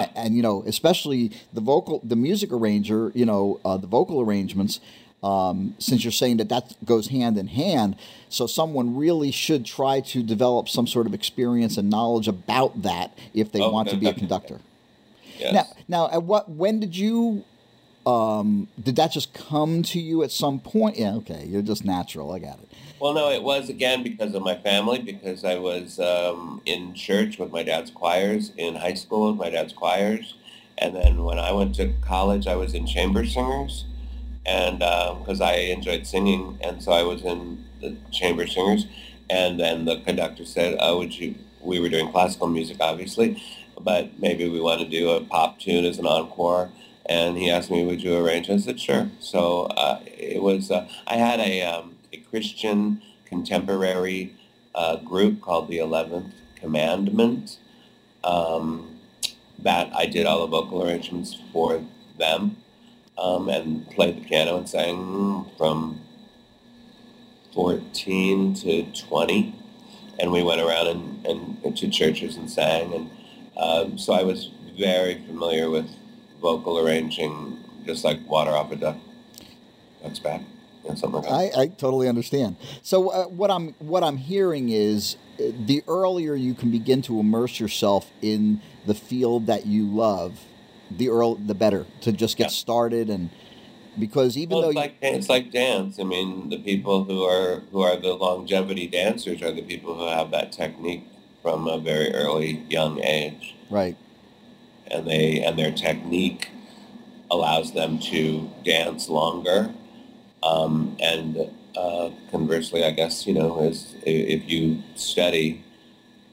yeah. 0.00 0.10
and 0.14 0.36
you 0.36 0.42
know 0.42 0.62
especially 0.66 1.32
the 1.54 1.60
vocal 1.62 2.00
the 2.04 2.16
music 2.16 2.52
arranger 2.52 3.10
you 3.14 3.24
know 3.24 3.60
uh, 3.64 3.76
the 3.78 3.86
vocal 3.86 4.20
arrangements 4.20 4.80
um, 5.22 5.74
since 5.78 6.04
you're 6.04 6.12
saying 6.12 6.36
that 6.36 6.48
that 6.48 6.74
goes 6.84 7.08
hand 7.08 7.36
in 7.38 7.48
hand 7.48 7.96
so 8.28 8.46
someone 8.46 8.94
really 8.96 9.30
should 9.32 9.64
try 9.66 10.00
to 10.00 10.22
develop 10.22 10.68
some 10.68 10.86
sort 10.86 11.06
of 11.06 11.14
experience 11.14 11.76
and 11.76 11.90
knowledge 11.90 12.28
about 12.28 12.82
that 12.82 13.16
if 13.34 13.50
they 13.50 13.60
Oh, 13.60 13.70
want 13.70 13.88
to 13.88 13.96
be 13.96 14.06
a 14.08 14.14
conductor. 14.14 14.60
Yes. 15.38 15.52
now 15.54 15.64
now 15.88 16.10
at 16.12 16.22
what 16.22 16.48
when 16.50 16.78
did 16.80 16.96
you 16.96 17.44
um, 18.06 18.68
did 18.82 18.96
that 18.96 19.12
just 19.12 19.34
come 19.34 19.82
to 19.82 20.00
you 20.00 20.22
at 20.22 20.30
some 20.30 20.60
point? 20.60 20.96
Yeah 20.98 21.14
okay 21.16 21.44
you're 21.46 21.62
just 21.62 21.84
natural 21.84 22.32
i 22.32 22.38
got 22.38 22.58
it. 22.60 22.68
Well, 23.00 23.12
no, 23.12 23.30
it 23.30 23.44
was 23.44 23.68
again 23.68 24.02
because 24.02 24.34
of 24.34 24.42
my 24.42 24.56
family, 24.56 24.98
because 25.00 25.44
I 25.44 25.54
was 25.56 26.00
um, 26.00 26.60
in 26.66 26.94
church 26.94 27.38
with 27.38 27.52
my 27.52 27.62
dad's 27.62 27.92
choirs, 27.92 28.50
in 28.56 28.74
high 28.74 28.94
school 28.94 29.28
with 29.28 29.36
my 29.36 29.50
dad's 29.50 29.72
choirs, 29.72 30.34
and 30.78 30.96
then 30.96 31.22
when 31.22 31.38
I 31.38 31.52
went 31.52 31.76
to 31.76 31.92
college, 32.00 32.48
I 32.48 32.56
was 32.56 32.74
in 32.74 32.86
chamber 32.88 33.24
singers, 33.24 33.84
and 34.48 34.78
because 34.78 35.40
I 35.40 35.54
enjoyed 35.76 36.06
singing, 36.06 36.58
and 36.62 36.82
so 36.82 36.92
I 36.92 37.02
was 37.02 37.22
in 37.22 37.64
the 37.80 37.96
chamber 38.10 38.46
singers, 38.46 38.86
and 39.28 39.60
then 39.60 39.84
the 39.84 40.00
conductor 40.00 40.44
said, 40.44 40.76
"Oh, 40.80 40.98
would 40.98 41.18
you?" 41.18 41.34
We 41.60 41.80
were 41.80 41.88
doing 41.88 42.10
classical 42.10 42.48
music, 42.48 42.78
obviously, 42.80 43.42
but 43.78 44.18
maybe 44.18 44.48
we 44.48 44.60
want 44.60 44.80
to 44.80 44.88
do 44.88 45.10
a 45.10 45.20
pop 45.20 45.58
tune 45.58 45.84
as 45.84 45.98
an 45.98 46.06
encore. 46.06 46.70
And 47.06 47.36
he 47.36 47.50
asked 47.50 47.70
me, 47.70 47.84
"Would 47.84 48.02
you 48.02 48.16
arrange?" 48.16 48.48
I 48.48 48.56
said, 48.56 48.80
"Sure." 48.80 49.10
So 49.20 49.64
uh, 49.64 50.00
it 50.06 50.42
was. 50.42 50.70
Uh, 50.70 50.88
I 51.06 51.16
had 51.16 51.40
a 51.40 51.62
um, 51.62 51.96
a 52.12 52.18
Christian 52.18 53.02
contemporary 53.26 54.34
uh, 54.74 54.96
group 54.96 55.42
called 55.42 55.68
the 55.68 55.78
Eleventh 55.78 56.34
Commandment 56.56 57.58
um, 58.24 58.98
that 59.58 59.90
I 59.94 60.06
did 60.06 60.26
all 60.26 60.40
the 60.40 60.46
vocal 60.46 60.82
arrangements 60.82 61.36
for 61.52 61.84
them 62.18 62.56
um, 63.18 63.48
and 63.48 63.88
played 63.90 64.16
the 64.16 64.28
piano 64.28 64.56
and 64.56 64.68
sang 64.68 65.46
from 65.56 66.00
14 67.54 68.54
to 68.54 68.84
20. 68.92 69.54
And 70.20 70.32
we 70.32 70.42
went 70.42 70.60
around 70.60 70.86
and, 70.88 71.26
and 71.26 71.76
to 71.76 71.88
churches 71.88 72.36
and 72.36 72.50
sang. 72.50 72.92
And 72.94 73.10
um, 73.56 73.98
so 73.98 74.12
I 74.12 74.22
was 74.22 74.50
very 74.78 75.16
familiar 75.26 75.70
with 75.70 75.88
vocal 76.40 76.78
arranging, 76.78 77.58
just 77.84 78.04
like 78.04 78.18
water 78.28 78.50
off 78.50 78.70
a 78.72 78.76
duck. 78.76 78.96
Duck's 80.02 80.18
back. 80.18 80.42
Something. 80.96 81.26
I, 81.26 81.50
I 81.54 81.66
totally 81.66 82.08
understand. 82.08 82.56
So 82.82 83.10
uh, 83.10 83.24
what 83.24 83.50
I'm 83.50 83.74
what 83.74 84.02
I'm 84.02 84.16
hearing 84.16 84.70
is 84.70 85.16
uh, 85.38 85.50
the 85.66 85.82
earlier 85.86 86.34
you 86.34 86.54
can 86.54 86.70
begin 86.70 87.02
to 87.02 87.20
immerse 87.20 87.60
yourself 87.60 88.10
in 88.22 88.62
the 88.86 88.94
field 88.94 89.46
that 89.48 89.66
you 89.66 89.86
love, 89.86 90.40
the 90.90 91.08
earl 91.08 91.36
the 91.36 91.54
better 91.54 91.86
to 92.00 92.12
just 92.12 92.36
get 92.36 92.46
Yeah. 92.46 92.50
started 92.50 93.10
and 93.10 93.30
because 93.98 94.36
even 94.36 94.50
Well, 94.56 94.62
though 94.62 94.68
it's 94.68 94.76
like 94.76 94.96
it's 95.02 95.28
like 95.28 95.50
dance. 95.50 95.98
I 95.98 96.04
mean, 96.04 96.48
the 96.50 96.58
people 96.58 97.04
who 97.04 97.22
are 97.24 97.60
who 97.72 97.82
are 97.82 97.96
the 97.96 98.14
longevity 98.14 98.86
dancers 98.86 99.42
are 99.42 99.52
the 99.52 99.62
people 99.62 99.94
who 99.96 100.06
have 100.08 100.30
that 100.30 100.52
technique 100.52 101.04
from 101.42 101.66
a 101.68 101.78
very 101.78 102.12
early 102.14 102.64
young 102.68 103.02
age, 103.02 103.54
right 103.70 103.96
and 104.86 105.06
they 105.06 105.40
and 105.42 105.58
their 105.58 105.72
technique 105.72 106.50
allows 107.30 107.72
them 107.72 107.98
to 107.98 108.50
dance 108.64 109.08
longer. 109.08 109.72
Um, 110.42 110.96
and 111.00 111.50
uh, 111.76 112.10
conversely, 112.30 112.84
I 112.84 112.92
guess 112.92 113.26
you 113.26 113.34
know, 113.34 113.60
is 113.62 113.96
if 114.04 114.48
you 114.48 114.82
study 114.94 115.64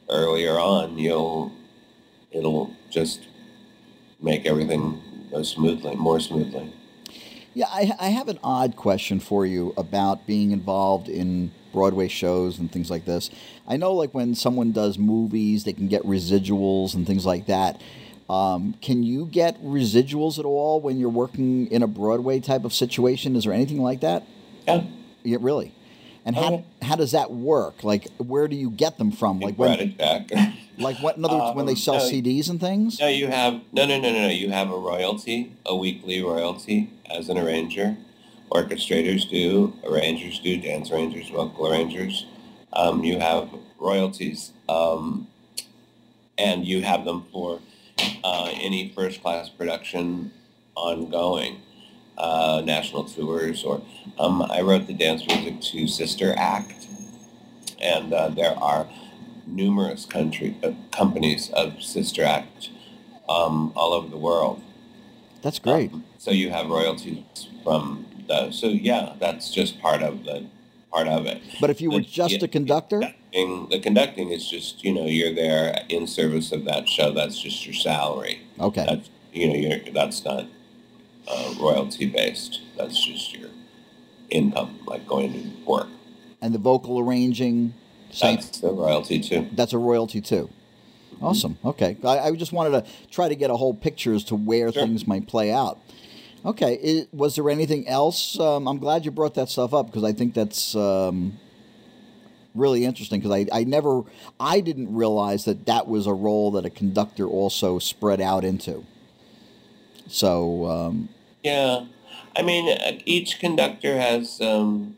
earlier 0.09 0.59
on, 0.59 0.97
you'll 0.97 1.51
it'll 2.31 2.75
just 2.89 3.27
make 4.25 4.45
everything 4.45 5.01
go 5.31 5.43
smoothly, 5.43 5.95
more 5.95 6.19
smoothly. 6.19 6.73
yeah 7.53 7.67
I, 7.69 7.93
I 7.99 8.09
have 8.09 8.27
an 8.27 8.39
odd 8.43 8.75
question 8.75 9.19
for 9.19 9.45
you 9.45 9.73
about 9.77 10.25
being 10.27 10.51
involved 10.51 11.07
in 11.07 11.51
Broadway 11.71 12.07
shows 12.07 12.57
and 12.57 12.71
things 12.71 12.89
like 12.89 13.05
this. 13.05 13.29
I 13.67 13.77
know 13.77 13.93
like 13.93 14.13
when 14.13 14.33
someone 14.33 14.71
does 14.71 14.97
movies, 14.97 15.65
they 15.65 15.73
can 15.73 15.87
get 15.87 16.01
residuals 16.03 16.95
and 16.95 17.05
things 17.05 17.25
like 17.25 17.45
that. 17.45 17.79
Um, 18.29 18.75
can 18.81 19.03
you 19.03 19.27
get 19.27 19.61
residuals 19.61 20.39
at 20.39 20.45
all 20.45 20.81
when 20.81 20.97
you're 20.97 21.09
working 21.09 21.67
in 21.67 21.83
a 21.83 21.87
Broadway 21.87 22.39
type 22.39 22.65
of 22.65 22.73
situation? 22.73 23.35
Is 23.35 23.43
there 23.43 23.53
anything 23.53 23.81
like 23.81 24.01
that? 24.01 24.23
Yeah. 24.67 24.85
Yeah, 25.23 25.37
really. 25.41 25.73
And 26.25 26.35
how 26.35 26.53
Okay. 26.55 26.63
how 26.81 26.95
does 26.95 27.11
that 27.11 27.31
work? 27.31 27.83
Like, 27.83 28.07
where 28.17 28.47
do 28.47 28.55
you 28.55 28.71
get 28.71 28.97
them 28.97 29.11
from? 29.11 29.39
Like 29.39 29.55
when, 29.57 29.79
it 29.79 29.97
back. 29.97 30.31
like 30.79 30.97
what? 30.97 31.17
In 31.17 31.23
other 31.25 31.37
words, 31.37 31.55
when 31.55 31.65
they 31.67 31.73
Um, 31.73 31.77
sell 31.77 31.95
no, 31.97 32.03
CDs 32.09 32.49
and 32.49 32.59
things. 32.59 32.99
No, 32.99 33.07
you 33.07 33.27
have 33.27 33.61
no, 33.71 33.85
no, 33.85 33.99
no, 33.99 34.11
no, 34.11 34.21
no. 34.23 34.27
You 34.29 34.49
have 34.49 34.71
a 34.71 34.77
royalty, 34.77 35.51
a 35.65 35.75
weekly 35.75 36.21
royalty 36.21 36.89
as 37.09 37.29
an 37.29 37.37
arranger. 37.37 37.97
Orchestrators 38.51 39.29
do, 39.29 39.73
arrangers 39.83 40.39
do, 40.39 40.57
dance 40.57 40.91
arrangers, 40.91 41.29
vocal 41.29 41.67
arrangers. 41.67 42.25
Um, 42.73 43.03
you 43.03 43.19
have 43.19 43.49
royalties, 43.79 44.51
um, 44.69 45.27
and 46.37 46.65
you 46.65 46.81
have 46.81 47.05
them 47.05 47.25
for 47.31 47.59
uh, 48.23 48.49
any 48.53 48.89
first-class 48.89 49.49
production 49.49 50.31
ongoing, 50.75 51.61
uh, 52.17 52.61
national 52.65 53.05
tours, 53.05 53.63
or 53.63 53.81
um, 54.19 54.41
I 54.43 54.61
wrote 54.61 54.87
the 54.87 54.93
dance 54.93 55.25
music 55.27 55.61
to 55.71 55.87
Sister 55.87 56.33
Act, 56.37 56.87
and 57.81 58.13
uh, 58.13 58.29
there 58.29 58.57
are 58.57 58.87
numerous 59.47 60.05
country 60.05 60.55
uh, 60.63 60.71
companies 60.91 61.49
of 61.51 61.81
Sister 61.81 62.23
Act 62.23 62.69
um, 63.29 63.71
all 63.75 63.93
over 63.93 64.07
the 64.07 64.17
world. 64.17 64.61
That's 65.41 65.59
great. 65.59 65.93
Um, 65.93 66.03
so 66.17 66.31
you 66.31 66.49
have 66.49 66.67
royalties 66.69 67.23
from 67.63 68.05
those. 68.27 68.59
So 68.59 68.67
yeah, 68.67 69.13
that's 69.19 69.51
just 69.53 69.79
part 69.79 70.01
of 70.01 70.23
the 70.23 70.45
part 70.91 71.07
of 71.07 71.25
it. 71.25 71.41
but 71.61 71.69
if 71.69 71.81
you 71.81 71.91
were 71.91 71.99
the- 71.99 72.05
just 72.05 72.33
yeah, 72.35 72.45
a 72.45 72.47
conductor, 72.47 72.99
Conducting- 72.99 73.67
The 73.69 73.79
conducting 73.79 74.31
is 74.31 74.49
just 74.49 74.83
you 74.83 74.93
know 74.93 75.05
you're 75.05 75.33
there 75.35 75.83
in 75.89 76.07
service 76.07 76.51
of 76.53 76.63
that 76.65 76.87
show. 76.87 77.11
That's 77.11 77.37
just 77.37 77.65
your 77.65 77.75
salary. 77.75 78.39
okay, 78.59 78.85
That's 78.87 79.09
you 79.33 79.47
know 79.49 79.55
you're 79.55 79.93
that's 79.93 80.23
not 80.23 80.45
uh, 81.27 81.53
royalty 81.59 82.05
based. 82.07 82.61
That's 82.77 83.03
just 83.05 83.33
your 83.37 83.49
income, 84.29 84.79
like 84.85 85.07
going 85.07 85.33
to 85.33 85.65
work. 85.65 85.87
and 86.41 86.53
the 86.53 86.59
vocal 86.59 86.99
arranging, 86.99 87.73
same. 88.11 88.35
That's 88.35 88.59
the 88.59 88.71
royalty 88.71 89.19
too. 89.19 89.49
That's 89.53 89.73
a 89.73 89.77
royalty 89.77 90.21
too. 90.21 90.49
Awesome. 91.21 91.57
Okay, 91.63 91.95
I, 92.03 92.19
I 92.19 92.31
just 92.35 92.51
wanted 92.51 92.71
to 92.83 92.91
try 93.09 93.29
to 93.29 93.35
get 93.35 93.49
a 93.49 93.55
whole 93.55 93.73
picture 93.73 94.13
as 94.13 94.23
to 94.25 94.35
where 94.35 94.71
Sure. 94.71 94.83
things 94.83 95.07
might 95.07 95.27
play 95.27 95.51
out. 95.51 95.79
Okay, 96.45 97.01
i 97.01 97.07
was 97.15 97.35
there 97.35 97.49
anything 97.49 97.87
else? 97.87 98.39
Um, 98.39 98.67
I'm 98.67 98.77
glad 98.77 99.05
you 99.05 99.11
brought 99.11 99.33
that 99.35 99.49
stuff 99.49 99.73
up 99.73 99.87
because 99.87 100.03
I 100.03 100.11
think 100.13 100.33
that's 100.35 100.75
um, 100.75 101.39
really 102.53 102.85
interesting. 102.85 103.19
Because 103.21 103.31
I, 103.31 103.47
I 103.59 103.63
never, 103.63 104.01
I 104.39 104.59
didn't 104.59 104.93
realize 104.93 105.45
that 105.45 105.65
that 105.65 105.87
was 105.87 106.05
a 106.05 106.13
role 106.13 106.51
that 106.51 106.65
a 106.65 106.69
conductor 106.69 107.25
also 107.27 107.79
spread 107.79 108.21
out 108.21 108.43
into. 108.43 108.83
So 110.07 110.65
um, 110.67 111.09
yeah, 111.45 111.85
I 112.35 112.41
mean, 112.41 112.75
uh, 112.75 112.99
each 113.05 113.37
conductor 113.39 113.99
has 113.99 114.41
um, 114.41 114.97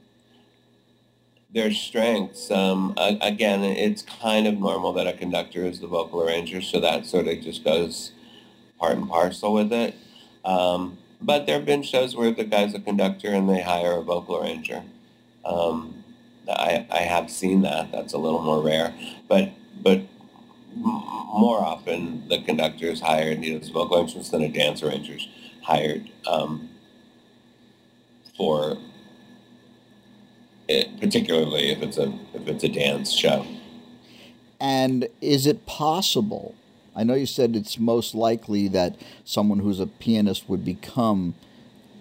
their 1.53 1.71
strengths. 1.73 2.49
Um, 2.49 2.93
again, 2.97 3.65
it's 3.65 4.01
kind 4.01 4.47
of 4.47 4.57
normal 4.57 4.93
that 4.93 5.07
a 5.07 5.13
conductor 5.13 5.65
is 5.65 5.81
the 5.81 5.87
vocal 5.87 6.23
arranger, 6.23 6.61
so 6.61 6.79
that 6.79 7.05
sort 7.05 7.27
of 7.27 7.41
just 7.41 7.65
goes 7.65 8.13
part 8.79 8.95
and 8.95 9.09
parcel 9.09 9.53
with 9.53 9.73
it. 9.73 9.95
Um, 10.45 10.99
but 11.21 11.45
there 11.45 11.57
have 11.57 11.65
been 11.65 11.83
shows 11.83 12.15
where 12.15 12.31
the 12.31 12.45
guy's 12.45 12.73
a 12.73 12.79
conductor 12.79 13.27
and 13.27 13.49
they 13.49 13.61
hire 13.61 13.97
a 13.97 14.01
vocal 14.01 14.37
arranger. 14.37 14.83
Um, 15.43 16.05
I, 16.47 16.87
I 16.89 16.99
have 16.99 17.29
seen 17.29 17.61
that. 17.63 17.91
That's 17.91 18.13
a 18.13 18.17
little 18.17 18.41
more 18.41 18.61
rare, 18.61 18.93
but 19.27 19.51
but 19.83 20.01
more 20.75 21.59
often 21.59 22.27
the 22.29 22.41
conductor 22.41 22.85
is 22.85 23.01
hired, 23.01 23.39
he 23.39 23.57
does 23.57 23.67
vocal 23.67 23.97
arrangements, 23.97 24.29
than 24.29 24.43
a 24.43 24.49
dance 24.49 24.81
arranger's 24.81 25.27
hired 25.67 26.09
um, 26.25 26.69
for 28.37 28.77
it, 30.69 30.99
particularly 31.01 31.71
if 31.71 31.81
it's 31.81 31.97
a 31.97 32.17
if 32.33 32.47
it's 32.47 32.63
a 32.63 32.69
dance 32.69 33.11
show. 33.11 33.45
And 34.61 35.09
is 35.21 35.45
it 35.45 35.65
possible? 35.65 36.55
I 36.95 37.03
know 37.03 37.15
you 37.15 37.25
said 37.25 37.55
it's 37.55 37.77
most 37.77 38.15
likely 38.15 38.69
that 38.69 38.95
someone 39.25 39.59
who's 39.59 39.79
a 39.81 39.87
pianist 39.87 40.49
would 40.49 40.63
become 40.63 41.35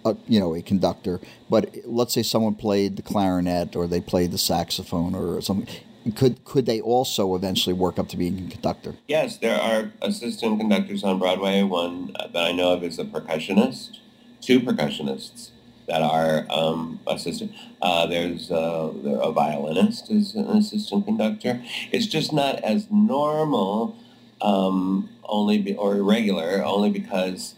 a, 0.05 0.15
you 0.27 0.39
know 0.39 0.55
a 0.55 0.61
conductor, 0.61 1.19
but 1.49 1.75
let's 1.83 2.13
say 2.13 2.23
someone 2.23 2.55
played 2.55 2.95
the 2.95 3.01
clarinet 3.01 3.75
or 3.75 3.85
they 3.85 3.99
played 3.99 4.31
the 4.31 4.37
saxophone 4.37 5.13
or 5.13 5.41
something 5.41 5.67
could 6.15 6.43
could 6.45 6.65
they 6.65 6.81
also 6.81 7.35
eventually 7.35 7.73
work 7.73 7.99
up 7.99 8.07
to 8.09 8.17
being 8.17 8.47
a 8.47 8.51
conductor? 8.51 8.95
Yes, 9.07 9.37
there 9.37 9.59
are 9.59 9.91
assistant 10.01 10.59
conductors 10.59 11.03
on 11.03 11.19
Broadway. 11.19 11.63
One 11.63 12.13
that 12.13 12.35
I 12.35 12.51
know 12.51 12.73
of 12.73 12.83
is 12.83 12.99
a 12.99 13.05
percussionist, 13.05 13.97
two 14.41 14.59
percussionists 14.59 15.51
that 15.87 16.01
are 16.01 16.45
um, 16.49 16.99
assistant. 17.07 17.51
Uh, 17.81 18.05
there's 18.07 18.51
uh, 18.51 18.91
a 19.21 19.31
violinist 19.31 20.11
is 20.11 20.35
an 20.35 20.47
assistant 20.47 21.05
conductor. 21.05 21.61
It's 21.91 22.07
just 22.07 22.33
not 22.33 22.55
as 22.63 22.87
normal, 22.91 23.97
um, 24.41 25.09
only 25.23 25.59
be, 25.59 25.75
or 25.75 25.95
irregular, 25.95 26.63
only 26.63 26.89
because 26.89 27.55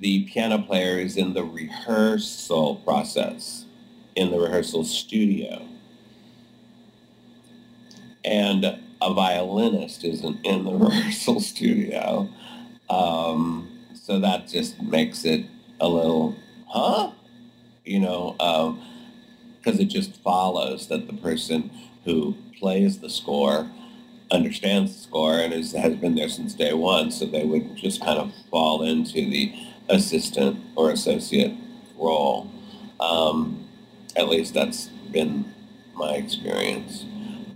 the 0.00 0.24
piano 0.24 0.58
player 0.58 0.98
is 0.98 1.16
in 1.16 1.34
the 1.34 1.44
rehearsal 1.44 2.76
process, 2.76 3.64
in 4.16 4.30
the 4.30 4.38
rehearsal 4.38 4.84
studio 4.84 5.68
and 8.24 8.64
a 8.64 9.14
violinist 9.14 10.04
isn't 10.04 10.44
in 10.44 10.64
the 10.64 10.72
rehearsal 10.74 11.40
studio. 11.40 12.28
Um, 12.88 13.70
so 13.94 14.20
that 14.20 14.48
just 14.48 14.82
makes 14.82 15.24
it 15.24 15.46
a 15.80 15.88
little, 15.88 16.36
huh? 16.68 17.12
You 17.84 18.00
know, 18.00 18.32
because 19.58 19.78
um, 19.78 19.80
it 19.80 19.86
just 19.86 20.22
follows 20.22 20.88
that 20.88 21.06
the 21.06 21.14
person 21.14 21.70
who 22.04 22.34
plays 22.58 22.98
the 22.98 23.10
score 23.10 23.70
understands 24.30 24.94
the 24.94 25.02
score 25.02 25.38
and 25.38 25.52
is, 25.52 25.72
has 25.72 25.94
been 25.96 26.14
there 26.14 26.28
since 26.28 26.54
day 26.54 26.72
one, 26.72 27.10
so 27.10 27.26
they 27.26 27.44
would 27.44 27.76
just 27.76 28.02
kind 28.02 28.18
of 28.18 28.32
fall 28.50 28.82
into 28.82 29.14
the 29.14 29.54
assistant 29.88 30.58
or 30.76 30.90
associate 30.90 31.54
role. 31.96 32.50
Um, 33.00 33.68
at 34.16 34.28
least 34.28 34.54
that's 34.54 34.86
been 35.10 35.52
my 35.94 36.14
experience. 36.14 37.04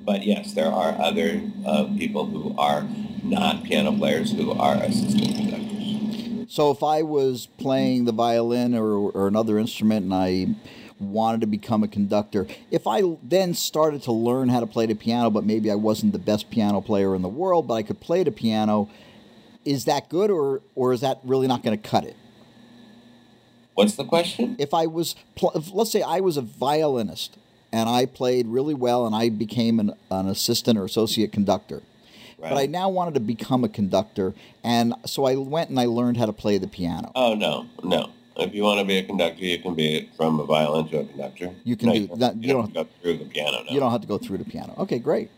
But 0.08 0.24
yes, 0.24 0.54
there 0.54 0.72
are 0.72 0.98
other 0.98 1.42
uh, 1.66 1.84
people 1.98 2.24
who 2.24 2.56
are 2.56 2.88
not 3.22 3.64
piano 3.64 3.92
players 3.92 4.32
who 4.32 4.52
are 4.52 4.76
assistant 4.76 5.36
conductors. 5.36 6.46
So 6.48 6.70
if 6.70 6.82
I 6.82 7.02
was 7.02 7.44
playing 7.58 8.06
the 8.06 8.12
violin 8.12 8.74
or, 8.74 9.10
or 9.10 9.28
another 9.28 9.58
instrument 9.58 10.04
and 10.04 10.14
I 10.14 10.46
wanted 10.98 11.42
to 11.42 11.46
become 11.46 11.84
a 11.84 11.88
conductor, 11.88 12.46
if 12.70 12.86
I 12.86 13.02
then 13.22 13.52
started 13.52 14.02
to 14.04 14.12
learn 14.12 14.48
how 14.48 14.60
to 14.60 14.66
play 14.66 14.86
the 14.86 14.94
piano, 14.94 15.28
but 15.28 15.44
maybe 15.44 15.70
I 15.70 15.74
wasn't 15.74 16.14
the 16.14 16.18
best 16.18 16.48
piano 16.48 16.80
player 16.80 17.14
in 17.14 17.20
the 17.20 17.28
world, 17.28 17.68
but 17.68 17.74
I 17.74 17.82
could 17.82 18.00
play 18.00 18.24
the 18.24 18.32
piano, 18.32 18.88
is 19.66 19.84
that 19.84 20.08
good 20.08 20.30
or, 20.30 20.62
or 20.74 20.94
is 20.94 21.02
that 21.02 21.20
really 21.22 21.48
not 21.48 21.62
going 21.62 21.78
to 21.78 21.86
cut 21.86 22.04
it? 22.04 22.16
What's 23.74 23.96
the 23.96 24.06
question? 24.06 24.56
If 24.58 24.72
I 24.72 24.86
was, 24.86 25.16
if, 25.36 25.70
let's 25.70 25.92
say 25.92 26.00
I 26.00 26.20
was 26.20 26.38
a 26.38 26.42
violinist 26.42 27.36
and 27.72 27.88
I 27.88 28.06
played 28.06 28.46
really 28.46 28.74
well, 28.74 29.06
and 29.06 29.14
I 29.14 29.28
became 29.28 29.80
an, 29.80 29.92
an 30.10 30.28
assistant 30.28 30.78
or 30.78 30.84
associate 30.84 31.32
conductor. 31.32 31.82
Right. 32.38 32.50
But 32.50 32.58
I 32.58 32.66
now 32.66 32.88
wanted 32.88 33.14
to 33.14 33.20
become 33.20 33.64
a 33.64 33.68
conductor, 33.68 34.34
and 34.62 34.94
so 35.04 35.24
I 35.24 35.34
went 35.34 35.70
and 35.70 35.80
I 35.80 35.86
learned 35.86 36.18
how 36.18 36.26
to 36.26 36.32
play 36.32 36.56
the 36.58 36.68
piano. 36.68 37.10
Oh 37.14 37.34
no, 37.34 37.66
no! 37.82 38.10
If 38.36 38.54
you 38.54 38.62
want 38.62 38.78
to 38.78 38.86
be 38.86 38.98
a 38.98 39.02
conductor, 39.02 39.44
you 39.44 39.58
can 39.58 39.74
be 39.74 39.96
it 39.96 40.14
from 40.16 40.38
a 40.38 40.44
violin 40.44 40.88
to 40.90 41.00
a 41.00 41.04
conductor. 41.04 41.50
You 41.64 41.76
can 41.76 41.88
no, 41.88 41.94
do 41.94 42.00
you 42.00 42.16
that. 42.16 42.36
You, 42.36 42.52
don't, 42.52 42.72
don't 42.72 42.76
have 42.76 42.86
to 42.86 42.94
go 42.94 43.02
through 43.02 43.18
the 43.18 43.24
piano. 43.24 43.64
No. 43.64 43.72
You 43.72 43.80
don't 43.80 43.90
have 43.90 44.00
to 44.02 44.06
go 44.06 44.18
through 44.18 44.38
the 44.38 44.44
piano. 44.44 44.74
Okay, 44.78 45.00
great. 45.00 45.30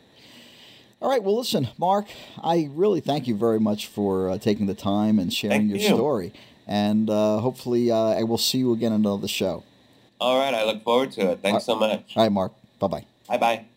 All 1.01 1.09
right. 1.09 1.23
Well, 1.23 1.39
listen, 1.39 1.69
Mark. 1.79 2.07
I 2.43 2.69
really 2.73 3.01
thank 3.01 3.27
you 3.27 3.35
very 3.35 3.59
much 3.59 3.87
for 3.87 4.29
uh, 4.29 4.39
taking 4.39 4.67
the 4.67 4.75
time 4.75 5.19
and 5.19 5.33
sharing 5.33 5.69
thank 5.69 5.71
your 5.71 5.79
you. 5.79 5.97
story. 5.97 6.35
And 6.67 7.09
uh, 7.09 7.39
hopefully, 7.39 7.91
uh, 7.91 7.97
I 7.97 8.25
will 8.25 8.39
see 8.39 8.59
you 8.59 8.75
again 8.75 8.93
on 8.93 9.01
another 9.01 9.27
show. 9.27 9.65
All 10.21 10.39
right. 10.39 10.55
I 10.55 10.65
look 10.65 10.83
forward 10.85 11.13
to 11.13 11.33
it. 11.33 11.41
Thanks 11.41 11.65
so 11.65 11.75
much. 11.75 12.17
All 12.17 12.23
right, 12.23 12.33
Mark. 12.33 12.53
Bye 12.79 12.89
bye. 12.89 13.05
Bye 13.29 13.39
bye. 13.39 13.70